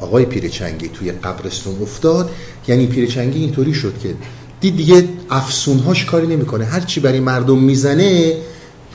آقای 0.00 0.24
پیرچنگی 0.24 0.88
توی 0.88 1.12
قبرستون 1.12 1.82
افتاد 1.82 2.30
یعنی 2.68 2.86
پیرچنگی 2.86 3.40
اینطوری 3.40 3.74
شد 3.74 3.98
که 4.02 4.14
دید 4.60 4.76
دیگه 4.76 5.04
افسونهاش 5.30 6.04
کاری 6.04 6.26
نمی‌کنه. 6.26 6.64
هر 6.64 6.80
چی 6.80 7.00
برای 7.00 7.20
مردم 7.20 7.58
می‌زنه 7.58 8.34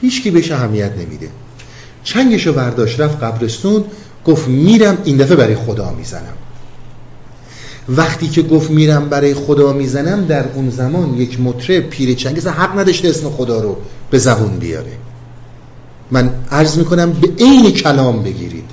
هیچ 0.02 0.24
کی 0.24 0.32
بهش 0.32 0.52
اهمیت 0.52 0.92
نمیده. 0.98 1.30
چنگشو 2.04 2.54
برداشت 2.54 3.00
رفت 3.00 3.24
قبرستون 3.24 3.84
گفت 4.26 4.48
میرم 4.48 4.98
این 5.04 5.18
دفعه 5.18 5.36
برای 5.36 5.56
خدا 5.56 5.94
می‌زنم. 5.94 6.34
وقتی 7.90 8.28
که 8.28 8.42
گفت 8.42 8.72
میرم 8.72 9.10
برای 9.10 9.34
خدا 9.34 9.74
می‌زنم 9.74 10.26
در 10.26 10.46
اون 10.54 10.70
زمان 10.70 11.14
یک 11.18 11.40
مطرب 11.40 11.90
پیر 11.90 12.14
چنگیز 12.14 12.48
حق 12.48 12.80
نداشته 12.80 13.10
اسم 13.10 13.30
خدا 13.30 13.62
رو 13.62 13.78
به 14.12 14.18
زبون 14.18 14.58
بیاره. 14.60 14.92
من 16.12 16.32
عرض 16.52 16.78
می‌کنم 16.78 17.12
به 17.12 17.30
عین 17.40 17.72
کلام 17.72 18.24
بگیرید. 18.24 18.70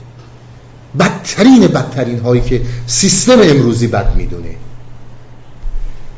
بدترین 0.99 1.67
بدترین 1.67 2.21
هایی 2.21 2.41
که 2.41 2.61
سیستم 2.87 3.39
امروزی 3.43 3.87
بد 3.87 4.17
می‌دونه. 4.17 4.55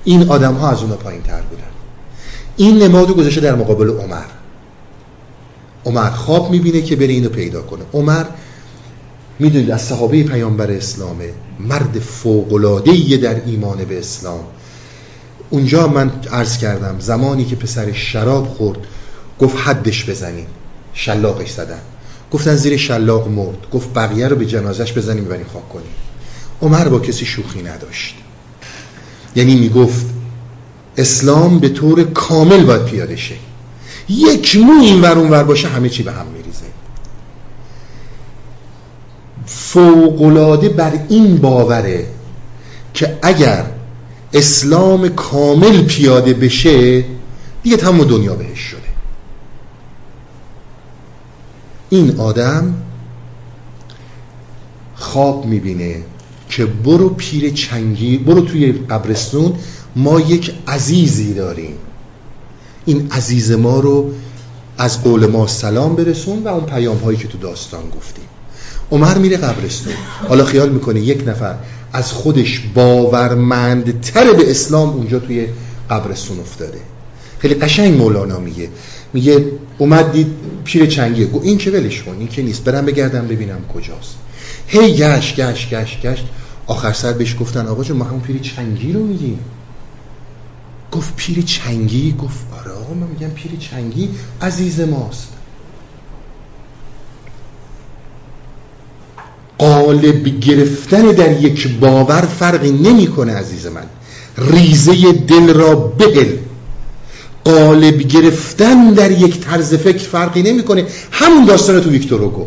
این 0.05 0.28
آدم 0.28 0.55
ها 0.55 0.70
از 0.70 0.82
اونا 0.82 0.96
پایین 0.96 1.22
تر 1.22 1.40
بودن. 1.40 1.62
این 2.57 2.82
نماد 2.82 3.11
گذاشته 3.11 3.40
در 3.40 3.55
مقابل 3.55 3.88
عمر. 3.88 4.24
عمر 5.84 6.11
خواب 6.11 6.50
می‌بینه 6.50 6.82
که 6.82 6.96
بره 6.96 7.07
اینو 7.07 7.28
پیدا 7.28 7.62
کنه. 7.62 7.82
عمر 7.92 8.24
می‌دونید 9.38 9.70
از 9.70 9.82
صحابه 9.82 10.22
پیامبر 10.22 10.70
اسلامه. 10.70 11.28
مرد 11.61 11.98
فوقلادهی 11.98 13.16
در 13.16 13.42
ایمان 13.46 13.84
به 13.84 13.98
اسلام. 13.98 14.44
اونجا 15.50 15.88
من 15.88 16.11
عرض 16.32 16.59
کردم 16.59 16.96
زمانی 17.00 17.44
که 17.44 17.57
پسر 17.57 17.92
شراب 17.92 18.48
خورد 18.48 18.78
گفت 19.40 19.57
حدش 19.64 20.11
بزنیم 20.11 20.46
شلاقش 20.94 21.50
زدن. 21.50 21.80
گفتن 22.32 22.57
زیر 22.57 22.76
شلاق 22.76 23.28
مرد. 23.28 23.70
گفت 23.72 23.94
بقیه 23.94 24.28
رو 24.28 24.36
به 24.36 24.46
جنازش 24.46 24.92
بزنیم 24.92 25.24
ببریم 25.24 25.46
خاک 25.53 25.68
کنیم. 25.68 25.92
عمر 26.62 26.88
با 26.88 27.00
کسی 27.00 27.26
شوخی 27.26 27.62
نداشت. 27.62 28.14
یعنی 29.37 29.55
می‌گفت 29.55 30.07
اسلام 30.97 31.59
به 31.59 31.68
طور 31.68 32.05
کامل 32.05 32.64
باید 32.64 32.85
پیاده 32.85 33.16
شه. 33.16 33.35
یک 34.09 34.57
مو 34.57 34.83
این 34.83 35.01
ور 35.01 35.18
ور 35.18 35.45
باشه 35.45 35.68
همه 35.68 35.89
چی 35.89 36.03
به 36.03 36.12
هم 36.12 36.26
میریزه. 36.26 36.64
فوقلاده 39.47 40.68
بر 40.68 40.93
این 41.09 41.37
باوره 41.37 42.07
که 42.95 43.18
اگر 43.22 43.64
اسلام 44.33 45.09
کامل 45.09 45.83
پیاده 45.85 46.35
بشه 46.35 47.05
دیگه 47.62 47.76
تمام 47.76 48.05
دنیا 48.05 48.35
بهش 48.35 48.59
شده. 48.59 48.80
این 51.91 52.20
آدم 52.20 52.74
خواب 54.95 55.47
می‌بینه. 55.47 56.03
که 56.57 56.66
برو 56.66 57.09
پیر 57.09 57.50
چنگی 57.50 58.18
برو 58.18 58.40
توی 58.40 58.72
قبرستون 58.72 59.53
ما 59.96 60.20
یک 60.20 60.55
عزیزی 60.68 61.34
داریم. 61.34 61.74
این 62.84 63.09
عزیز 63.11 63.53
ما 63.53 63.80
رو 63.80 64.11
از 64.78 65.03
قول 65.03 65.26
ما 65.26 65.46
سلام 65.46 65.96
برسون 65.96 66.42
و 66.42 66.48
اون 66.48 66.66
پیام 66.66 66.96
هایی 66.96 67.18
که 67.18 67.28
تو 67.28 67.38
داستان 67.38 67.90
گفتیم. 67.96 68.24
عمر 68.90 69.18
میره 69.18 69.36
قبرستون. 69.36 69.92
حالا 70.28 70.44
خیال 70.44 70.68
می‌کنه 70.68 71.00
یک 71.00 71.28
نفر 71.28 71.55
از 71.92 72.12
خودش 72.12 72.62
باورمندتر 72.74 74.32
به 74.32 74.50
اسلام 74.50 74.88
اونجا 74.88 75.18
توی 75.18 75.46
قبرستون 75.90 76.40
افتاده. 76.40 76.78
خیلی 77.38 77.55
قشنگ 77.55 77.96
مولانا 77.96 78.38
میگه. 78.38 78.68
میگه 79.12 79.44
اومد 79.78 80.12
دید 80.12 80.26
پیر 80.64 80.86
چنگیه. 80.86 81.26
گو 81.26 81.42
این 81.42 81.59
که 81.59 81.70
ولش 81.70 82.03
کن 82.03 82.16
این 82.18 82.28
که 82.28 82.42
نیست. 82.42 82.64
برم 82.64 82.86
بگردم 82.86 83.26
ببینم 83.26 83.61
کجاست. 83.74 84.14
هی 84.66 84.94
گشت 84.96 85.36
گشت 85.36 85.70
گشت 85.70 86.03
گشت. 86.03 86.24
آخر 86.72 86.92
سر 86.92 87.12
بهش 87.12 87.36
گفتن 87.40 87.66
آقا 87.66 87.84
جون 87.84 87.96
ما 87.96 88.04
همون 88.04 88.20
پیر 88.20 88.38
چنگی 88.38 88.92
رو 88.92 89.00
میگیم 89.00 89.38
گفت 90.92 91.16
پیر 91.16 91.42
چنگی؟ 91.42 92.14
گفت 92.22 92.38
آره 92.60 92.70
آقا 92.70 92.94
من 92.94 93.06
میگم 93.06 93.30
پیر 93.30 93.52
چنگی 93.58 94.08
عزیز 94.42 94.80
ماست. 94.80 95.28
قالب 99.58 100.40
گرفتن 100.40 101.02
در 101.02 101.42
یک 101.42 101.68
باور 101.80 102.20
فرقی 102.20 102.70
نمی‌کنه 102.70 103.34
عزیز 103.34 103.66
من. 103.66 103.86
ریزه 104.38 105.12
دل 105.12 105.54
را 105.54 105.74
بهل 105.74 106.36
قالب 107.44 107.98
گرفتن 107.98 108.90
در 108.90 109.10
یک 109.10 109.40
طرز 109.40 109.74
فکر 109.74 110.08
فرقی 110.08 110.42
نمی‌کنه. 110.42 110.86
همون 111.10 111.44
داستان 111.44 111.80
تو 111.80 111.90
ویکتور 111.90 112.46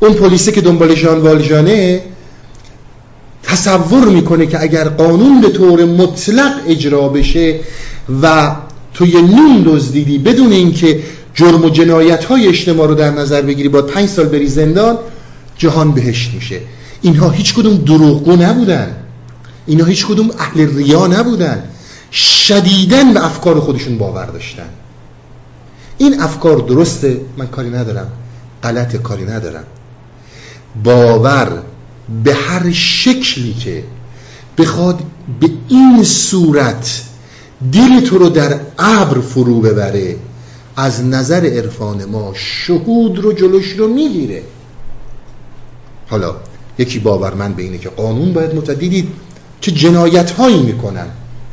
اون 0.00 0.12
پلیسه 0.12 0.52
که 0.52 0.60
دنبال 0.60 0.94
ژان 0.94 1.20
والژانه 1.20 2.02
تصور 3.54 4.08
می‌کنه 4.08 4.46
که 4.46 4.62
اگر 4.62 4.88
قانون 4.88 5.40
به 5.40 5.48
طور 5.48 5.84
مطلق 5.84 6.52
اجرا 6.66 7.08
بشه 7.08 7.60
و 8.22 8.56
تو 8.94 9.06
یه 9.06 9.20
نون 9.20 9.62
دزدیدی 9.66 10.18
بدون 10.18 10.52
اینکه 10.52 11.00
جرم 11.34 11.64
و 11.64 11.68
جنایت 11.68 12.24
های 12.24 12.48
اجتماع 12.48 12.88
رو 12.88 12.94
در 12.94 13.10
نظر 13.10 13.42
بگیری 13.42 13.68
با 13.68 13.82
پنج 13.82 14.08
سال 14.08 14.26
بری 14.26 14.48
زندان 14.48 14.98
جهان 15.58 15.92
بهشت 15.92 16.34
میشه. 16.34 16.60
اینها 17.02 17.30
هیچ 17.30 17.54
کدوم 17.54 17.76
دروغگو 17.76 18.36
نبودن. 18.36 18.96
اینها 19.66 19.86
هیچ 19.86 20.06
کدوم 20.06 20.30
اهل 20.38 20.76
ریا 20.76 21.06
نبودن. 21.06 21.62
شدیدن 22.12 23.14
به 23.14 23.24
افکار 23.24 23.60
خودشون 23.60 23.98
باور 23.98 24.26
داشتن. 24.26 24.68
این 25.98 26.20
افکار 26.20 26.56
درسته 26.56 27.20
من 27.38 27.46
کاری 27.46 27.70
ندارم. 27.70 28.08
غلط 28.62 28.96
کاری 28.96 29.24
ندارم. 29.24 29.64
باور 30.84 31.62
به 32.24 32.34
هر 32.34 32.72
شکلی 32.72 33.54
که 33.54 33.84
بخواد 34.58 35.00
به 35.40 35.50
این 35.68 36.04
صورت 36.04 37.02
دل 37.72 38.00
تو 38.00 38.18
رو 38.18 38.28
در 38.28 38.60
ابر 38.78 39.20
فرو 39.20 39.60
ببره 39.60 40.16
از 40.76 41.04
نظر 41.04 41.46
عرفان 41.46 42.04
ما 42.04 42.32
شهود 42.34 43.18
رو 43.18 43.32
جلوش 43.32 43.72
رو 43.72 43.88
می‌گیره. 43.88 44.42
حالا 46.08 46.36
یکی 46.78 46.98
باورمند 46.98 47.56
به 47.56 47.62
اینه 47.62 47.78
که 47.78 47.88
قانون 47.88 48.32
باید 48.32 48.54
متدیدید 48.54 49.08
چه 49.60 49.70
جنایت 49.70 50.30
هایی 50.30 50.62
می‌کنن 50.62 51.06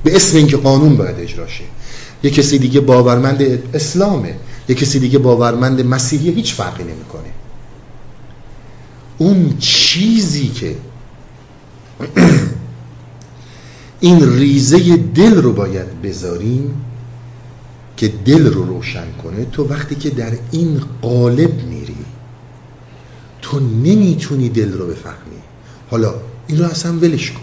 به 0.04 0.16
اسم 0.16 0.38
اینکه 0.38 0.58
قانون 0.58 0.98
باید 0.98 1.20
اجرا 1.20 1.48
شه. 1.48 1.64
یه 2.24 2.32
کسی 2.32 2.60
دیگه 2.60 2.80
باورمند 2.80 3.60
اسلامه 3.74 4.36
یه 4.70 4.76
کسی 4.76 5.00
دیگه 5.00 5.20
باورمند 5.20 5.86
مسیحی 5.86 6.32
هیچ 6.32 6.54
فرقی 6.54 6.84
نمی‌کنه. 6.84 7.30
اون 9.22 9.58
چیزی 9.60 10.48
که 10.48 10.76
این 14.00 14.38
ریزه 14.38 14.98
دل 14.98 15.36
رو 15.36 15.54
باید 15.54 16.02
بذاریم 16.02 16.82
که 17.98 18.08
دل 18.26 18.54
رو 18.54 18.64
روشن 18.66 19.06
کنه 19.24 19.46
تو 19.46 19.68
وقتی 19.68 19.96
که 19.96 20.10
در 20.10 20.32
این 20.52 20.82
قالب 21.02 21.64
میری 21.64 21.96
تو 23.42 23.60
نمی‌تونی 23.60 24.50
دل 24.50 24.74
رو 24.74 24.88
بفهمی. 24.88 25.42
حالا 25.92 26.14
این 26.48 26.60
رو 26.60 26.66
اصلا 26.66 26.92
ولش 26.92 27.32
کن. 27.32 27.42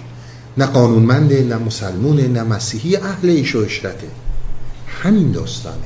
نه 0.56 0.66
قانونمنده 0.66 1.44
نه 1.44 1.56
مسلمونه 1.56 2.28
نه 2.28 2.42
مسیحی 2.42 2.96
اهل 2.96 3.28
ایش 3.28 3.54
و 3.54 3.58
اشرته 3.58 4.08
همین 5.02 5.32
داستانه. 5.32 5.76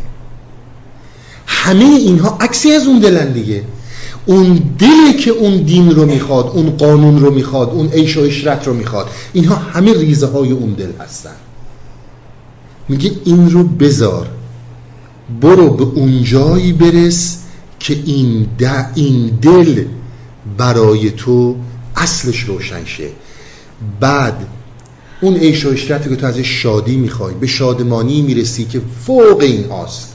همه 1.47 1.85
اینها 1.85 2.39
عکسی 2.41 2.73
از 2.73 2.87
اون 2.87 2.99
دلن 2.99 3.33
دیگه. 3.33 3.65
اون 4.27 4.75
دلی 4.79 5.13
که 5.13 5.31
اون 5.31 5.57
دین 5.57 5.91
رو 5.91 6.07
می‌خواد 6.07 6.47
اون 6.47 6.71
قانون 6.71 7.21
رو 7.21 7.31
می‌خواد 7.31 7.71
اون 7.71 7.89
عیش 7.89 8.17
و 8.17 8.21
اشرت 8.21 8.67
رو 8.67 8.75
می‌خواد 8.75 9.09
اینها 9.33 9.55
همه 9.55 9.95
ریزه 9.95 10.27
های 10.27 10.53
اون 10.53 10.73
دل 10.73 10.91
هستن. 11.01 11.35
میگه 12.89 13.11
این 13.25 13.51
رو 13.51 13.65
بذار. 13.65 14.29
برو 15.41 15.71
به 15.71 15.85
اون 15.85 16.25
جایی 16.25 16.73
برس 16.73 17.39
که 17.79 17.99
این, 18.05 18.47
این 18.95 19.27
دل 19.43 19.85
برای 20.59 21.11
تو 21.11 21.57
اصلش 21.97 22.41
روشن 22.41 22.85
شه. 22.85 23.09
بعد 24.01 24.47
اون 25.21 25.37
عیش 25.37 25.67
و 25.67 25.69
اشرتی 25.69 26.11
که 26.11 26.17
تو 26.17 26.27
ازش 26.27 26.63
شادی 26.63 26.97
می‌خوای 26.97 27.35
به 27.35 27.47
شادمانی 27.47 28.23
می‌رسی 28.23 28.65
که 28.65 28.81
فوق 29.07 29.41
این 29.41 29.71
هاست 29.71 30.13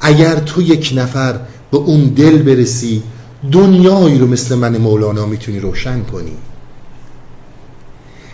اگر 0.00 0.34
تو 0.34 0.62
یک 0.62 0.92
نفر 0.96 1.40
به 1.72 1.78
اون 1.78 2.04
دل 2.04 2.42
برسی 2.42 3.02
دنیایی 3.52 4.18
رو 4.18 4.26
مثل 4.26 4.54
من 4.54 4.76
مولانا 4.76 5.26
می‌تونی 5.26 5.60
روشن 5.60 6.02
کنی. 6.02 6.32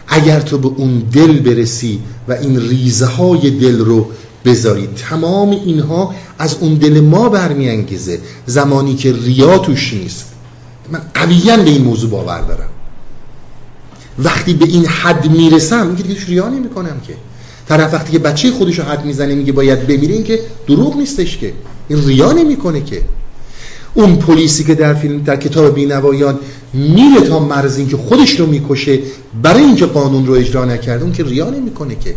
اگر 0.09 0.41
تو 0.41 0.59
به 0.59 0.69
اون 0.77 0.99
دل 0.99 1.41
برسی 1.41 2.01
و 2.29 2.33
این 2.33 2.61
ریزه 2.61 3.07
های 3.07 3.51
دل 3.51 3.79
رو 3.79 4.07
بذاری 4.45 4.87
تمام 4.87 5.51
اینها 5.51 6.15
از 6.39 6.57
اون 6.61 6.75
دل 6.75 7.01
ما 7.01 7.29
برمیانگیزه. 7.29 8.21
زمانی 8.47 8.95
که 8.95 9.13
ریا 9.13 9.59
توش 9.59 9.95
نیست. 9.95 10.33
من 10.93 11.01
قویا 11.15 11.57
به 11.57 11.71
این 11.71 11.85
موضوع 11.85 12.11
باور 12.11 12.41
دارم. 12.41 12.69
وقتی 14.19 14.55
به 14.55 14.65
این 14.65 14.87
حد 14.87 15.31
می‌رسم 15.31 15.87
میگه 15.87 16.03
دیگه 16.03 16.27
ریا 16.27 16.49
نمی‌کنم 16.49 17.01
که. 17.07 17.15
طرف 17.69 17.95
وقتی 17.95 18.13
که 18.13 18.19
بچه 18.19 18.51
خودشو 18.51 18.83
حد 18.83 19.05
می‌زنه 19.05 19.35
میگه 19.35 19.53
باید 19.53 19.87
بمیره 19.87 20.15
این 20.15 20.25
که 20.25 20.41
دروغ 20.67 20.97
نیستش 20.97 21.39
که. 21.39 21.53
این 21.89 22.07
ریا 22.07 22.33
نمی‌کنه 22.33 22.81
که. 22.81 23.03
اون 23.99 24.17
پلیسی 24.17 24.65
که 24.65 24.75
در 24.75 24.95
فیلم 24.95 25.23
در 25.23 25.37
کتاب 25.37 25.75
بینوایان 25.75 26.39
میره 26.75 27.21
تا 27.21 27.39
مرز 27.39 27.79
این 27.79 27.89
که 27.89 27.97
خودش 27.97 28.41
رو 28.41 28.47
می‌کشه 28.47 28.99
برای 29.43 29.63
اینکه 29.63 29.87
قانون 29.87 30.27
رو 30.27 30.35
اجرا 30.35 30.65
نکرده 30.65 31.05
اون 31.05 31.13
که 31.13 31.25
ریا 31.25 31.51
نمی‌کنه 31.51 31.95
که. 31.95 32.15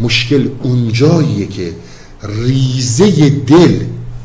مشکل 0.00 0.48
اونجاییه 0.62 1.46
که 1.46 1.72
ریزه 2.22 3.30
دل 3.30 3.80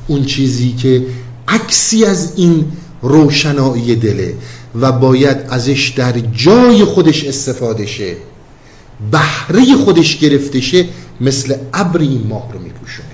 اون 0.07 0.25
چیزی 0.25 0.71
که 0.71 1.05
عکسی 1.47 2.05
از 2.05 2.33
این 2.35 2.65
روشنایی 3.01 3.95
دله 3.95 4.33
و 4.81 4.91
باید 4.91 5.37
ازش 5.49 5.93
در 5.95 6.13
جای 6.19 6.83
خودش 6.83 7.23
استفاده 7.23 7.85
شه 7.85 8.15
بهره 9.11 9.75
خودش 9.75 10.19
گرفته 10.19 10.61
شه 10.61 10.85
مثل 11.21 11.55
ابر 11.73 11.99
این 11.99 12.27
ماه 12.29 12.53
رو 12.53 12.59
میپوشونه. 12.59 13.08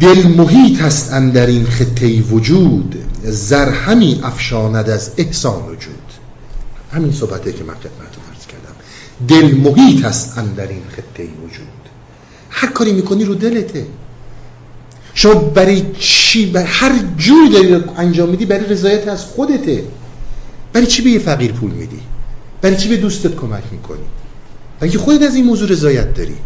دل 0.00 0.26
محیط 0.26 0.82
است 0.82 1.12
اندر 1.12 1.46
این 1.46 1.66
خطه 1.66 2.20
وجود 2.20 2.96
زر 3.24 3.68
همی 3.68 4.20
افشاند 4.22 4.90
از 4.90 5.10
احسان 5.16 5.62
وجود. 5.62 5.94
همین 6.92 7.12
صحبته 7.12 7.52
که 7.52 7.64
من 7.64 7.74
خدمتتون 7.74 8.24
عرض 8.34 8.46
کردم. 8.46 8.74
دل 9.28 9.56
محیط 9.56 10.04
است 10.04 10.38
اندر 10.38 10.68
این 10.68 10.82
خطه 10.90 11.22
وجود. 11.22 11.66
هر 12.50 12.68
کاری 12.68 12.92
می‌کنی 12.92 13.24
رو 13.24 13.34
دلته. 13.34 13.86
شما 15.14 15.34
برای 15.34 15.82
چی 15.98 16.46
برای 16.46 16.68
هر 16.68 16.92
جوری 17.18 17.48
داری 17.48 17.84
انجام 17.96 18.28
میدی 18.28 18.46
برای 18.46 18.66
رضایت 18.66 19.08
از 19.08 19.24
خودته. 19.24 19.84
برای 20.72 20.86
چی 20.86 21.02
به 21.02 21.10
یه 21.10 21.18
فقیر 21.18 21.52
پول 21.52 21.70
میدی؟ 21.70 22.00
برای 22.62 22.76
چی 22.76 22.88
به 22.88 22.96
دوستت 22.96 23.36
کمک 23.36 23.62
می‌کنی؟ 23.72 24.04
برای 24.80 24.96
خودت 24.96 25.22
از 25.22 25.34
این 25.34 25.44
موضوع 25.44 25.68
رضایت 25.68 26.14
داری. 26.14 26.36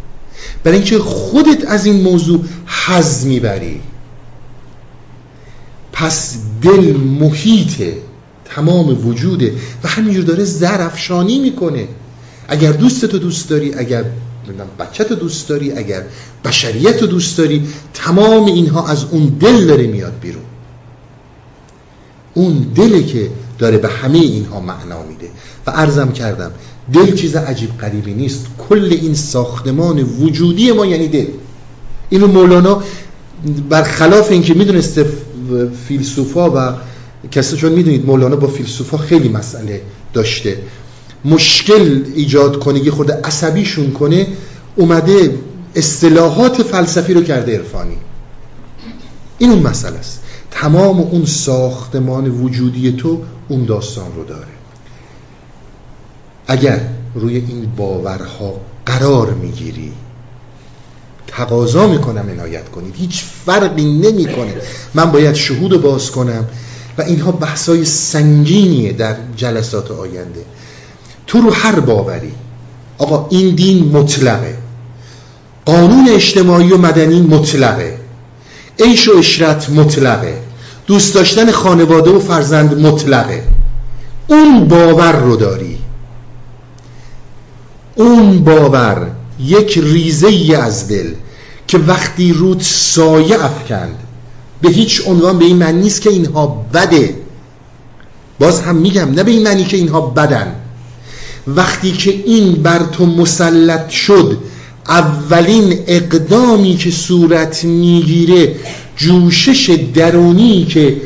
برای 0.65 0.77
اینکه 0.77 0.99
خودت 0.99 1.69
از 1.69 1.87
این 1.87 2.03
موضوع 2.03 2.45
حظ 2.67 3.25
می‌بری. 3.25 3.81
پس 5.93 6.37
دل 6.63 6.97
محیط 6.97 7.83
تمام 8.45 9.09
وجوده 9.09 9.55
و 9.85 9.89
همینجور 9.89 10.25
داره 10.25 10.45
زرفشانی 10.45 11.39
می‌کنه. 11.39 11.89
اگر 12.49 12.73
دوستتو 12.73 13.19
دوست 13.19 13.49
داری 13.49 13.75
اگر 13.75 14.05
بچه 14.79 15.05
دوست 15.05 15.49
داری 15.49 15.73
اگر 15.73 16.03
بشریت 16.45 17.03
رو 17.03 17.07
دوست 17.07 17.39
داری 17.39 17.69
تمام 17.95 18.45
اینها 18.45 18.89
از 18.89 19.05
اون 19.05 19.27
دل 19.27 19.67
داره 19.67 19.87
میاد 19.87 20.21
بیرون. 20.21 20.43
اون 22.35 22.59
دلی 22.75 23.05
که 23.05 23.31
داره 23.59 23.79
به 23.79 23.89
همه 23.89 24.19
اینها 24.19 24.61
معنا 24.61 25.03
میده. 25.03 25.29
و 25.67 25.71
ارزم 25.71 26.13
کردم 26.13 26.53
دل 26.93 27.15
چیز 27.15 27.37
عجیب 27.37 27.71
قریبی 27.79 28.15
نیست. 28.15 28.47
کل 28.69 28.89
این 29.03 29.15
ساختمان 29.15 30.03
وجودی 30.03 30.73
ما 30.73 30.87
یعنی 30.87 31.09
دل. 31.09 31.27
اینو 32.11 32.27
مولانا 32.27 32.83
برخلاف 33.69 34.31
اینکه 34.31 34.55
می‌دونسته 34.55 35.07
فیلسوفا 35.89 36.51
و 36.51 36.75
کسی 37.31 37.57
چون 37.57 37.73
می‌دونید 37.73 38.07
مولانا 38.07 38.37
با 38.37 38.47
فیلسوفا 38.47 38.97
خیلی 38.97 39.29
مسئله 39.29 39.83
داشته. 40.13 40.59
مشکل 41.25 42.03
ایجاد 42.15 42.59
کنه 42.59 42.85
یه 42.85 42.91
خورده 42.91 43.21
عصبیشون 43.25 43.91
کنه 43.91 44.27
اومده 44.77 45.35
اصطلاحات 45.77 46.63
فلسفی 46.63 47.15
رو 47.15 47.23
کرده 47.23 47.57
عرفانی. 47.57 47.97
این 49.39 49.51
اون 49.51 49.63
مسئله 49.63 49.99
است. 49.99 50.23
تمام 50.51 51.01
اون 51.01 51.25
ساختمان 51.25 52.31
وجودی 52.31 52.93
تو 52.93 53.23
اون 53.49 53.65
داستان 53.65 54.07
رو 54.17 54.25
داره. 54.25 54.58
اگر 56.49 56.81
روی 57.15 57.35
این 57.35 57.73
باورها 57.77 58.61
قرار 58.87 59.31
می‌گیری 59.31 59.93
تقاضا 61.27 61.87
می‌کنم 61.87 62.29
عنایت 62.31 62.69
کنید. 62.69 62.95
هیچ 62.97 63.25
فرقی 63.47 63.85
نمی‌کنه. 63.85 64.55
من 64.95 65.11
باید 65.11 65.35
شهود 65.35 65.73
رو 65.73 65.79
باز 65.79 66.11
کنم 66.11 66.45
و 66.99 67.03
اینها 67.03 67.33
بحثای 67.33 67.85
سنگینیه 67.85 68.93
در 68.93 69.17
جلسات 69.37 69.91
آینده. 69.91 70.45
تو 71.27 71.41
رو 71.41 71.51
هر 71.51 71.81
باوری. 71.81 72.33
آقا 72.99 73.27
این 73.31 73.55
دین 73.55 73.85
مطلقه. 73.85 74.57
قانون 75.65 76.09
اجتماعی 76.09 76.73
و 76.73 76.79
مدنی 76.79 77.21
مطلقه. 77.21 77.99
عیش 78.79 79.09
و 79.09 79.19
اشرت 79.19 79.71
مطلقه. 79.71 80.39
دوست 80.87 81.15
داشتن 81.15 81.51
خانواده 81.51 82.11
و 82.11 82.21
فرزند 82.21 82.81
مطلقه. 82.81 83.43
اون 84.29 84.69
باور 84.69 85.13
رو 85.13 85.37
داری. 85.37 85.78
اون 87.99 88.45
باور 88.45 89.11
یک 89.41 89.79
ریزه 89.79 90.27
ای 90.27 90.55
از 90.55 90.89
دل 90.89 91.07
که 91.67 91.79
وقتی 91.79 92.33
رود 92.33 92.61
سایه 92.61 93.45
افکند 93.45 93.95
به 94.63 94.71
هیچ 94.71 95.03
عنوان 95.07 95.39
به 95.39 95.45
این 95.45 95.57
معنی 95.57 95.83
نیست 95.83 96.03
که 96.03 96.11
اینها 96.11 96.67
بده. 96.75 97.15
باز 98.39 98.61
هم 98.61 98.77
میگم 98.77 99.11
نه 99.11 99.23
به 99.23 99.31
این 99.31 99.43
معنی 99.43 99.65
که 99.65 99.77
اینها 99.77 100.01
بدن. 100.01 100.55
وقتی 101.47 101.93
که 101.93 102.11
این 102.11 102.53
بر 102.53 102.79
تو 102.93 103.07
مسلط 103.07 103.89
شد 103.89 104.39
اولین 104.89 105.79
اقدامی 105.87 106.77
که 106.77 106.91
صورت 106.91 107.65
می‌گیره 107.65 108.55
جوشش 108.97 109.71
درونی 109.95 110.65
که 110.65 110.97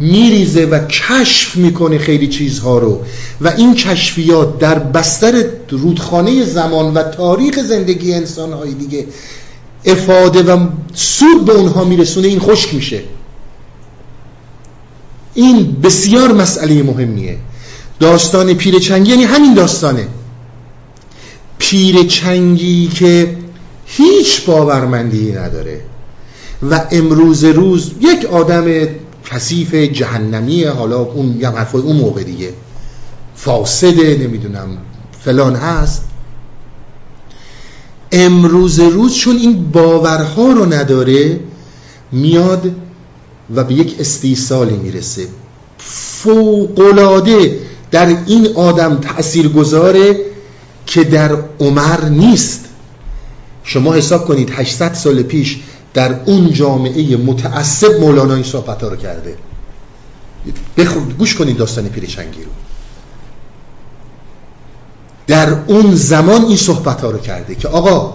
میریزه 0.00 0.64
و 0.64 0.86
کشف 0.86 1.56
می‌کنه 1.56 1.98
خیلی 1.98 2.26
چیزها 2.26 2.78
رو. 2.78 3.02
و 3.40 3.48
این 3.48 3.74
کشفیات 3.74 4.58
در 4.58 4.78
بستر 4.78 5.44
رودخانه 5.70 6.44
زمان 6.44 6.94
و 6.94 7.02
تاریخ 7.02 7.58
زندگی 7.58 8.14
انسانهای 8.14 8.74
دیگه 8.74 9.06
افاده 9.84 10.42
و 10.42 10.66
سود 10.94 11.44
به 11.44 11.52
اونها 11.52 11.84
میرسونه 11.84 12.28
این 12.28 12.40
خشک 12.40 12.74
میشه. 12.74 13.00
این 15.34 15.76
بسیار 15.82 16.32
مسئله 16.32 16.82
مهمیه. 16.82 17.38
داستان 18.00 18.54
پیرچنگی 18.54 19.10
یعنی 19.10 19.24
همین 19.24 19.54
داستانه. 19.54 20.08
پیرچنگی 21.58 22.88
که 22.88 23.36
هیچ 23.86 24.44
باورمندی 24.44 25.32
نداره. 25.32 25.80
و 26.70 26.80
امروز 26.90 27.44
روز 27.44 27.90
یک 28.00 28.24
آدم 28.24 28.64
کثیف 29.30 29.74
جهنمی 29.74 30.64
حالا 30.64 30.98
اون 30.98 31.36
یا 31.40 31.50
حرفای 31.50 31.82
اون 31.82 31.96
موقع 31.96 32.22
دیگه. 32.22 32.52
فاسده 33.34 34.18
نمی‌دونم 34.20 34.78
فلان 35.24 35.56
هست. 35.56 36.02
امروز 38.12 38.80
روز 38.80 39.14
چون 39.14 39.36
این 39.36 39.70
باورها 39.70 40.52
رو 40.52 40.72
نداره 40.72 41.40
میاد 42.12 42.72
و 43.54 43.64
به 43.64 43.74
یک 43.74 43.96
استیصالی 44.00 44.76
می‌رسه. 44.76 45.26
فوقلاده 45.78 47.58
در 47.90 48.06
این 48.26 48.48
آدم 48.54 48.96
تأثیر 48.96 49.48
گذاره 49.48 50.16
که 50.86 51.04
در 51.04 51.36
عمر 51.60 52.04
نیست. 52.04 52.64
شما 53.64 53.94
حساب 53.94 54.26
کنید 54.26 54.50
800 54.50 54.94
سال 54.94 55.22
پیش 55.22 55.58
در 55.94 56.14
اون 56.24 56.52
جامعه 56.52 57.16
متعصب 57.16 58.00
مولانا 58.00 58.34
این 58.34 58.44
صحبت 58.44 58.82
ها 58.82 58.88
رو 58.88 58.96
کرده. 58.96 59.36
بخون 60.76 61.08
گوش 61.18 61.34
کنید 61.34 61.56
داستان 61.56 61.84
پیرچنگی 61.84 62.42
رو. 62.42 62.50
در 65.26 65.56
اون 65.66 65.94
زمان 65.94 66.44
این 66.44 66.56
صحبت 66.56 67.00
ها 67.00 67.10
رو 67.10 67.18
کرده 67.18 67.54
که 67.54 67.68
آقا 67.68 68.14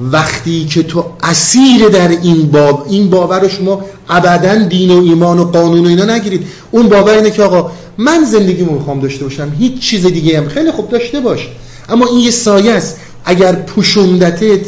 وقتی 0.00 0.64
که 0.64 0.82
تو 0.82 1.04
اسیر 1.22 1.88
در 1.88 2.08
این 2.08 2.50
باب 2.50 2.86
این 2.88 3.10
باور 3.10 3.40
رو 3.40 3.48
شما 3.48 3.84
ابدا 4.08 4.54
دین 4.54 4.90
و 4.90 5.02
ایمان 5.02 5.38
و 5.38 5.44
قانون 5.44 5.84
و 5.84 5.88
اینا 5.88 6.04
نگیرید. 6.04 6.46
اون 6.70 6.88
باور 6.88 7.12
اینه 7.12 7.30
که 7.30 7.42
آقا 7.42 7.70
من 7.98 8.24
زندگی 8.24 8.64
می‌خوام 8.64 9.00
داشته 9.00 9.24
باشم 9.24 9.52
هیچ 9.58 9.80
چیز 9.80 10.06
دیگه 10.06 10.38
هم 10.38 10.48
خیلی 10.48 10.70
خوب 10.70 10.90
داشته 10.90 11.20
باش. 11.20 11.48
اما 11.88 12.06
این 12.06 12.18
یه 12.18 12.30
سایه 12.30 12.72
است. 12.72 12.96
اگر 13.24 13.52
پوشوندتت 13.52 14.66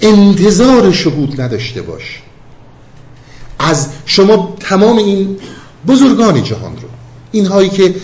انتظار 0.00 0.92
شهود 0.92 1.40
نداشته 1.40 1.82
باش. 1.82 2.22
از 3.58 3.88
شما 4.06 4.56
تمام 4.60 4.96
این 4.96 5.38
بزرگان 5.86 6.42
جهان 6.42 6.72
رو 6.72 6.88
اینهایی 7.32 7.68
که 7.68 7.94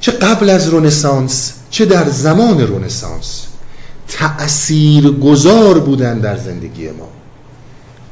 چه 0.00 0.12
قبل 0.12 0.50
از 0.50 0.68
رونسانس 0.68 1.52
چه 1.70 1.84
در 1.84 2.08
زمان 2.08 2.60
رونسانس 2.66 3.46
تأثیر 4.08 5.10
گذار 5.10 5.78
بودن 5.78 6.18
در 6.18 6.36
زندگی 6.36 6.90
ما. 6.90 7.08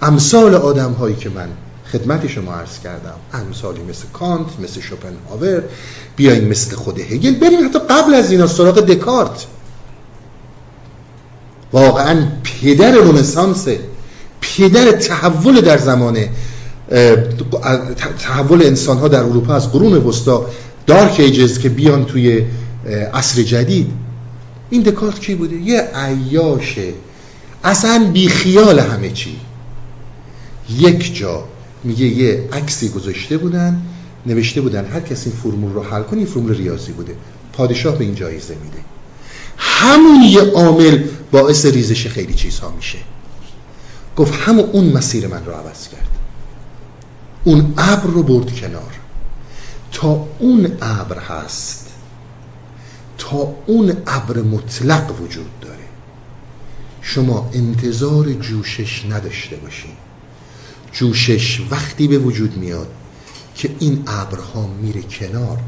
امثال 0.02 0.54
آدم 0.54 0.92
هایی 0.92 1.16
که 1.16 1.28
من 1.28 1.48
خدمت 1.92 2.26
شما 2.26 2.54
عرض 2.54 2.78
کردم 2.84 3.14
امثالی 3.32 3.82
مثل 3.82 4.04
کانت 4.12 4.48
مثل 4.62 4.80
شوپنهاور 4.80 5.62
بیاین 6.16 6.48
مثل 6.48 6.76
خود 6.76 6.98
هگل 6.98 7.34
بریم 7.34 7.68
حتی 7.68 7.78
قبل 7.78 8.14
از 8.14 8.30
اینا 8.30 8.46
سراغ 8.46 8.80
دکارت. 8.80 9.46
واقعا 11.76 12.26
پدر 12.44 12.92
رونسانس 12.92 13.68
پدر 14.40 14.92
تحول 14.92 15.60
در 15.60 15.78
زمان 15.78 16.18
تحول 18.18 18.62
انسان 18.62 18.98
ها 18.98 19.08
در 19.08 19.22
اروپا 19.22 19.54
از 19.54 19.72
قرون 19.72 19.92
وسطا 19.92 20.46
دارک 20.86 21.20
ایجز 21.20 21.58
که 21.58 21.68
بیان 21.68 22.04
توی 22.04 22.44
عصر 23.14 23.42
جدید. 23.42 23.90
این 24.70 24.82
دکارت 24.82 25.20
کی 25.20 25.34
بوده؟ 25.34 25.56
یه 25.56 25.80
عیاشه. 25.80 26.92
اصلا 27.64 28.10
بی 28.12 28.28
خیال 28.28 28.78
همه 28.78 29.10
چی. 29.10 29.36
یک 30.78 31.16
جا 31.16 31.44
میگه 31.84 32.06
یه 32.06 32.48
عکسی 32.52 32.88
گذاشته 32.88 33.38
بودن 33.38 33.82
نوشته 34.26 34.60
بودن 34.60 34.84
هر 34.84 35.00
کسی 35.00 35.30
این 35.30 35.38
فرمول 35.38 35.72
رو 35.72 35.82
حل 35.82 36.02
کنی 36.02 36.24
فرمول 36.24 36.56
ریاضی 36.56 36.92
بوده. 36.92 37.14
پادشاه 37.52 37.98
به 37.98 38.04
این 38.04 38.14
جایزه 38.14 38.54
میده. 38.64 38.95
همون 39.56 40.22
یه 40.22 40.40
عامل 40.40 41.04
باعث 41.32 41.66
ریزش 41.66 42.06
خیلی 42.06 42.34
چیزها 42.34 42.70
میشه. 42.70 42.98
گفت 44.16 44.34
همون 44.34 44.70
اون 44.72 44.84
مسیر 44.84 45.26
من 45.26 45.44
رو 45.44 45.52
عوض 45.52 45.88
کرد. 45.88 46.08
اون 47.44 47.74
ابر 47.78 48.10
رو 48.10 48.22
برد 48.22 48.54
کنار. 48.54 48.92
تا 49.92 50.26
اون 50.38 50.72
ابر 50.82 51.18
هست 51.18 51.86
تا 53.18 53.54
اون 53.66 53.96
ابر 54.06 54.42
مطلق 54.42 55.20
وجود 55.20 55.60
داره. 55.60 55.76
شما 57.02 57.50
انتظار 57.52 58.32
جوشش 58.32 59.04
نداشته 59.10 59.56
باشین. 59.56 59.96
جوشش 60.92 61.60
وقتی 61.70 62.08
به 62.08 62.18
وجود 62.18 62.56
میاد 62.56 62.88
که 63.54 63.70
این 63.78 64.02
ابرها 64.06 64.66
میره 64.66 65.02
کنار. 65.02 65.58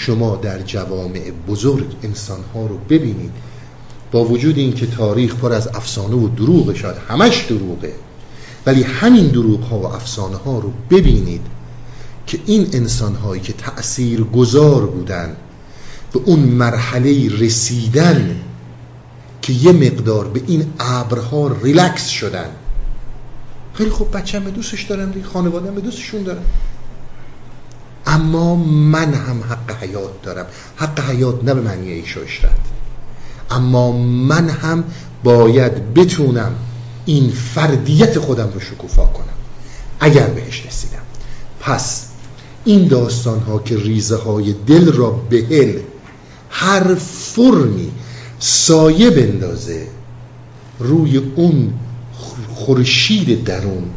شما 0.00 0.36
در 0.36 0.62
جوامع 0.62 1.30
بزرگ 1.48 1.86
انسانها 2.02 2.66
رو 2.66 2.78
ببینید. 2.88 3.30
با 4.12 4.24
وجود 4.24 4.58
اینکه 4.58 4.86
تاریخ 4.86 5.34
پر 5.34 5.52
از 5.52 5.68
افسانه 5.68 6.14
و 6.14 6.28
دروغ 6.28 6.76
شاید 6.76 6.96
همش 7.08 7.44
دروغه 7.44 7.92
ولی 8.66 8.82
همین 8.82 9.26
دروغ 9.26 9.62
ها 9.64 9.78
و 9.78 9.86
افسانه 9.86 10.36
ها 10.36 10.58
رو 10.58 10.72
ببینید 10.90 11.40
که 12.26 12.38
این 12.46 12.68
انسان 12.72 13.14
هایی 13.14 13.42
که 13.42 13.52
تأثیر 13.52 14.24
گذار 14.24 14.86
بودن 14.86 15.36
به 16.12 16.20
اون 16.24 16.38
مرحله 16.38 17.38
رسیدن 17.38 18.40
که 19.42 19.52
یه 19.52 19.72
مقدار 19.72 20.28
به 20.28 20.42
این 20.46 20.72
ابرها 20.78 21.56
ریلکس 21.62 22.08
شدن. 22.08 22.50
خیلی 23.74 23.90
خوب 23.90 24.16
بچه 24.16 24.40
به 24.40 24.50
دوستش 24.50 24.82
دارم 24.82 25.10
دیگه 25.10 25.26
خانواده 25.26 25.70
به 25.70 25.80
دوستشون 25.80 26.22
دارم 26.22 26.44
اما 28.10 28.56
من 28.56 29.14
هم 29.14 29.42
حق 29.42 29.82
حیات 29.82 30.22
دارم. 30.22 30.46
حق 30.76 31.00
حیات 31.00 31.44
نه 31.44 31.54
به 31.54 31.60
معنی 31.60 31.92
ایش 31.92 32.18
اما 33.50 33.92
من 34.02 34.48
هم 34.48 34.84
باید 35.24 35.94
بتونم 35.94 36.52
این 37.04 37.30
فردیت 37.30 38.18
خودم 38.18 38.50
رو 38.54 38.60
شکوفا 38.60 39.06
کنم. 39.06 39.24
اگر 40.00 40.26
بهش 40.26 40.66
رسیدم. 40.66 41.02
پس 41.60 42.06
این 42.64 42.88
داستان 42.88 43.40
ها 43.40 43.58
که 43.58 43.76
ریزه 43.76 44.16
های 44.16 44.54
دل 44.66 44.92
را 44.92 45.10
بهل 45.10 45.78
هر 46.50 46.94
فرمی 46.94 47.90
سایه 48.38 49.10
بندازه 49.10 49.86
روی 50.78 51.16
اون 51.16 51.72
خورشید 52.54 53.44
درون 53.44 53.90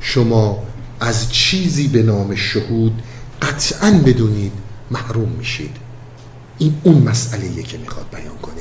شما 0.00 0.62
از 1.00 1.32
چیزی 1.32 1.88
به 1.88 2.02
نام 2.02 2.34
شهود 2.34 3.02
قطعا 3.42 3.90
بدونید 4.06 4.52
محروم 4.90 5.28
میشید. 5.28 5.76
این 6.58 6.74
اون 6.82 7.02
مسئله 7.02 7.62
که 7.62 7.78
می‌خواد 7.78 8.06
بیان 8.12 8.38
کنه. 8.42 8.54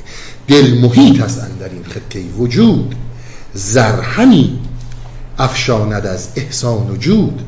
دل 0.47 0.78
محیط 0.78 1.21
است 1.21 1.59
در 1.59 1.69
این 1.69 1.84
خطه 1.84 2.24
وجود. 2.38 2.95
زرهمی 3.53 4.59
افشاند 5.38 6.05
از 6.05 6.28
احسان 6.36 6.89
و 6.89 6.97
جود. 6.97 7.41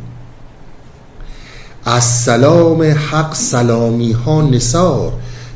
از 1.86 2.04
سلام 2.04 2.84
حق 2.84 3.34
سلامی 3.34 4.12
ها 4.12 4.42
نسار 4.42 5.14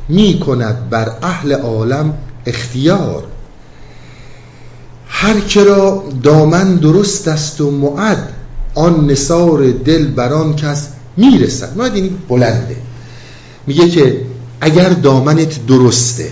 می 0.08 0.40
کند 0.40 0.90
بر 0.90 1.12
اهل 1.22 1.52
عالم 1.52 2.14
اختیار. 2.46 3.24
هر 5.08 5.40
کرا 5.40 6.04
دامن 6.22 6.76
درست 6.76 7.28
است 7.28 7.60
و 7.60 7.70
معد 7.70 8.32
آن 8.74 9.06
نصار 9.06 9.70
دل 9.70 10.06
بران 10.06 10.56
کس 10.56 10.88
می‌رسد. 11.20 11.76
ما 11.76 11.84
این 11.84 12.18
بلنده. 12.28 12.76
میگه 13.66 13.88
که 13.88 14.26
اگر 14.60 14.88
دامنت 14.88 15.66
درسته. 15.66 16.30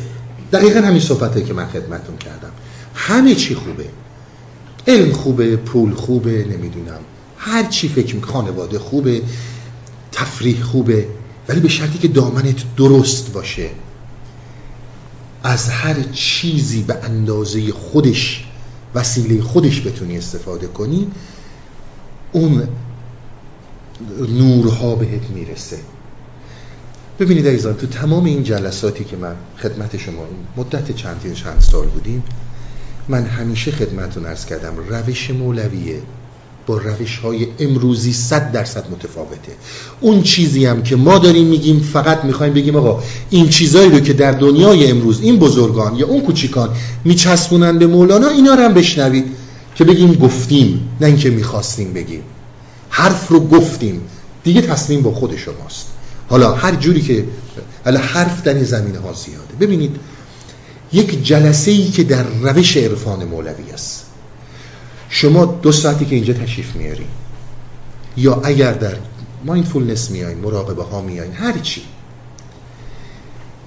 دقیقا 0.52 0.80
همین 0.80 1.00
صحبته 1.00 1.42
که 1.42 1.52
من 1.52 1.66
خدمتون 1.66 2.16
کردم. 2.16 2.50
همه 2.94 3.34
چی 3.34 3.54
خوبه. 3.54 3.84
علم 4.86 5.12
خوبه 5.12 5.56
پول 5.56 5.94
خوبه 5.94 6.44
نمی‌دونم. 6.44 7.00
هر 7.38 7.64
چی 7.64 7.88
فکر 7.88 8.16
می 8.16 8.22
خانواده 8.22 8.78
خوبه 8.78 9.22
تفریح 10.12 10.62
خوبه. 10.62 11.06
ولی 11.48 11.60
به 11.60 11.68
شرطی 11.68 11.98
که 11.98 12.08
دامنت 12.08 12.76
درست 12.76 13.32
باشه. 13.32 13.70
از 15.42 15.68
هر 15.68 15.96
چیزی 16.12 16.82
به 16.82 17.04
اندازه 17.04 17.72
خودش 17.72 18.44
وسیله 18.94 19.42
خودش 19.42 19.86
بتونی 19.86 20.18
استفاده 20.18 20.66
کنی 20.66 21.10
اون 22.32 22.68
نورها 24.38 24.94
بهت 24.94 25.30
می‌رسه. 25.34 25.76
ببینید 27.20 27.48
عزیزان 27.48 27.74
تو 27.74 27.86
تمام 27.86 28.24
این 28.24 28.42
جلساتی 28.42 29.04
که 29.04 29.16
من 29.16 29.34
خدمت 29.62 29.96
شما 29.96 30.22
مدت 30.56 30.96
چند 30.96 31.32
چند 31.34 31.60
سال 31.60 31.86
بودیم 31.86 32.22
من 33.08 33.24
همیشه 33.24 33.70
خدمتون 33.70 34.26
ارز 34.26 34.44
کردم 34.44 34.76
روش 34.88 35.30
مولویه 35.30 36.02
با 36.66 36.78
روش 36.78 37.18
های 37.18 37.46
امروزی 37.58 38.12
صد 38.12 38.52
درصد 38.52 38.90
متفاوته. 38.90 39.52
اون 40.00 40.22
چیزی 40.22 40.66
هم 40.66 40.82
که 40.82 40.96
ما 40.96 41.18
داریم 41.18 41.46
میگیم 41.46 41.80
فقط 41.80 42.24
می‌خوایم 42.24 42.52
بگیم 42.52 42.76
آقا 42.76 43.02
این 43.30 43.48
چیزایی 43.48 43.90
رو 43.90 44.00
که 44.00 44.12
در 44.12 44.32
دنیای 44.32 44.90
امروز 44.90 45.20
این 45.20 45.38
بزرگان 45.38 45.96
یا 45.96 46.06
اون 46.06 46.20
کوچیکان 46.20 46.68
میچسبونن 47.04 47.78
به 47.78 47.86
مولانا 47.86 48.28
اینا 48.28 48.54
رو 48.54 48.62
هم 48.62 48.74
بشنوید 48.74 49.24
که 49.74 49.84
بگیم 49.84 50.12
گفتیم 50.14 50.88
نه 51.00 51.06
اینکه 51.06 51.30
می‌خواستیم 51.30 51.92
بگیم. 51.92 52.22
حرف 52.98 53.28
رو 53.28 53.40
گفتیم. 53.40 54.00
دیگه 54.44 54.60
تصمیم 54.60 55.02
با 55.02 55.12
خود 55.12 55.36
شماست. 55.36 55.86
حالا 56.28 56.54
هر 56.54 56.74
جوری 56.74 57.00
که 57.00 57.24
حالا 57.84 58.00
حرف 58.00 58.42
در 58.42 58.54
این 58.54 58.64
زمینه 58.64 58.98
ها 58.98 59.12
زیاده. 59.12 59.54
ببینید 59.60 59.96
یک 60.92 61.24
جلسه 61.24 61.70
ای 61.70 61.88
که 61.90 62.04
در 62.04 62.22
روش 62.22 62.76
عرفان 62.76 63.24
مولوی 63.24 63.70
است. 63.74 64.04
شما 65.08 65.44
دو 65.44 65.72
ساعتی 65.72 66.04
که 66.04 66.14
اینجا 66.14 66.34
تشریف 66.34 66.76
میارین 66.76 67.06
یا 68.16 68.40
اگر 68.44 68.72
در 68.72 68.96
مایندفولنس 69.44 70.10
میایین 70.10 70.38
مراقبه 70.38 70.82
ها 70.82 71.00
میایین 71.00 71.32
هر 71.32 71.58
چی. 71.58 71.82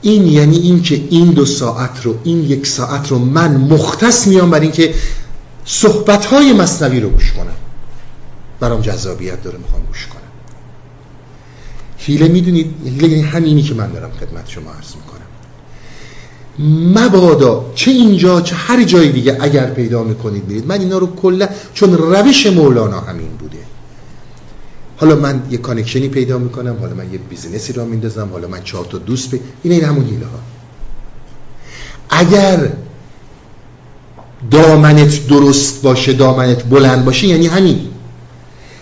این 0.02 0.28
یعنی 0.28 0.58
این 0.58 0.82
که 0.82 1.02
این 1.10 1.32
دو 1.32 1.46
ساعت 1.46 2.06
رو 2.06 2.16
این 2.24 2.44
یک 2.44 2.68
ساعت 2.68 3.12
رو 3.12 3.20
من 3.20 3.58
مختص 3.58 4.28
میام 4.28 4.50
برای 4.50 4.66
اینکه 4.66 4.94
صحبت 5.66 6.26
های 6.26 6.54
مثنوی 6.54 7.00
رو 7.00 7.10
گوش 7.10 7.32
کنم. 7.32 7.61
برام 8.62 8.82
جذابیت 8.82 9.44
داره 9.44 9.58
می‌خوام 9.58 9.82
گوش 9.88 10.08
کنم. 10.08 10.22
حیله 11.98 12.28
می‌دونید 12.28 12.74
یعنی 13.02 13.22
همینی 13.22 13.62
که 13.62 13.74
من 13.74 13.92
دارم 13.92 14.12
خدمت 14.12 14.50
شما 14.50 14.72
عرض 14.72 14.96
می‌کنم. 14.96 15.22
مبادا 17.04 17.72
چه 17.76 17.92
اینجا 17.92 18.42
چه 18.42 18.56
هر 18.56 18.84
جای 18.84 19.12
دیگه 19.12 19.38
اگر 19.40 19.66
پیدا 19.66 20.04
می‌کنید 20.04 20.48
برید. 20.48 20.68
من 20.68 20.80
اینا 20.80 20.98
رو 20.98 21.16
کلا 21.16 21.50
چون 21.74 21.98
روش 21.98 22.48
مولانا 22.48 23.00
همین 23.00 23.30
بوده. 23.30 23.58
حالا 24.98 25.16
من 25.16 25.44
یه 25.52 25.58
connection 25.58 26.03
ی 26.03 26.08
پیدا 26.08 26.38
می‌کنم 26.38 26.78
حالا 26.80 26.94
من 26.94 27.14
یه 27.14 27.20
business 27.30 27.74
ی 27.74 27.78
راه 27.78 27.86
میندازم 27.86 28.30
حالا 28.32 28.48
من 28.48 28.64
چهار 28.64 28.86
تا 28.86 28.98
دوست 28.98 29.32
به 29.32 29.40
این 29.64 29.74
این 29.74 29.84
همون 29.84 30.06
حیله 30.06 30.26
ها 30.26 30.40
اگر 32.10 32.70
دامنت 34.52 35.28
درست 35.28 35.82
باشه 35.82 36.14
دامنت 36.14 36.64
بلند 36.64 37.06
باشه 37.06 37.28
یعنی 37.28 37.48
همین. 37.48 37.91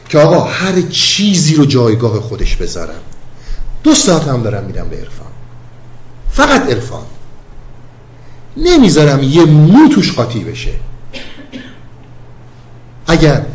که 0.10 0.18
آقا 0.18 0.40
هر 0.40 0.82
چیزی 0.82 1.56
رو 1.56 1.66
جایگاه 1.66 2.20
خودش 2.20 2.56
بذارم. 2.56 3.00
دو 3.84 3.96
ساعت 3.96 4.28
هم 4.28 4.44
دارم 4.44 4.64
میرم 4.64 4.90
به 4.90 4.98
عرفان. 4.98 5.28
فقط 6.32 6.70
عرفان. 6.70 7.04
نمی‌ذارم 8.58 9.24
یه 9.24 9.46
مو 9.46 9.90
توش 9.90 10.12
قاطی 10.14 10.40
بشه. 10.40 10.72
اگر 13.08 13.46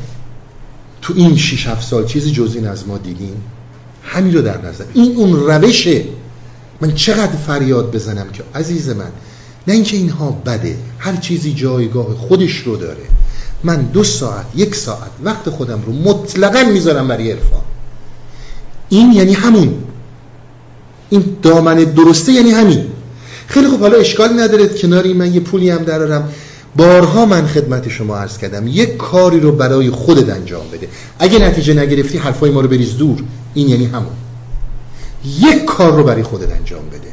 تو 1.02 1.14
این 1.16 1.36
6 1.36 1.66
7 1.66 1.88
سال 1.88 2.06
چیزی 2.06 2.30
جز 2.30 2.54
این 2.54 2.66
از 2.66 2.88
ما 2.88 2.98
دیدیم 2.98 3.42
همین 4.02 4.34
رو 4.34 4.42
در 4.42 4.62
نظر. 4.62 4.84
این 4.94 5.16
اون 5.16 5.32
روشه. 5.32 6.04
من 6.80 6.94
چقدر 6.94 7.36
فریاد 7.36 7.94
بزنم 7.94 8.30
که 8.32 8.44
عزیز 8.54 8.88
من 8.88 9.12
نه 9.66 9.74
اینکه 9.74 9.96
اینها 9.96 10.30
بده 10.30 10.76
هر 10.98 11.16
چیزی 11.16 11.54
جایگاه 11.54 12.14
خودش 12.14 12.56
رو 12.56 12.76
داره. 12.76 13.04
من 13.64 13.82
دو 13.82 14.04
ساعت 14.04 14.46
یک 14.54 14.74
ساعت 14.74 15.10
وقت 15.24 15.50
خودم 15.50 15.82
رو 15.86 15.92
مطلقا 15.92 16.64
می‌ذارم 16.64 17.08
برای 17.08 17.32
عرفان. 17.32 17.62
این 18.88 19.12
یعنی 19.12 19.32
همون. 19.32 19.74
این 21.10 21.36
دامن 21.42 21.74
درسته 21.74 22.32
یعنی 22.32 22.50
همین. 22.50 22.86
خیلی 23.46 23.68
خوب 23.68 23.80
حالا 23.80 23.96
اشکال 23.96 24.40
نداره 24.40 24.68
کناری 24.68 25.12
من 25.12 25.34
یه 25.34 25.40
پولی 25.40 25.70
هم 25.70 25.84
درارم. 25.84 26.32
بارها 26.76 27.26
من 27.26 27.46
خدمت 27.46 27.88
شما 27.88 28.16
عرض 28.16 28.38
کردم 28.38 28.66
یک 28.66 28.96
کاری 28.96 29.40
رو 29.40 29.52
برای 29.52 29.90
خودت 29.90 30.30
انجام 30.30 30.70
بده. 30.72 30.88
اگه 31.18 31.38
نتیجه 31.38 31.74
نگرفتی 31.74 32.18
حرفای 32.18 32.50
ما 32.50 32.60
رو 32.60 32.68
بریز 32.68 32.96
دور. 32.96 33.22
این 33.54 33.68
یعنی 33.68 33.86
همون. 33.86 34.12
یک 35.24 35.64
کار 35.64 35.96
رو 35.96 36.04
برای 36.04 36.22
خودت 36.22 36.52
انجام 36.52 36.88
بده. 36.88 37.12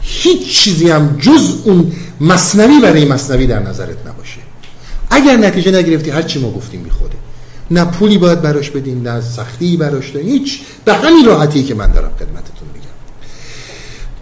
هیچ 0.00 0.60
چیزی 0.60 0.90
هم 0.90 1.16
جز 1.20 1.54
اون 1.64 1.92
مصنوی 2.20 2.80
برای 2.80 3.04
مصنوی 3.04 3.46
در 3.46 3.62
نظرت 3.62 4.06
نباشه. 4.06 4.47
اگر 5.10 5.36
نتیجه 5.36 5.70
نگرفتی 5.70 6.10
هر 6.10 6.22
چی 6.22 6.38
ما 6.38 6.50
گفتیم 6.50 6.82
بی 6.82 6.90
خوده 6.90 7.16
نه 7.70 7.84
پولی 7.84 8.18
باید 8.18 8.42
براش 8.42 8.70
بدیم 8.70 9.08
نه 9.08 9.20
سختی 9.20 9.76
براش 9.76 10.10
داریم. 10.10 10.28
هیچ. 10.28 10.60
به 10.84 10.94
همین 10.94 11.24
راحتی 11.24 11.62
که 11.62 11.74
من 11.74 11.92
دارم 11.92 12.10
خدمتتون 12.18 12.68
میگم. 12.74 12.88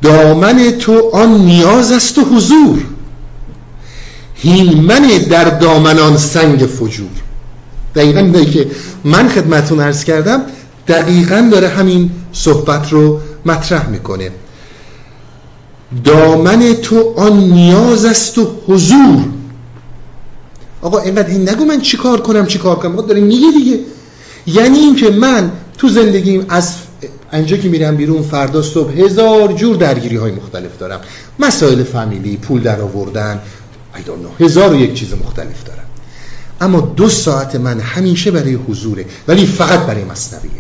دامن 0.03 0.71
تو 0.71 1.11
آن 1.13 1.39
نیاز 1.41 1.93
است 1.93 2.19
و 2.19 2.23
حضور. 2.23 2.79
هین 4.35 4.81
من 4.81 5.09
در 5.31 5.45
دامنان 5.45 6.17
سنگ 6.17 6.59
فجور. 6.59 7.11
دقیقا 7.95 8.21
اینه 8.21 8.45
که 8.45 8.71
من 9.05 9.29
خدمتون 9.29 9.81
عرض 9.81 10.05
کردم 10.05 10.43
دقیقا 10.89 11.49
داره 11.53 11.69
همین 11.69 12.11
صحبت 12.33 12.93
رو 12.93 13.21
مطرح 13.47 13.89
می‌کنه. 13.89 14.31
دامن 16.05 16.75
تو 16.83 17.15
آن 17.17 17.39
نیاز 17.39 18.05
است 18.05 18.39
و 18.39 18.57
حضور. 18.67 19.25
آقا 20.83 20.99
اینقدر 20.99 21.29
این 21.29 21.49
نگو 21.49 21.65
من 21.65 21.81
چیکار 21.81 22.21
کنم 22.21 22.47
چیکار 22.47 22.77
کنم؟ 22.77 23.07
داره 23.07 23.21
میگه 23.21 23.51
دیگه. 23.59 23.81
یعنی 24.47 24.79
اینکه 24.79 25.11
من 25.11 25.51
تو 25.79 25.89
زندگیم 25.89 26.47
از 26.49 26.75
اینجا 27.33 27.57
که 27.57 27.69
میرم 27.69 27.97
بیرون 27.97 28.23
فردا 28.23 28.63
صبح 28.63 28.93
هزار 28.93 29.53
جور 29.53 29.77
درگیری 29.77 30.17
های 30.17 30.33
مختلف 30.33 30.79
دارم. 30.79 31.01
مسائل 31.39 31.83
فامیلی 31.83 32.37
پول 32.37 32.63
در 32.63 32.81
آوردن 32.81 33.41
هزار 34.41 34.73
و 34.73 34.77
یک 34.77 34.95
چیز 34.95 35.13
مختلف 35.13 35.65
دارم. 35.65 35.85
اما 36.61 36.81
دو 36.81 37.09
ساعت 37.09 37.57
من 37.57 37.81
همیشه 37.81 38.31
برای 38.31 38.55
حضوره 38.55 39.05
ولی 39.29 39.47
فقط 39.47 39.81
برای 39.81 40.05
مثنویه 40.05 40.51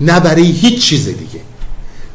نه 0.00 0.20
برای 0.20 0.50
هیچ 0.50 0.82
چیز 0.82 1.04
دیگه. 1.04 1.40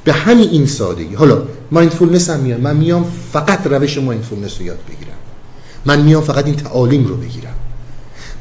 به 0.04 0.14
همین 0.14 0.50
این 0.50 0.66
سادگی. 0.66 1.16
حالا 1.16 1.44
mindfulness 1.72 2.30
هم 2.30 2.40
میام 2.40 2.62
من 2.62 2.76
میام 2.76 3.12
فقط 3.34 3.68
روش 3.68 3.98
mindfulness 3.98 4.60
رو 4.60 4.66
یاد 4.66 4.80
بگیرم. 4.90 5.18
من 5.86 6.02
میام 6.02 6.24
فقط 6.24 6.46
این 6.46 6.56
تعالیم 6.56 7.08
رو 7.08 7.16
بگیرم. 7.18 7.54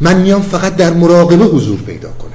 من 0.00 0.20
میام 0.20 0.42
فقط 0.42 0.76
در 0.76 0.92
مراقبه 0.92 1.44
حضور 1.44 1.78
پیدا 1.78 2.10
کنم. 2.10 2.30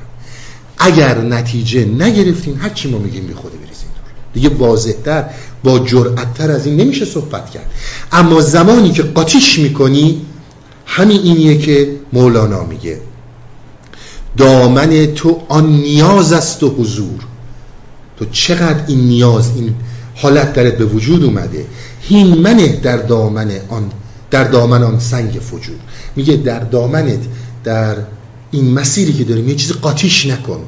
اگر 0.77 1.21
نتیجه 1.21 1.85
نگرفتین 1.85 2.57
هر 2.57 2.69
چی 2.69 2.89
ما 2.89 2.97
میگیم 2.97 3.27
بی 3.27 3.33
خوده 3.33 3.57
بریزین 3.57 3.89
دیگه 4.33 4.49
واضحتر 4.49 5.25
با 5.63 5.79
جرأتتر 5.79 6.51
از 6.51 6.65
این 6.65 6.77
نمیشه 6.81 7.05
صحبت 7.05 7.49
کرد. 7.49 7.71
اما 8.11 8.41
زمانی 8.41 8.91
که 8.91 9.03
قاطیش 9.03 9.59
می‌کنی 9.59 10.21
همین 10.85 11.21
اینیه 11.21 11.57
که 11.57 11.95
مولانا 12.13 12.63
میگه. 12.63 13.01
دامن 14.37 15.05
تو 15.05 15.41
آن 15.47 15.69
نیاز 15.69 16.33
است 16.33 16.63
و 16.63 16.69
حضور. 16.69 17.19
تو 18.19 18.25
چقدر 18.31 18.83
این 18.87 18.99
نیاز 18.99 19.51
این 19.55 19.75
حالت 20.15 20.53
درت 20.53 20.77
به 20.77 20.85
وجود 20.85 21.23
اومده. 21.23 21.65
هین 22.01 22.41
منه 22.41 22.67
در 22.67 22.97
دامن 22.97 23.51
آن 23.69 23.91
در 24.31 24.43
دامن 24.43 24.83
آن 24.83 24.99
سنگ 24.99 25.31
فجور. 25.31 25.77
میگه 26.15 26.35
در 26.35 26.59
دامنت 26.59 27.19
در 27.63 27.97
این 28.51 28.73
مسیری 28.73 29.13
که 29.13 29.23
داریم 29.23 29.49
یه 29.49 29.55
چیزی 29.55 29.73
قاطیش 29.73 30.25
نکن. 30.25 30.67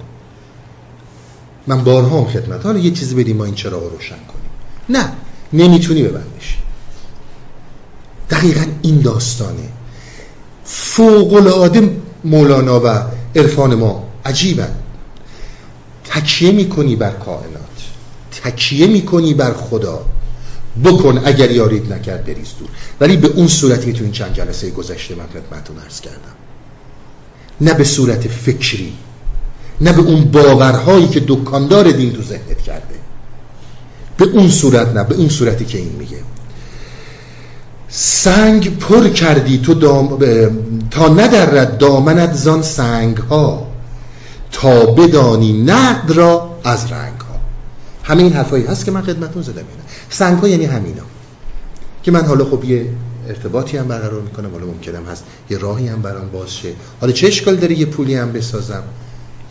من 1.67 1.83
بارها 1.83 2.17
هم 2.19 2.27
خدمت 2.27 2.65
حالا 2.65 2.79
یه 2.79 2.91
چیزی 2.91 3.15
بدیم 3.15 3.37
ما 3.37 3.45
این 3.45 3.55
چرا 3.55 3.77
روشن 3.77 4.15
کنیم. 4.15 4.49
نه 4.89 5.11
نمی‌تونی 5.53 6.03
ببندش 6.03 6.57
دقیقا 8.29 8.65
این 8.81 9.01
داستانه. 9.01 9.69
فوق 10.65 11.33
العاده 11.33 11.97
مولانا 12.23 12.81
و 12.85 13.03
عرفان 13.35 13.75
ما 13.75 14.07
عجیبه 14.25 14.67
تکیه 16.05 16.51
می‌کنی 16.51 16.95
بر 16.95 17.11
کائنات. 17.11 17.67
تکیه 18.43 18.87
می‌کنی 18.87 19.33
بر 19.33 19.53
خدا. 19.53 20.05
بکن 20.83 21.21
اگر 21.25 21.51
یارید 21.51 21.93
نکرد 21.93 22.25
بریز 22.25 22.53
دور 22.59 22.69
ولی 23.01 23.17
به 23.17 23.27
اون 23.27 23.47
صورتی 23.47 23.93
تو 23.93 24.03
این 24.03 24.11
چند 24.11 24.33
جلسه 24.33 24.69
گذشته 24.69 25.15
من 25.15 25.25
خدمتتون 25.27 25.77
عرض 25.79 26.01
کردم. 26.01 26.35
نه 27.61 27.73
به 27.73 27.83
صورت 27.83 28.27
فکری 28.27 28.93
نه 29.81 29.93
به 29.93 30.01
اون 30.01 30.23
باورهایی 30.23 31.07
که 31.07 31.23
دکاندار 31.27 31.91
دین 31.91 32.13
تو 32.13 32.21
ذهنت 32.21 32.61
کرده. 32.61 32.95
به 34.17 34.25
اون 34.25 34.49
صورت 34.49 34.87
نه 34.87 35.03
به 35.03 35.15
اون 35.15 35.29
صورتی 35.29 35.65
که 35.65 35.77
این 35.77 35.95
میگه. 35.99 36.17
سنگ 37.89 38.77
پر 38.77 39.07
کردی 39.07 39.57
تو 39.57 39.73
دام... 39.73 40.19
تا 40.91 41.07
ندرد 41.07 41.77
دامنت 41.77 42.33
زان 42.33 42.61
سنگ 42.61 43.17
ها 43.17 43.67
تا 44.51 44.85
بدانی 44.85 45.63
نقد 45.63 46.11
را 46.11 46.57
از 46.63 46.91
رنگ 46.91 47.19
ها 47.19 47.35
همه 48.03 48.29
حرفایی 48.29 48.65
هست 48.65 48.85
که 48.85 48.91
من 48.91 49.01
خدمتون 49.01 49.41
زدم 49.41 49.53
سنگ 49.53 49.86
ها 50.21 50.47
یعنی 50.47 50.65
همینا. 50.65 51.03
که 52.03 52.11
من 52.11 52.25
حالا 52.25 52.45
خب 52.45 52.63
یه 52.63 52.89
ارتباطی 53.27 53.77
هم 53.77 53.87
برقرار 53.87 54.21
می‌کنم 54.21 54.51
حالا 54.51 54.65
ممکنم 54.65 55.05
هست 55.05 55.23
یه 55.49 55.57
راهی 55.57 55.87
هم 55.87 56.01
برام 56.01 56.29
باز 56.29 56.55
شه. 56.55 56.73
حالا 57.01 57.13
چه 57.13 57.27
اشکال 57.27 57.55
داره 57.55 57.79
یه 57.79 57.85
پولی 57.85 58.15
هم 58.15 58.31
بسازم؟ 58.31 58.83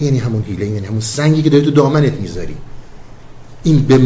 یعنی 0.01 0.19
همون 0.19 0.45
هیله 0.47 0.67
یعنی 0.67 0.87
همون 0.87 1.01
سنگی 1.01 1.43
که 1.43 1.51
داری 1.51 1.65
تو 1.65 1.71
دامنت 1.71 2.13
می‌ذاری. 2.13 2.57
این 3.63 3.83
به 3.83 4.01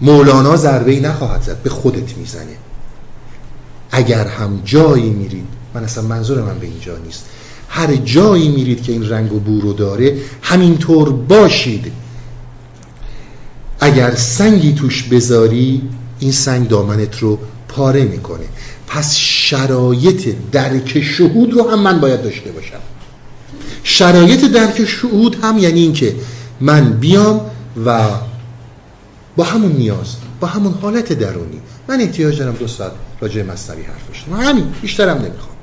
مولانا 0.00 0.56
ضربه 0.56 1.00
نخواهد 1.00 1.42
زد 1.42 1.62
به 1.62 1.70
خودت 1.70 2.16
می‌زنه. 2.16 2.56
اگر 3.90 4.26
هم 4.26 4.62
جایی 4.64 5.10
میرید 5.10 5.46
من 5.74 5.84
اصلا 5.84 6.04
منظور 6.04 6.42
من 6.42 6.58
به 6.58 6.66
اینجا 6.66 6.96
نیست. 6.98 7.24
هر 7.68 7.96
جایی 7.96 8.48
میرید 8.48 8.82
که 8.82 8.92
این 8.92 9.08
رنگ 9.08 9.32
و 9.32 9.40
بو 9.40 9.60
رو 9.60 9.72
داره 9.72 10.16
همینطور 10.42 11.12
باشید. 11.12 11.92
اگر 13.80 14.14
سنگی 14.14 14.72
توش 14.72 15.02
بذاری 15.02 15.82
این 16.22 16.32
سنگ 16.32 16.68
دامنت 16.68 17.18
رو 17.18 17.38
پاره 17.68 18.04
می‌کنه. 18.04 18.44
پس 18.88 19.16
شرایط 19.16 20.34
درک 20.52 21.02
شهود 21.02 21.52
رو 21.52 21.70
هم 21.70 21.78
من 21.78 22.00
باید 22.00 22.22
داشته 22.22 22.50
باشم. 22.50 22.80
شرایط 23.82 24.44
درک 24.44 24.84
شهود 24.84 25.36
هم 25.42 25.58
یعنی 25.58 25.80
اینکه 25.80 26.14
من 26.60 26.92
بیام 26.92 27.40
و 27.86 28.08
با 29.36 29.44
همون 29.44 29.72
نیاز 29.72 30.16
با 30.40 30.46
همون 30.46 30.74
حالت 30.82 31.12
درونی. 31.12 31.60
من 31.88 32.00
احتیاج 32.00 32.38
دارم 32.38 32.54
دو 32.54 32.66
ساعت 32.66 32.92
راجع 33.20 33.42
مصنوی 33.42 33.82
حرف 33.82 34.10
بشنم 34.10 34.40
همین 34.40 34.64
بیشترم 34.82 35.16
نمی‌خوام. 35.16 35.56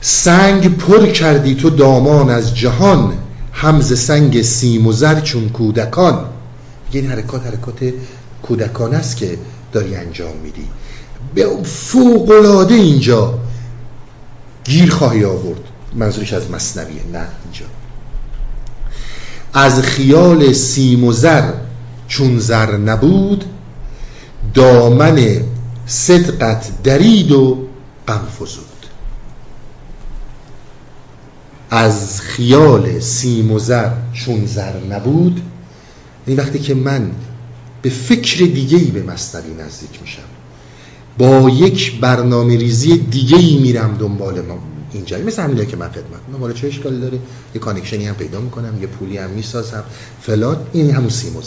سنگ 0.00 0.76
پر 0.76 1.06
کردی 1.06 1.54
تو 1.54 1.70
دامان 1.70 2.30
از 2.30 2.56
جهان 2.56 3.12
همز 3.52 3.98
سنگ 3.98 4.42
سیم 4.42 4.86
و 4.86 4.92
زر 4.92 5.20
چون 5.20 5.48
کودکان. 5.48 6.24
این 6.92 7.10
حرکات 7.10 7.46
حرکات 7.46 7.92
کودکان 8.48 8.94
است 8.94 9.16
که 9.16 9.38
داری 9.72 9.94
انجام 9.94 10.36
میدی. 10.36 10.68
به 11.34 11.48
فوق 11.64 12.30
اینجا 12.70 13.38
گیر 14.64 14.90
خواهی 14.90 15.24
آورد. 15.24 15.60
منظورش 15.94 16.32
از 16.32 16.50
مصنویه 16.50 17.02
نه 17.12 17.26
اینجا. 17.44 17.66
از 19.54 19.82
خیال 19.82 20.52
سیم 20.52 21.04
و 21.04 21.12
زر 21.12 21.52
چون 22.08 22.38
زر 22.38 22.76
نبود 22.76 23.44
دامن 24.54 25.40
صدقت 25.86 26.82
درید 26.82 27.32
و 27.32 27.68
غم 28.08 28.26
فزود. 28.38 28.64
از 31.70 32.20
خیال 32.20 33.00
سیم 33.00 33.52
و 33.52 33.58
زر 33.58 33.90
چون 34.12 34.46
زر 34.46 34.84
نبود 34.90 35.42
این 36.26 36.36
وقتی 36.36 36.58
که 36.58 36.74
من 36.74 37.10
به 37.82 37.90
فکر 37.90 38.44
دیگه 38.44 38.78
ای 38.78 38.84
به 38.84 39.02
مثنوی 39.02 39.54
نزدیک 39.54 40.02
میشم. 40.02 40.22
با 41.18 41.50
یک 41.50 42.00
برنامه 42.00 42.56
ریزی 42.56 42.96
دیگه 42.96 43.36
ای 43.36 43.58
میرم 43.58 43.96
دنبال 44.00 44.40
ما. 44.40 44.58
اینجا. 44.92 45.18
مثل 45.18 45.42
همینه 45.42 45.66
که 45.66 45.76
من 45.76 45.88
خدمت 45.88 46.40
کنم 46.40 46.52
چه 46.52 46.66
اشکالی 46.66 47.00
داره؟ 47.00 47.18
یه 47.54 47.60
connection 47.60 48.02
ی 48.02 48.06
هم 48.06 48.14
پیدا 48.14 48.40
می‌کنم 48.40 48.80
یه 48.80 48.86
پولی 48.86 49.18
هم 49.18 49.30
می‌سازم 49.30 49.84
فلان. 50.22 50.56
این 50.72 50.90
همون 50.90 51.08
سیم 51.08 51.36
و 51.36 51.40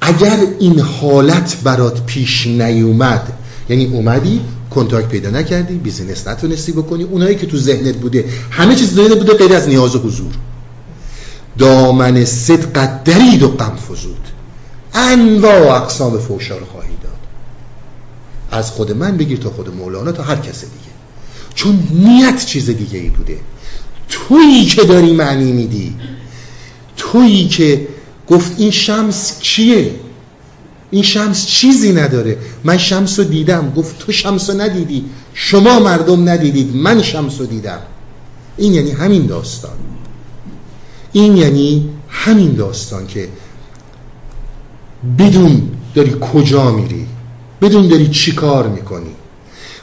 اگر 0.00 0.38
این 0.60 0.80
حالت 0.80 1.56
برات 1.64 2.06
پیش 2.06 2.46
نیومد 2.46 3.32
یعنی 3.68 3.86
اومدی 3.86 4.40
contract 4.70 5.08
پیدا 5.08 5.30
نکردی 5.30 5.74
business 5.74 6.28
نتونستی 6.28 6.72
بکنی 6.72 7.04
اونایی 7.04 7.36
که 7.36 7.46
تو 7.46 7.56
ذهنت 7.56 7.96
بوده 7.96 8.24
همه 8.50 8.74
چیز 8.74 8.94
ذهنت 8.94 9.18
بوده 9.18 9.34
غیر 9.34 9.54
از 9.54 9.68
نیاز 9.68 9.96
و 9.96 9.98
حضور. 9.98 10.32
دامن 11.58 12.24
صدقت 12.24 13.04
درید 13.04 13.42
و 13.42 13.48
غم 13.48 13.76
فزود 13.76 14.27
انواع 14.98 15.66
و 15.66 15.82
اقسام 15.82 16.18
فوشا 16.18 16.58
رو 16.58 16.66
خواهی 16.66 16.96
داد. 17.02 17.18
از 18.50 18.70
خود 18.70 18.92
من 18.92 19.16
بگیر 19.16 19.38
تا 19.38 19.50
خود 19.50 19.76
مولانا 19.76 20.12
تا 20.12 20.22
هر 20.22 20.36
کس 20.36 20.60
دیگه. 20.60 20.92
چون 21.54 21.88
نیت 21.90 22.46
چیز 22.46 22.70
دیگه 22.70 22.98
ای 22.98 23.08
بوده. 23.08 23.38
تویی 24.08 24.66
که 24.66 24.84
داری 24.84 25.12
معنی 25.12 25.52
میدی. 25.52 25.94
تویی 26.96 27.48
که 27.48 27.88
گفت 28.28 28.52
این 28.58 28.70
شمس 28.70 29.40
کیه؟ 29.40 29.94
این 30.90 31.02
شمس 31.02 31.46
چیزی 31.46 31.92
نداره. 31.92 32.38
من 32.64 32.78
شمس 32.78 33.18
رو 33.18 33.24
دیدم. 33.24 33.72
گفت 33.76 33.98
تو 33.98 34.12
شمس 34.12 34.50
رو 34.50 34.60
ندیدی. 34.60 35.04
شما 35.34 35.80
مردم 35.80 36.28
ندیدید. 36.28 36.76
من 36.76 37.02
شمس 37.02 37.40
رو 37.40 37.46
دیدم. 37.46 37.80
این 38.56 38.74
یعنی 38.74 38.90
همین 38.90 39.26
داستان. 39.26 39.76
این 41.12 41.36
یعنی 41.36 41.90
همین 42.08 42.54
داستان 42.54 43.06
که 43.06 43.28
بدون 45.18 45.70
داری 45.94 46.14
کجا 46.32 46.70
میری 46.70 47.06
بدون 47.60 47.88
داری 47.88 48.08
چی 48.08 48.32
کار 48.32 48.68
می‌کنی. 48.68 49.10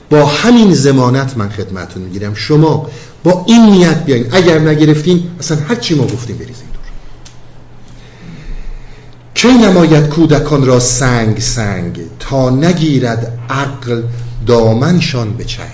با 0.10 0.26
همین 0.26 0.74
زمانت 0.74 1.38
من 1.38 1.50
خدمتون 1.50 2.04
می‌گیرم. 2.04 2.34
شما 2.34 2.90
با 3.24 3.46
این 3.48 3.66
نیت 3.66 4.06
بیاین. 4.06 4.28
اگر 4.32 4.60
نگرفتین 4.60 5.24
اصلا 5.40 5.58
هر 5.58 5.76
چی 5.76 5.96
ما 5.96 6.04
گفتیم 6.04 6.38
بریزین 6.38 6.68
دور 6.74 6.84
کی 9.36 9.48
نماید 9.48 10.08
کودکان 10.08 10.66
را 10.66 10.80
سنگ 10.80 11.40
سنگ 11.40 12.00
تا 12.20 12.50
نگیرد 12.50 13.40
عقل 13.50 14.02
دامنشان 14.48 15.34
به 15.34 15.44
چنگ؟ 15.44 15.70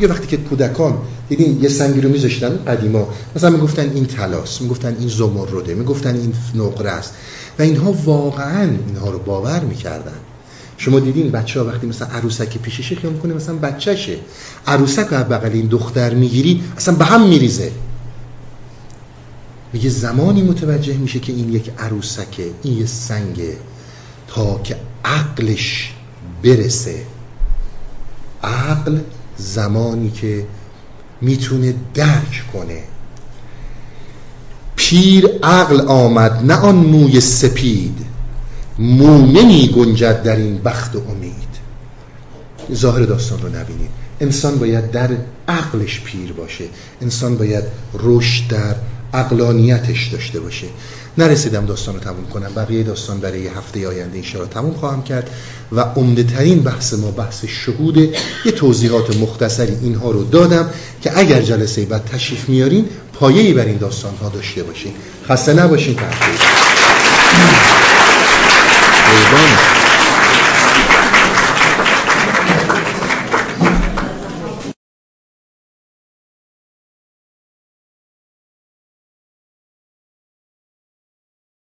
یه 0.00 0.08
وقتی 0.08 0.26
که 0.26 0.36
کودکان 0.36 0.98
دیدین 1.28 1.62
یه 1.62 1.68
سنگی 1.68 2.00
رو 2.00 2.08
میذاشتن 2.08 2.58
قدیما. 2.66 3.08
مثلا 3.36 3.50
می‌گفتن 3.50 3.90
این 3.94 4.06
تلاس 4.06 4.60
می‌گفتن 4.60 4.96
این 4.98 5.08
زمرده 5.08 5.74
می‌گفتن 5.74 6.14
این 6.14 6.34
نقره 6.54 6.90
است. 6.90 7.14
و 7.58 7.62
اینها 7.62 7.92
واقعا 7.92 8.70
اینها 8.86 9.10
رو 9.10 9.18
باور 9.18 9.60
می‌کردن. 9.60 10.18
شما 10.76 11.00
دیدین 11.00 11.30
بچه 11.30 11.60
ها 11.60 11.66
وقتی 11.66 11.86
مثلا 11.86 12.08
عروسک 12.08 12.58
پیششه 12.58 12.96
خیال 12.96 13.12
می‌کنه 13.12 13.34
مثلا 13.34 13.56
بچهشه. 13.56 14.18
عروسک 14.66 15.06
رو 15.06 15.24
بغل 15.24 15.52
این 15.52 15.66
دختر 15.66 16.14
می‌گیری 16.14 16.62
اصلا 16.76 16.94
به 16.94 17.04
هم 17.04 17.28
میریزه. 17.28 17.72
میگه 19.72 19.90
زمانی 19.90 20.42
متوجه 20.42 20.96
میشه 20.96 21.20
که 21.20 21.32
این 21.32 21.52
یک 21.52 21.72
عروسکه 21.78 22.50
این 22.62 22.78
یه 22.78 22.86
سنگه 22.86 23.56
تا 24.28 24.58
که 24.58 24.76
عقلش 25.04 25.92
برسه. 26.42 27.02
عقل 28.42 28.98
زمانی 29.36 30.10
که 30.10 30.46
می‌تونه 31.20 31.74
درک 31.94 32.44
کنه. 32.52 32.82
پیر 34.92 35.28
عقل 35.42 35.80
آمد 35.80 36.40
نه 36.44 36.54
آن 36.54 36.74
موی 36.74 37.20
سپید. 37.20 37.98
مو 38.78 39.26
نمی 39.26 39.68
گنجد 39.76 40.22
در 40.22 40.36
این 40.36 40.58
بخت 40.58 40.96
و 40.96 41.02
امید. 41.10 41.52
ظاهر 42.74 43.02
داستان 43.02 43.42
رو 43.42 43.48
نبینید. 43.48 43.90
انسان 44.20 44.58
باید 44.58 44.90
در 44.90 45.10
عقلش 45.48 46.00
پیر 46.00 46.32
باشه. 46.32 46.64
انسان 47.02 47.36
باید 47.36 47.64
رشد 47.94 48.48
در 48.48 48.74
عقلانیتش 49.14 50.08
داشته 50.08 50.40
باشه. 50.40 50.66
نرسیدم 51.18 51.66
داستان 51.66 51.94
رو 51.94 52.00
تموم 52.00 52.26
کنم. 52.26 52.50
بقیه 52.56 52.82
داستان 52.82 53.20
برای 53.20 53.46
هفته 53.46 53.88
آینده 53.88 54.18
این 54.18 54.24
رو 54.34 54.46
تموم 54.46 54.72
خواهم 54.72 55.02
کرد 55.02 55.30
و 55.72 55.80
عمده 55.80 56.22
ترین 56.22 56.62
بحث 56.62 56.94
ما 56.94 57.10
بحث 57.10 57.44
شهوده 57.44 58.12
یه 58.44 58.52
توضیحات 58.52 59.16
مختصری 59.16 59.76
اینها 59.82 60.10
رو 60.10 60.24
دادم 60.24 60.70
که 61.02 61.18
اگر 61.18 61.42
جلسه 61.42 61.84
بعد 61.84 62.04
تشریف 62.04 62.48
میارین 62.48 62.88
پایه‌ای 63.22 63.52
بر 63.52 63.64
این 63.64 63.76
داستان 63.76 64.14
ها 64.22 64.28
داشته 64.28 64.62
باشین. 64.62 64.92
خسته 65.28 65.52
تحقیق 65.54 66.40